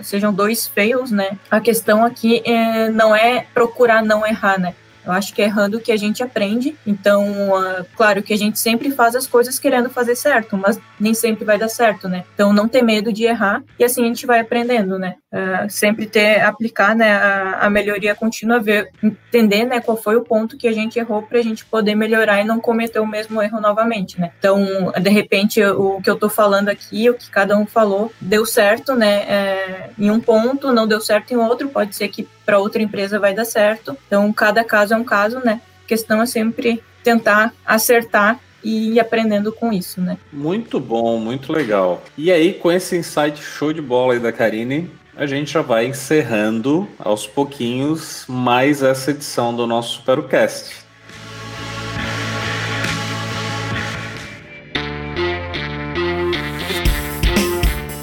sejam 0.03 0.33
dois 0.33 0.67
fails, 0.67 1.11
né, 1.11 1.39
a 1.51 1.61
questão 1.61 2.05
aqui 2.05 2.43
é, 2.45 2.89
não 2.91 3.15
é 3.15 3.47
procurar 3.55 4.03
não 4.03 4.27
errar, 4.27 4.59
né? 4.59 4.75
Eu 5.09 5.15
acho 5.15 5.35
que 5.35 5.43
é 5.43 5.47
errando 5.47 5.81
que 5.81 5.91
a 5.91 5.97
gente 5.97 6.23
aprende. 6.23 6.77
Então, 6.87 7.51
uh, 7.51 7.85
claro 7.97 8.23
que 8.23 8.33
a 8.33 8.37
gente 8.37 8.59
sempre 8.59 8.91
faz 8.91 9.17
as 9.17 9.27
coisas 9.27 9.59
querendo 9.59 9.89
fazer 9.89 10.15
certo, 10.15 10.57
mas 10.57 10.79
nem 11.01 11.15
sempre 11.15 11.45
vai 11.45 11.59
dar 11.59 11.69
certo, 11.69 12.09
né? 12.09 12.25
Então, 12.35 12.53
não 12.53 12.69
ter 12.69 12.83
medo 12.83 13.13
de 13.13 13.25
errar 13.25 13.63
e 13.79 13.85
assim 13.85 14.03
a 14.03 14.07
gente 14.07 14.27
vai 14.27 14.41
aprendendo, 14.41 14.99
né? 14.99 15.17
Uh, 15.33 15.69
sempre 15.69 16.07
ter, 16.07 16.41
aplicar 16.41 16.97
né, 16.97 17.13
a, 17.13 17.67
a, 17.67 17.71
melhoria 17.71 18.15
contínua, 18.15 18.59
ver, 18.59 18.89
entender 19.03 19.67
né, 19.67 19.79
qual 19.79 19.95
foi 19.95 20.17
o 20.17 20.25
ponto 20.25 20.57
que 20.57 20.67
a 20.67 20.73
gente 20.73 20.99
errou 20.99 21.21
para 21.21 21.39
a 21.39 21.43
gente 21.43 21.67
poder 21.67 21.95
melhorar 21.95 22.41
e 22.41 22.45
não 22.45 22.59
cometer 22.59 22.99
o 22.99 23.07
mesmo 23.07 23.43
erro 23.43 23.61
novamente, 23.61 24.19
né? 24.19 24.31
Então, 24.39 24.93
de 25.01 25.11
repente, 25.11 25.63
o 25.63 26.01
que 26.01 26.09
eu 26.09 26.15
estou 26.15 26.31
falando 26.31 26.69
aqui, 26.69 27.11
o 27.11 27.15
que 27.15 27.31
cada 27.31 27.57
um 27.57 27.67
falou, 27.67 28.13
deu 28.21 28.47
certo, 28.47 28.95
né? 28.95 29.17
É, 29.29 29.91
em 29.99 30.11
um 30.11 30.21
ponto, 30.21 30.73
não 30.73 30.87
deu 30.87 31.01
certo 31.01 31.33
em 31.33 31.37
outro, 31.37 31.69
pode 31.69 31.95
ser 31.95 32.09
que 32.09 32.27
para 32.49 32.59
outra 32.59 32.83
empresa 32.83 33.19
vai 33.19 33.35
dar 33.35 33.45
certo. 33.45 33.95
Então, 34.07 34.33
cada 34.33 34.65
caso 34.65 34.95
é 34.95 34.97
um 34.99 35.05
caso, 35.05 35.41
né? 35.45 35.61
A 35.85 35.89
questão 35.89 36.21
é 36.21 36.27
sempre 36.27 36.83
tentar 37.03 37.55
acertar 37.65 38.39
e 38.63 38.99
aprendendo 38.99 39.53
com 39.53 39.73
isso, 39.73 40.01
né? 40.01 40.19
Muito 40.33 40.81
bom, 40.81 41.19
muito 41.19 41.53
legal. 41.53 42.03
E 42.17 42.31
aí, 42.31 42.55
com 42.55 42.71
esse 42.71 42.97
insight 42.97 43.41
show 43.43 43.73
de 43.73 43.81
bola 43.81 44.15
aí 44.15 44.21
da 44.21 44.33
Karine, 44.33 44.91
a 45.17 45.27
gente 45.27 45.53
já 45.53 45.63
vai 45.63 45.87
encerrando 45.87 46.89
aos 46.99 47.27
pouquinhos 47.27 48.25
mais 48.29 48.83
essa 48.83 49.11
edição 49.11 49.55
do 49.55 49.67
nosso 49.67 49.97
Supercast. 49.97 50.77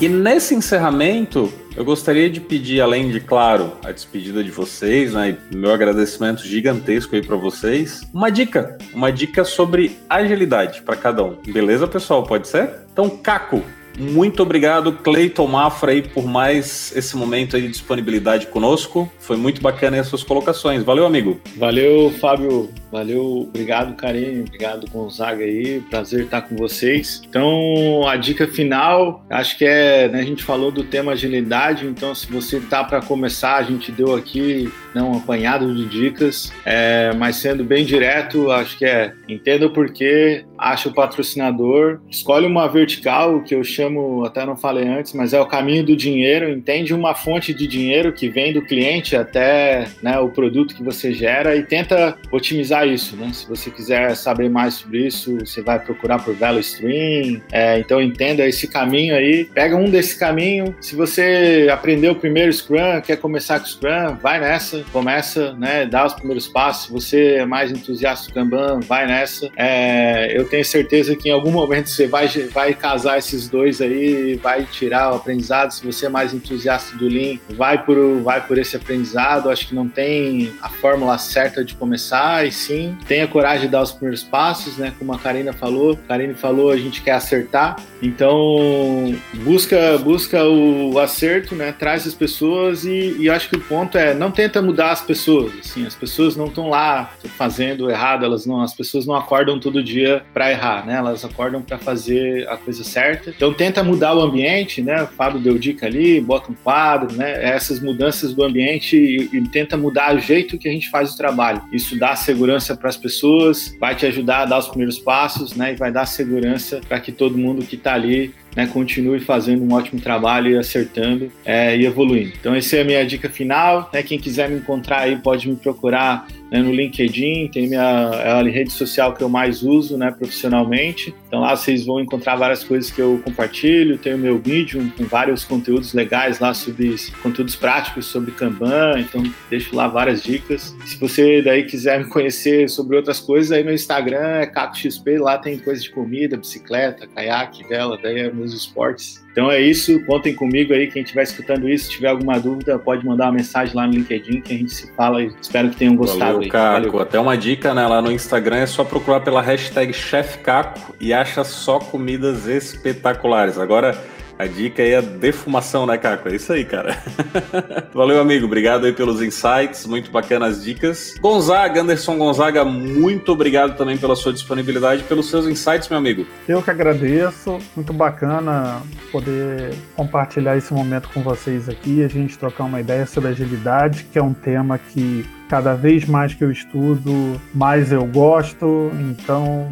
E 0.01 0.09
nesse 0.09 0.53
encerramento, 0.53 1.51
eu 1.75 1.83
gostaria 1.83 2.29
de 2.29 2.39
pedir, 2.39 2.81
além 2.81 3.11
de, 3.11 3.19
claro, 3.19 3.73
a 3.83 3.91
despedida 3.91 4.43
de 4.43 4.51
vocês, 4.51 5.13
né, 5.13 5.37
e 5.51 5.55
meu 5.55 5.71
agradecimento 5.71 6.43
gigantesco 6.45 7.15
aí 7.15 7.21
para 7.21 7.35
vocês, 7.35 8.01
uma 8.13 8.29
dica, 8.29 8.77
uma 8.93 9.11
dica 9.11 9.43
sobre 9.43 9.97
agilidade 10.09 10.81
para 10.81 10.95
cada 10.95 11.23
um. 11.23 11.35
Beleza, 11.45 11.87
pessoal? 11.87 12.23
Pode 12.23 12.47
ser? 12.47 12.69
Então, 12.91 13.09
Caco, 13.09 13.61
muito 13.97 14.41
obrigado, 14.43 14.93
Cleiton 14.93 15.47
Mafra, 15.47 15.91
aí, 15.91 16.01
por 16.01 16.25
mais 16.25 16.95
esse 16.95 17.15
momento 17.15 17.55
aí 17.55 17.63
de 17.63 17.69
disponibilidade 17.69 18.47
conosco. 18.47 19.11
Foi 19.19 19.37
muito 19.37 19.61
bacana 19.61 19.99
as 19.99 20.07
suas 20.07 20.23
colocações. 20.23 20.83
Valeu, 20.83 21.05
amigo. 21.05 21.39
Valeu, 21.57 22.11
Fábio. 22.19 22.69
Valeu. 22.91 23.47
Obrigado, 23.49 23.95
Karine. 23.95 24.41
Obrigado, 24.41 24.89
Gonzaga 24.89 25.43
aí. 25.43 25.81
Prazer 25.89 26.25
estar 26.25 26.41
com 26.41 26.55
vocês. 26.55 27.21
Então, 27.27 28.07
a 28.07 28.15
dica 28.15 28.47
final, 28.47 29.23
acho 29.29 29.57
que 29.57 29.65
é, 29.65 30.07
né, 30.07 30.19
a 30.19 30.23
gente 30.23 30.43
falou 30.43 30.71
do 30.71 30.83
tema 30.83 31.11
agilidade, 31.11 31.85
então 31.85 32.15
se 32.15 32.27
você 32.27 32.59
tá 32.59 32.83
para 32.83 33.01
começar, 33.01 33.57
a 33.57 33.63
gente 33.63 33.91
deu 33.91 34.15
aqui 34.15 34.71
né, 34.93 35.01
um 35.01 35.17
apanhado 35.17 35.73
de 35.75 35.85
dicas, 35.85 36.51
é, 36.65 37.11
mas 37.17 37.35
sendo 37.35 37.63
bem 37.63 37.85
direto, 37.85 38.49
acho 38.51 38.77
que 38.77 38.85
é 38.85 39.13
entenda 39.27 39.65
o 39.65 39.73
porquê, 39.73 40.45
acha 40.57 40.89
o 40.89 40.93
patrocinador, 40.93 41.99
escolhe 42.09 42.47
uma 42.47 42.67
vertical, 42.67 43.41
que 43.41 43.53
eu 43.53 43.63
chamo, 43.63 43.84
até 44.25 44.45
não 44.45 44.55
falei 44.55 44.87
antes, 44.87 45.13
mas 45.13 45.33
é 45.33 45.39
o 45.39 45.45
caminho 45.45 45.83
do 45.83 45.95
dinheiro, 45.95 46.49
entende 46.49 46.93
uma 46.93 47.13
fonte 47.13 47.53
de 47.53 47.67
dinheiro 47.67 48.13
que 48.13 48.29
vem 48.29 48.53
do 48.53 48.61
cliente 48.61 49.15
até 49.15 49.87
né, 50.01 50.19
o 50.19 50.29
produto 50.29 50.75
que 50.75 50.83
você 50.83 51.13
gera 51.13 51.55
e 51.55 51.63
tenta 51.63 52.17
otimizar 52.31 52.87
isso, 52.87 53.15
né? 53.15 53.31
Se 53.33 53.47
você 53.47 53.69
quiser 53.69 54.15
saber 54.15 54.49
mais 54.49 54.75
sobre 54.75 55.05
isso, 55.05 55.37
você 55.39 55.61
vai 55.61 55.79
procurar 55.79 56.19
por 56.19 56.35
Value 56.35 56.59
Stream, 56.59 57.41
é, 57.51 57.79
então 57.79 58.01
entenda 58.01 58.45
esse 58.45 58.67
caminho 58.67 59.15
aí, 59.15 59.45
pega 59.45 59.75
um 59.75 59.89
desse 59.89 60.17
caminho, 60.17 60.75
se 60.79 60.95
você 60.95 61.67
aprendeu 61.71 62.13
o 62.13 62.15
primeiro 62.15 62.51
Scrum, 62.51 63.01
quer 63.01 63.17
começar 63.17 63.59
com 63.59 63.65
Scrum, 63.65 64.15
vai 64.21 64.39
nessa, 64.39 64.83
começa, 64.91 65.53
né, 65.53 65.85
dá 65.85 66.05
os 66.05 66.13
primeiros 66.13 66.47
passos, 66.47 66.85
se 66.85 66.91
você 66.91 67.35
é 67.35 67.45
mais 67.45 67.71
entusiasta 67.71 68.27
do 68.27 68.33
Kanban, 68.33 68.79
vai 68.81 69.07
nessa, 69.07 69.49
é, 69.55 70.37
eu 70.37 70.45
tenho 70.45 70.63
certeza 70.63 71.15
que 71.15 71.29
em 71.29 71.31
algum 71.31 71.51
momento 71.51 71.89
você 71.89 72.07
vai, 72.07 72.27
vai 72.27 72.73
casar 72.73 73.17
esses 73.17 73.47
dois 73.47 73.74
aí, 73.81 74.35
vai 74.35 74.63
tirar 74.63 75.11
o 75.11 75.15
aprendizado. 75.15 75.71
Se 75.71 75.85
você 75.85 76.05
é 76.05 76.09
mais 76.09 76.33
entusiasta 76.33 76.95
do 76.97 77.07
Lean, 77.07 77.37
vai 77.49 77.83
por, 77.83 78.21
vai 78.21 78.45
por 78.45 78.57
esse 78.57 78.75
aprendizado. 78.75 79.49
Acho 79.49 79.67
que 79.67 79.75
não 79.75 79.87
tem 79.87 80.53
a 80.61 80.69
fórmula 80.69 81.17
certa 81.17 81.63
de 81.63 81.75
começar, 81.75 82.45
e 82.45 82.51
sim, 82.51 82.97
tenha 83.07 83.27
coragem 83.27 83.65
de 83.65 83.71
dar 83.71 83.81
os 83.81 83.91
primeiros 83.91 84.23
passos, 84.23 84.77
né? 84.77 84.93
Como 84.97 85.13
a 85.13 85.19
Karina 85.19 85.53
falou, 85.53 85.93
a 85.93 86.07
Karine 86.07 86.33
falou, 86.33 86.71
a 86.71 86.77
gente 86.77 87.01
quer 87.01 87.13
acertar. 87.13 87.77
Então, 88.01 89.15
busca, 89.43 89.97
busca 89.97 90.43
o 90.43 90.99
acerto, 90.99 91.55
né? 91.55 91.71
Traz 91.71 92.05
as 92.05 92.13
pessoas 92.13 92.85
e, 92.85 93.15
e 93.19 93.29
acho 93.29 93.49
que 93.49 93.55
o 93.55 93.61
ponto 93.61 93.97
é 93.97 94.13
não 94.13 94.31
tenta 94.31 94.61
mudar 94.61 94.91
as 94.91 95.01
pessoas. 95.01 95.53
Assim, 95.59 95.85
as 95.85 95.95
pessoas 95.95 96.35
não 96.35 96.45
estão 96.45 96.69
lá 96.69 97.11
fazendo 97.37 97.89
errado, 97.89 98.25
elas 98.25 98.45
não, 98.45 98.61
as 98.61 98.73
pessoas 98.73 99.05
não 99.05 99.15
acordam 99.15 99.59
todo 99.59 99.83
dia 99.83 100.23
para 100.33 100.51
errar, 100.51 100.85
né? 100.85 100.95
Elas 100.95 101.23
acordam 101.23 101.61
para 101.61 101.77
fazer 101.77 102.47
a 102.49 102.57
coisa 102.57 102.83
certa. 102.83 103.29
Então 103.29 103.53
tenta 103.65 103.83
mudar 103.83 104.13
o 104.13 104.21
ambiente, 104.21 104.79
né? 104.79 105.01
O 105.01 105.07
Fábio 105.07 105.39
deu 105.39 105.57
dica 105.57 105.87
ali, 105.87 106.21
bota 106.21 106.51
um 106.51 106.55
quadro, 106.55 107.15
né? 107.15 107.43
Essas 107.43 107.79
mudanças 107.79 108.31
do 108.31 108.43
ambiente 108.43 108.95
e, 108.95 109.37
e 109.37 109.49
tenta 109.49 109.75
mudar 109.75 110.15
o 110.15 110.19
jeito 110.19 110.55
que 110.55 110.69
a 110.69 110.71
gente 110.71 110.87
faz 110.87 111.15
o 111.15 111.17
trabalho. 111.17 111.63
Isso 111.71 111.97
dá 111.97 112.15
segurança 112.15 112.77
para 112.77 112.89
as 112.89 112.97
pessoas, 112.97 113.75
vai 113.79 113.95
te 113.95 114.05
ajudar 114.05 114.41
a 114.41 114.45
dar 114.45 114.59
os 114.59 114.67
primeiros 114.67 114.99
passos, 114.99 115.55
né? 115.55 115.73
E 115.73 115.75
vai 115.75 115.91
dar 115.91 116.05
segurança 116.05 116.79
para 116.87 116.99
que 116.99 117.11
todo 117.11 117.37
mundo 117.37 117.65
que 117.65 117.75
está 117.75 117.95
ali 117.95 118.31
né, 118.55 118.65
continue 118.67 119.19
fazendo 119.19 119.63
um 119.63 119.73
ótimo 119.73 119.99
trabalho 119.99 120.51
e 120.51 120.57
acertando 120.57 121.31
é, 121.43 121.75
e 121.77 121.85
evoluindo. 121.85 122.33
Então, 122.39 122.55
essa 122.55 122.77
é 122.77 122.81
a 122.81 122.85
minha 122.85 123.05
dica 123.05 123.29
final. 123.29 123.89
Né, 123.91 124.01
quem 124.01 124.17
quiser 124.17 124.49
me 124.49 124.57
encontrar 124.57 125.01
aí 125.01 125.17
pode 125.17 125.47
me 125.49 125.55
procurar 125.55 126.27
né, 126.51 126.61
no 126.61 126.71
LinkedIn, 126.71 127.49
tem 127.49 127.67
minha, 127.67 128.11
é 128.13 128.31
a 128.31 128.43
rede 128.43 128.71
social 128.71 129.13
que 129.13 129.21
eu 129.21 129.29
mais 129.29 129.63
uso 129.63 129.97
né, 129.97 130.11
profissionalmente. 130.11 131.13
Então, 131.27 131.41
lá 131.41 131.55
vocês 131.55 131.85
vão 131.85 131.99
encontrar 131.99 132.35
várias 132.35 132.63
coisas 132.63 132.89
que 132.91 133.01
eu 133.01 133.21
compartilho. 133.23 133.97
Tem 133.97 134.13
o 134.13 134.17
meu 134.17 134.37
vídeo 134.37 134.91
com 134.97 135.03
vários 135.05 135.43
conteúdos 135.43 135.93
legais 135.93 136.39
lá 136.39 136.53
sobre 136.53 136.95
conteúdos 137.21 137.55
práticos 137.55 138.05
sobre 138.05 138.31
Kanban. 138.31 138.99
Então, 138.99 139.23
deixo 139.49 139.75
lá 139.75 139.87
várias 139.87 140.23
dicas. 140.23 140.75
Se 140.85 140.97
você 140.97 141.41
daí 141.41 141.63
quiser 141.63 141.99
me 141.99 142.09
conhecer 142.09 142.69
sobre 142.69 142.95
outras 142.95 143.19
coisas, 143.19 143.51
aí 143.51 143.63
no 143.63 143.73
Instagram 143.73 144.39
é 144.39 144.45
CacoXP, 144.45 145.17
lá 145.17 145.37
tem 145.37 145.57
coisa 145.57 145.81
de 145.81 145.89
comida, 145.89 146.37
bicicleta, 146.37 147.07
caiaque, 147.07 147.67
vela, 147.67 147.97
daí 148.01 148.19
é 148.19 148.31
nos 148.45 148.53
esportes. 148.53 149.23
Então 149.31 149.51
é 149.51 149.59
isso, 149.59 149.99
contem 150.05 150.33
comigo 150.33 150.73
aí, 150.73 150.87
quem 150.87 151.03
estiver 151.03 151.23
escutando 151.23 151.67
isso, 151.67 151.89
tiver 151.89 152.07
alguma 152.07 152.39
dúvida, 152.39 152.79
pode 152.79 153.05
mandar 153.05 153.25
uma 153.25 153.33
mensagem 153.33 153.75
lá 153.75 153.85
no 153.85 153.93
LinkedIn 153.93 154.39
que 154.39 154.53
a 154.53 154.57
gente 154.57 154.73
se 154.73 154.89
fala 154.93 155.21
e 155.21 155.31
espero 155.41 155.69
que 155.69 155.75
tenham 155.75 155.95
gostado. 155.95 156.35
Valeu, 156.35 156.49
Caco. 156.49 156.73
Valeu. 156.73 156.99
Até 157.01 157.19
uma 157.19 157.37
dica, 157.37 157.73
né, 157.73 157.85
lá 157.85 158.01
no 158.01 158.11
Instagram 158.11 158.57
é 158.57 158.65
só 158.65 158.85
procurar 158.85 159.19
pela 159.19 159.41
hashtag 159.41 159.91
ChefCaco 159.91 160.95
e 161.01 161.11
acha 161.11 161.43
só 161.43 161.79
comidas 161.79 162.47
espetaculares. 162.47 163.57
Agora 163.57 164.01
a 164.37 164.45
dica 164.45 164.83
é 164.83 164.97
a 164.97 165.01
defumação, 165.01 165.85
né, 165.85 165.97
Caco? 165.97 166.27
É 166.27 166.35
isso 166.35 166.51
aí, 166.51 166.65
cara. 166.65 166.97
Valeu, 167.93 168.19
amigo. 168.19 168.45
Obrigado 168.45 168.85
aí 168.85 168.93
pelos 168.93 169.21
insights. 169.21 169.85
Muito 169.85 170.11
bacanas 170.11 170.63
dicas. 170.63 171.15
Gonzaga, 171.21 171.81
Anderson 171.81 172.17
Gonzaga, 172.17 172.65
muito 172.65 173.31
obrigado 173.31 173.77
também 173.77 173.97
pela 173.97 174.15
sua 174.15 174.33
disponibilidade 174.33 175.03
pelos 175.03 175.29
seus 175.29 175.47
insights, 175.47 175.87
meu 175.89 175.97
amigo. 175.97 176.25
Eu 176.47 176.61
que 176.61 176.69
agradeço. 176.69 177.59
Muito 177.75 177.93
bacana 177.93 178.81
poder 179.11 179.73
compartilhar 179.95 180.57
esse 180.57 180.73
momento 180.73 181.09
com 181.13 181.21
vocês 181.21 181.69
aqui. 181.69 182.03
A 182.03 182.07
gente 182.07 182.37
trocar 182.37 182.65
uma 182.65 182.81
ideia 182.81 183.05
sobre 183.05 183.29
agilidade, 183.29 184.05
que 184.11 184.19
é 184.19 184.23
um 184.23 184.33
tema 184.33 184.77
que 184.77 185.25
cada 185.47 185.75
vez 185.75 186.05
mais 186.05 186.33
que 186.33 186.43
eu 186.43 186.51
estudo, 186.51 187.39
mais 187.53 187.91
eu 187.91 188.05
gosto. 188.05 188.91
Então, 188.99 189.69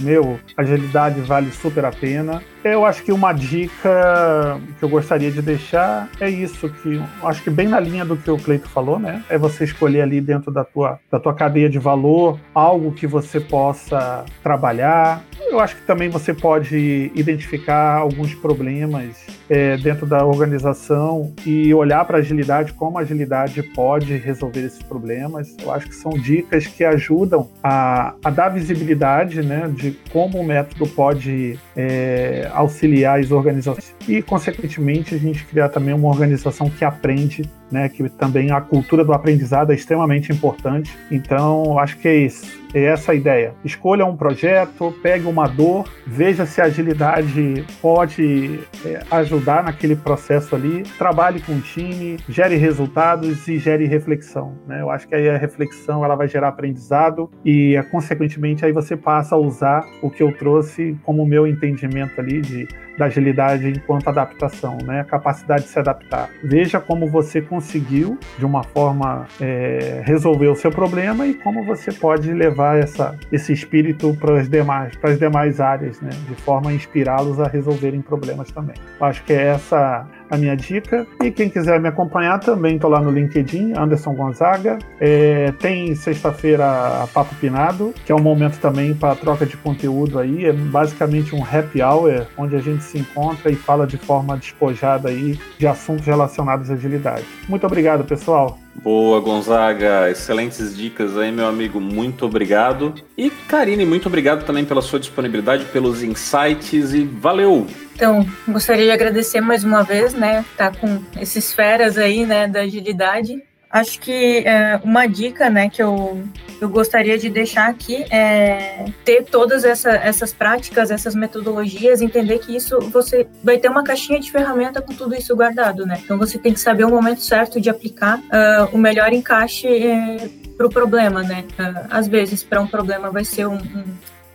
meu, 0.00 0.38
agilidade 0.56 1.20
vale 1.20 1.50
super 1.50 1.84
a 1.84 1.90
pena. 1.90 2.42
Eu 2.64 2.84
acho 2.84 3.02
que 3.02 3.12
uma 3.12 3.32
dica 3.32 4.60
que 4.78 4.84
eu 4.84 4.88
gostaria 4.88 5.30
de 5.30 5.40
deixar 5.40 6.08
é 6.20 6.28
isso, 6.28 6.68
que 6.68 7.00
acho 7.22 7.42
que 7.42 7.50
bem 7.50 7.68
na 7.68 7.78
linha 7.78 8.04
do 8.04 8.16
que 8.16 8.30
o 8.30 8.36
Cleito 8.36 8.68
falou, 8.68 8.98
né? 8.98 9.22
É 9.28 9.38
você 9.38 9.64
escolher 9.64 10.02
ali 10.02 10.20
dentro 10.20 10.50
da 10.50 10.64
tua, 10.64 10.98
da 11.10 11.20
tua 11.20 11.34
cadeia 11.34 11.68
de 11.68 11.78
valor 11.78 12.38
algo 12.54 12.92
que 12.92 13.06
você 13.06 13.38
possa 13.40 14.24
trabalhar. 14.42 15.22
Eu 15.48 15.60
acho 15.60 15.76
que 15.76 15.82
também 15.82 16.08
você 16.08 16.34
pode 16.34 17.10
identificar 17.14 17.98
alguns 17.98 18.34
problemas 18.34 19.26
é, 19.48 19.76
dentro 19.76 20.06
da 20.06 20.24
organização 20.24 21.32
e 21.44 21.72
olhar 21.72 22.04
para 22.04 22.18
a 22.18 22.20
agilidade, 22.20 22.72
como 22.72 22.98
a 22.98 23.02
agilidade 23.02 23.62
pode 23.62 24.16
resolver 24.16 24.60
esses 24.60 24.82
problemas. 24.82 25.54
Eu 25.62 25.72
acho 25.72 25.86
que 25.86 25.94
são 25.94 26.12
dicas 26.12 26.66
que 26.66 26.84
ajudam 26.84 27.48
a, 27.62 28.14
a 28.24 28.30
dar 28.30 28.48
visibilidade 28.48 29.42
né, 29.42 29.68
de 29.68 29.92
como 30.12 30.38
o 30.38 30.44
método 30.44 30.86
pode 30.86 31.58
é, 31.76 32.48
auxiliar 32.52 33.20
as 33.20 33.30
organizações 33.30 33.94
e, 34.08 34.22
consequentemente, 34.22 35.14
a 35.14 35.18
gente 35.18 35.44
criar 35.44 35.68
também 35.68 35.94
uma 35.94 36.08
organização 36.08 36.70
que 36.70 36.84
aprende, 36.84 37.42
né, 37.70 37.88
que 37.88 38.08
também 38.10 38.50
a 38.50 38.60
cultura 38.60 39.04
do 39.04 39.12
aprendizado 39.12 39.72
é 39.72 39.74
extremamente 39.74 40.32
importante. 40.32 40.96
Então, 41.10 41.78
acho 41.78 41.98
que 41.98 42.08
é 42.08 42.16
isso. 42.16 42.65
É 42.74 42.84
essa 42.84 43.12
a 43.12 43.14
ideia. 43.14 43.54
Escolha 43.64 44.04
um 44.04 44.16
projeto, 44.16 44.94
pegue 45.02 45.26
uma 45.26 45.46
dor, 45.46 45.88
veja 46.06 46.44
se 46.46 46.60
a 46.60 46.64
agilidade 46.64 47.64
pode 47.80 48.60
é, 48.84 49.02
ajudar 49.10 49.64
naquele 49.64 49.96
processo 49.96 50.54
ali, 50.54 50.82
trabalhe 50.98 51.40
com 51.40 51.52
o 51.52 51.60
time, 51.60 52.16
gere 52.28 52.56
resultados 52.56 53.46
e 53.48 53.58
gere 53.58 53.86
reflexão. 53.86 54.58
Né? 54.66 54.80
Eu 54.80 54.90
acho 54.90 55.06
que 55.08 55.14
aí 55.14 55.28
a 55.28 55.36
reflexão 55.36 56.04
ela 56.04 56.14
vai 56.14 56.28
gerar 56.28 56.48
aprendizado 56.48 57.30
e, 57.44 57.82
consequentemente, 57.90 58.64
aí 58.64 58.72
você 58.72 58.96
passa 58.96 59.34
a 59.34 59.38
usar 59.38 59.86
o 60.02 60.10
que 60.10 60.22
eu 60.22 60.32
trouxe 60.32 60.96
como 61.04 61.26
meu 61.26 61.46
entendimento 61.46 62.20
ali 62.20 62.40
de 62.40 62.68
da 62.96 63.06
agilidade 63.06 63.68
enquanto 63.68 64.08
adaptação, 64.08 64.78
né? 64.84 65.00
A 65.00 65.04
capacidade 65.04 65.64
de 65.64 65.68
se 65.68 65.78
adaptar. 65.78 66.30
Veja 66.42 66.80
como 66.80 67.08
você 67.08 67.40
conseguiu, 67.40 68.18
de 68.38 68.44
uma 68.44 68.62
forma, 68.62 69.26
é, 69.40 70.02
resolver 70.04 70.48
o 70.48 70.56
seu 70.56 70.70
problema 70.70 71.26
e 71.26 71.34
como 71.34 71.64
você 71.64 71.92
pode 71.92 72.32
levar 72.32 72.78
essa, 72.78 73.16
esse 73.30 73.52
espírito 73.52 74.16
para 74.18 74.40
as 74.40 74.48
demais, 74.48 74.96
para 74.96 75.10
as 75.10 75.18
demais 75.18 75.60
áreas, 75.60 76.00
né? 76.00 76.10
De 76.28 76.34
forma 76.36 76.70
a 76.70 76.74
inspirá-los 76.74 77.40
a 77.40 77.46
resolverem 77.46 78.00
problemas 78.00 78.50
também. 78.50 78.76
Eu 78.98 79.06
acho 79.06 79.22
que 79.24 79.32
é 79.32 79.46
essa 79.48 80.06
a 80.30 80.36
minha 80.36 80.56
dica. 80.56 81.06
E 81.22 81.30
quem 81.30 81.48
quiser 81.48 81.80
me 81.80 81.88
acompanhar 81.88 82.38
também 82.40 82.76
estou 82.76 82.90
lá 82.90 83.00
no 83.00 83.10
LinkedIn, 83.10 83.72
Anderson 83.76 84.14
Gonzaga. 84.14 84.78
É, 85.00 85.52
tem 85.52 85.94
sexta-feira 85.94 87.06
Papo 87.12 87.34
Pinado, 87.36 87.92
que 88.04 88.12
é 88.12 88.14
um 88.14 88.20
momento 88.20 88.58
também 88.58 88.94
para 88.94 89.14
troca 89.14 89.46
de 89.46 89.56
conteúdo 89.56 90.18
aí. 90.18 90.46
É 90.46 90.52
basicamente 90.52 91.34
um 91.34 91.42
happy 91.42 91.82
hour, 91.82 92.26
onde 92.36 92.56
a 92.56 92.60
gente 92.60 92.82
se 92.82 92.98
encontra 92.98 93.50
e 93.50 93.56
fala 93.56 93.86
de 93.86 93.96
forma 93.96 94.36
despojada 94.36 95.08
aí 95.08 95.38
de 95.58 95.66
assuntos 95.66 96.06
relacionados 96.06 96.70
à 96.70 96.74
agilidade. 96.74 97.24
Muito 97.48 97.66
obrigado, 97.66 98.04
pessoal. 98.04 98.58
Boa, 98.82 99.20
Gonzaga. 99.20 100.10
Excelentes 100.10 100.76
dicas 100.76 101.16
aí, 101.16 101.32
meu 101.32 101.46
amigo. 101.46 101.80
Muito 101.80 102.26
obrigado. 102.26 102.94
E 103.16 103.30
Karine, 103.30 103.84
muito 103.84 104.06
obrigado 104.06 104.44
também 104.44 104.64
pela 104.64 104.82
sua 104.82 105.00
disponibilidade, 105.00 105.64
pelos 105.66 106.02
insights 106.02 106.92
e 106.92 107.04
valeu! 107.04 107.66
Então, 107.94 108.26
gostaria 108.46 108.84
de 108.84 108.90
agradecer 108.90 109.40
mais 109.40 109.64
uma 109.64 109.82
vez, 109.82 110.12
né? 110.12 110.44
Tá 110.56 110.70
com 110.70 111.02
esses 111.18 111.52
feras 111.52 111.96
aí, 111.96 112.26
né, 112.26 112.46
da 112.46 112.60
agilidade. 112.60 113.42
Acho 113.70 113.98
que 114.00 114.38
é, 114.46 114.78
uma 114.84 115.06
dica, 115.06 115.50
né, 115.50 115.68
que 115.68 115.82
eu, 115.82 116.22
eu 116.60 116.68
gostaria 116.68 117.18
de 117.18 117.28
deixar 117.28 117.68
aqui 117.68 118.04
é 118.10 118.86
ter 119.04 119.24
todas 119.24 119.64
essa, 119.64 119.90
essas 119.90 120.32
práticas, 120.32 120.90
essas 120.90 121.14
metodologias, 121.14 122.00
entender 122.00 122.38
que 122.38 122.56
isso 122.56 122.78
você 122.80 123.26
vai 123.42 123.58
ter 123.58 123.68
uma 123.68 123.84
caixinha 123.84 124.20
de 124.20 124.30
ferramenta 124.30 124.80
com 124.80 124.94
tudo 124.94 125.14
isso 125.14 125.34
guardado, 125.34 125.86
né? 125.86 126.00
Então 126.04 126.18
você 126.18 126.38
tem 126.38 126.52
que 126.52 126.60
saber 126.60 126.84
o 126.84 126.90
momento 126.90 127.22
certo 127.22 127.60
de 127.60 127.68
aplicar 127.68 128.18
uh, 128.18 128.68
o 128.72 128.78
melhor 128.78 129.12
encaixe 129.12 129.66
é, 129.66 130.28
para 130.56 130.66
o 130.66 130.70
problema, 130.70 131.22
né? 131.22 131.44
Uh, 131.58 131.86
às 131.90 132.08
vezes, 132.08 132.42
para 132.42 132.60
um 132.60 132.66
problema 132.66 133.10
vai 133.10 133.24
ser 133.24 133.46
um, 133.46 133.56
um 133.56 133.84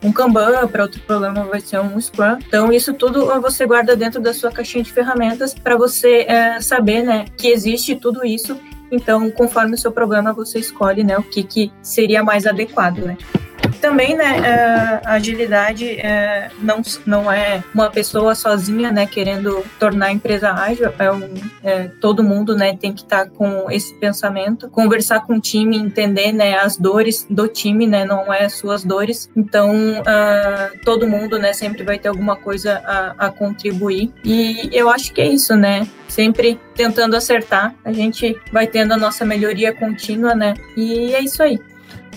um 0.03 0.11
Kanban, 0.11 0.67
para 0.67 0.83
outro 0.83 0.99
problema 1.01 1.43
vai 1.43 1.61
ser 1.61 1.79
um 1.79 1.99
Scrum. 1.99 2.39
Então, 2.47 2.71
isso 2.71 2.93
tudo 2.93 3.39
você 3.39 3.65
guarda 3.65 3.95
dentro 3.95 4.19
da 4.19 4.33
sua 4.33 4.51
caixinha 4.51 4.83
de 4.83 4.91
ferramentas 4.91 5.53
para 5.53 5.77
você 5.77 6.25
é, 6.27 6.59
saber 6.59 7.03
né, 7.03 7.25
que 7.37 7.47
existe 7.49 7.95
tudo 7.95 8.25
isso. 8.25 8.59
Então, 8.91 9.31
conforme 9.31 9.75
o 9.75 9.77
seu 9.77 9.91
problema, 9.91 10.33
você 10.33 10.59
escolhe 10.59 11.03
né, 11.03 11.17
o 11.17 11.23
que, 11.23 11.43
que 11.43 11.71
seria 11.81 12.23
mais 12.23 12.45
adequado. 12.45 12.99
Né? 12.99 13.17
Também, 13.81 14.15
né, 14.15 14.37
é, 14.37 15.01
a 15.03 15.13
agilidade 15.13 15.99
é, 15.99 16.51
não, 16.61 16.81
não 17.05 17.31
é 17.31 17.63
uma 17.73 17.89
pessoa 17.89 18.35
sozinha, 18.35 18.91
né, 18.91 19.07
querendo 19.07 19.65
tornar 19.79 20.07
a 20.07 20.11
empresa 20.11 20.51
ágil, 20.53 20.93
é, 20.97 21.11
um, 21.11 21.33
é 21.63 21.87
todo 21.99 22.23
mundo, 22.23 22.55
né, 22.55 22.77
tem 22.79 22.93
que 22.93 23.01
estar 23.01 23.25
tá 23.25 23.31
com 23.31 23.69
esse 23.71 23.93
pensamento, 23.95 24.69
conversar 24.69 25.25
com 25.25 25.33
o 25.33 25.41
time, 25.41 25.77
entender, 25.77 26.31
né, 26.31 26.59
as 26.59 26.77
dores 26.77 27.25
do 27.29 27.47
time, 27.47 27.87
né, 27.87 28.05
não 28.05 28.31
é 28.31 28.47
suas 28.47 28.83
dores, 28.83 29.29
então 29.35 29.71
uh, 29.99 30.77
todo 30.85 31.07
mundo, 31.07 31.39
né, 31.39 31.51
sempre 31.51 31.83
vai 31.83 31.97
ter 31.97 32.09
alguma 32.09 32.35
coisa 32.35 32.81
a, 32.85 33.27
a 33.27 33.29
contribuir 33.31 34.13
e 34.23 34.69
eu 34.71 34.89
acho 34.89 35.11
que 35.11 35.21
é 35.21 35.27
isso, 35.27 35.55
né, 35.55 35.87
sempre 36.07 36.59
tentando 36.75 37.15
acertar, 37.15 37.73
a 37.83 37.91
gente 37.91 38.39
vai 38.51 38.67
tendo 38.67 38.93
a 38.93 38.97
nossa 38.97 39.25
melhoria 39.25 39.73
contínua, 39.73 40.35
né, 40.35 40.53
e 40.77 41.15
é 41.15 41.21
isso 41.21 41.41
aí. 41.41 41.59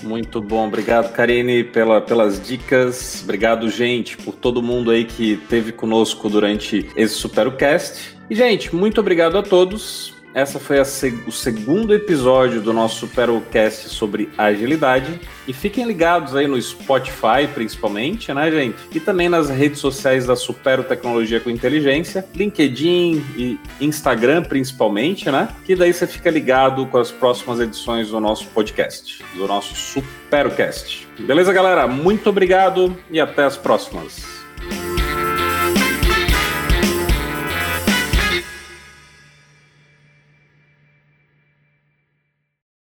Muito 0.05 0.40
bom, 0.40 0.66
obrigado 0.66 1.12
Karine 1.12 1.64
pela, 1.64 1.98
pelas 1.98 2.40
dicas, 2.40 3.22
obrigado 3.24 3.70
gente 3.70 4.18
por 4.18 4.34
todo 4.34 4.62
mundo 4.62 4.90
aí 4.90 5.05
que 5.05 5.36
teve 5.48 5.72
conosco 5.72 6.28
durante 6.28 6.90
esse 6.94 7.14
Supercast. 7.14 8.14
E 8.28 8.34
gente, 8.34 8.74
muito 8.74 9.00
obrigado 9.00 9.38
a 9.38 9.42
todos. 9.42 10.13
Essa 10.35 10.59
foi 10.59 10.85
seg 10.85 11.14
o 11.28 11.30
segundo 11.30 11.95
episódio 11.95 12.61
do 12.61 12.72
nosso 12.72 13.07
Supercast 13.07 13.89
sobre 13.89 14.28
agilidade. 14.37 15.20
E 15.47 15.53
fiquem 15.53 15.87
ligados 15.87 16.35
aí 16.35 16.49
no 16.49 16.61
Spotify, 16.61 17.47
principalmente, 17.55 18.35
né, 18.35 18.51
gente? 18.51 18.76
E 18.93 18.99
também 18.99 19.28
nas 19.28 19.49
redes 19.49 19.78
sociais 19.78 20.26
da 20.26 20.35
Supero 20.35 20.82
Tecnologia 20.82 21.39
com 21.39 21.51
Inteligência, 21.51 22.26
LinkedIn 22.35 23.24
e 23.37 23.59
Instagram, 23.80 24.43
principalmente, 24.43 25.30
né? 25.30 25.49
Que 25.64 25.76
daí 25.76 25.93
você 25.93 26.07
fica 26.07 26.30
ligado 26.30 26.85
com 26.87 26.99
as 26.99 27.12
próximas 27.12 27.61
edições 27.61 28.09
do 28.09 28.18
nosso 28.18 28.49
podcast, 28.49 29.24
do 29.37 29.47
nosso 29.47 29.76
Supercast. 29.76 31.07
Beleza, 31.20 31.53
galera? 31.53 31.87
Muito 31.87 32.28
obrigado 32.28 32.97
e 33.09 33.20
até 33.20 33.45
as 33.45 33.57
próximas. 33.57 34.34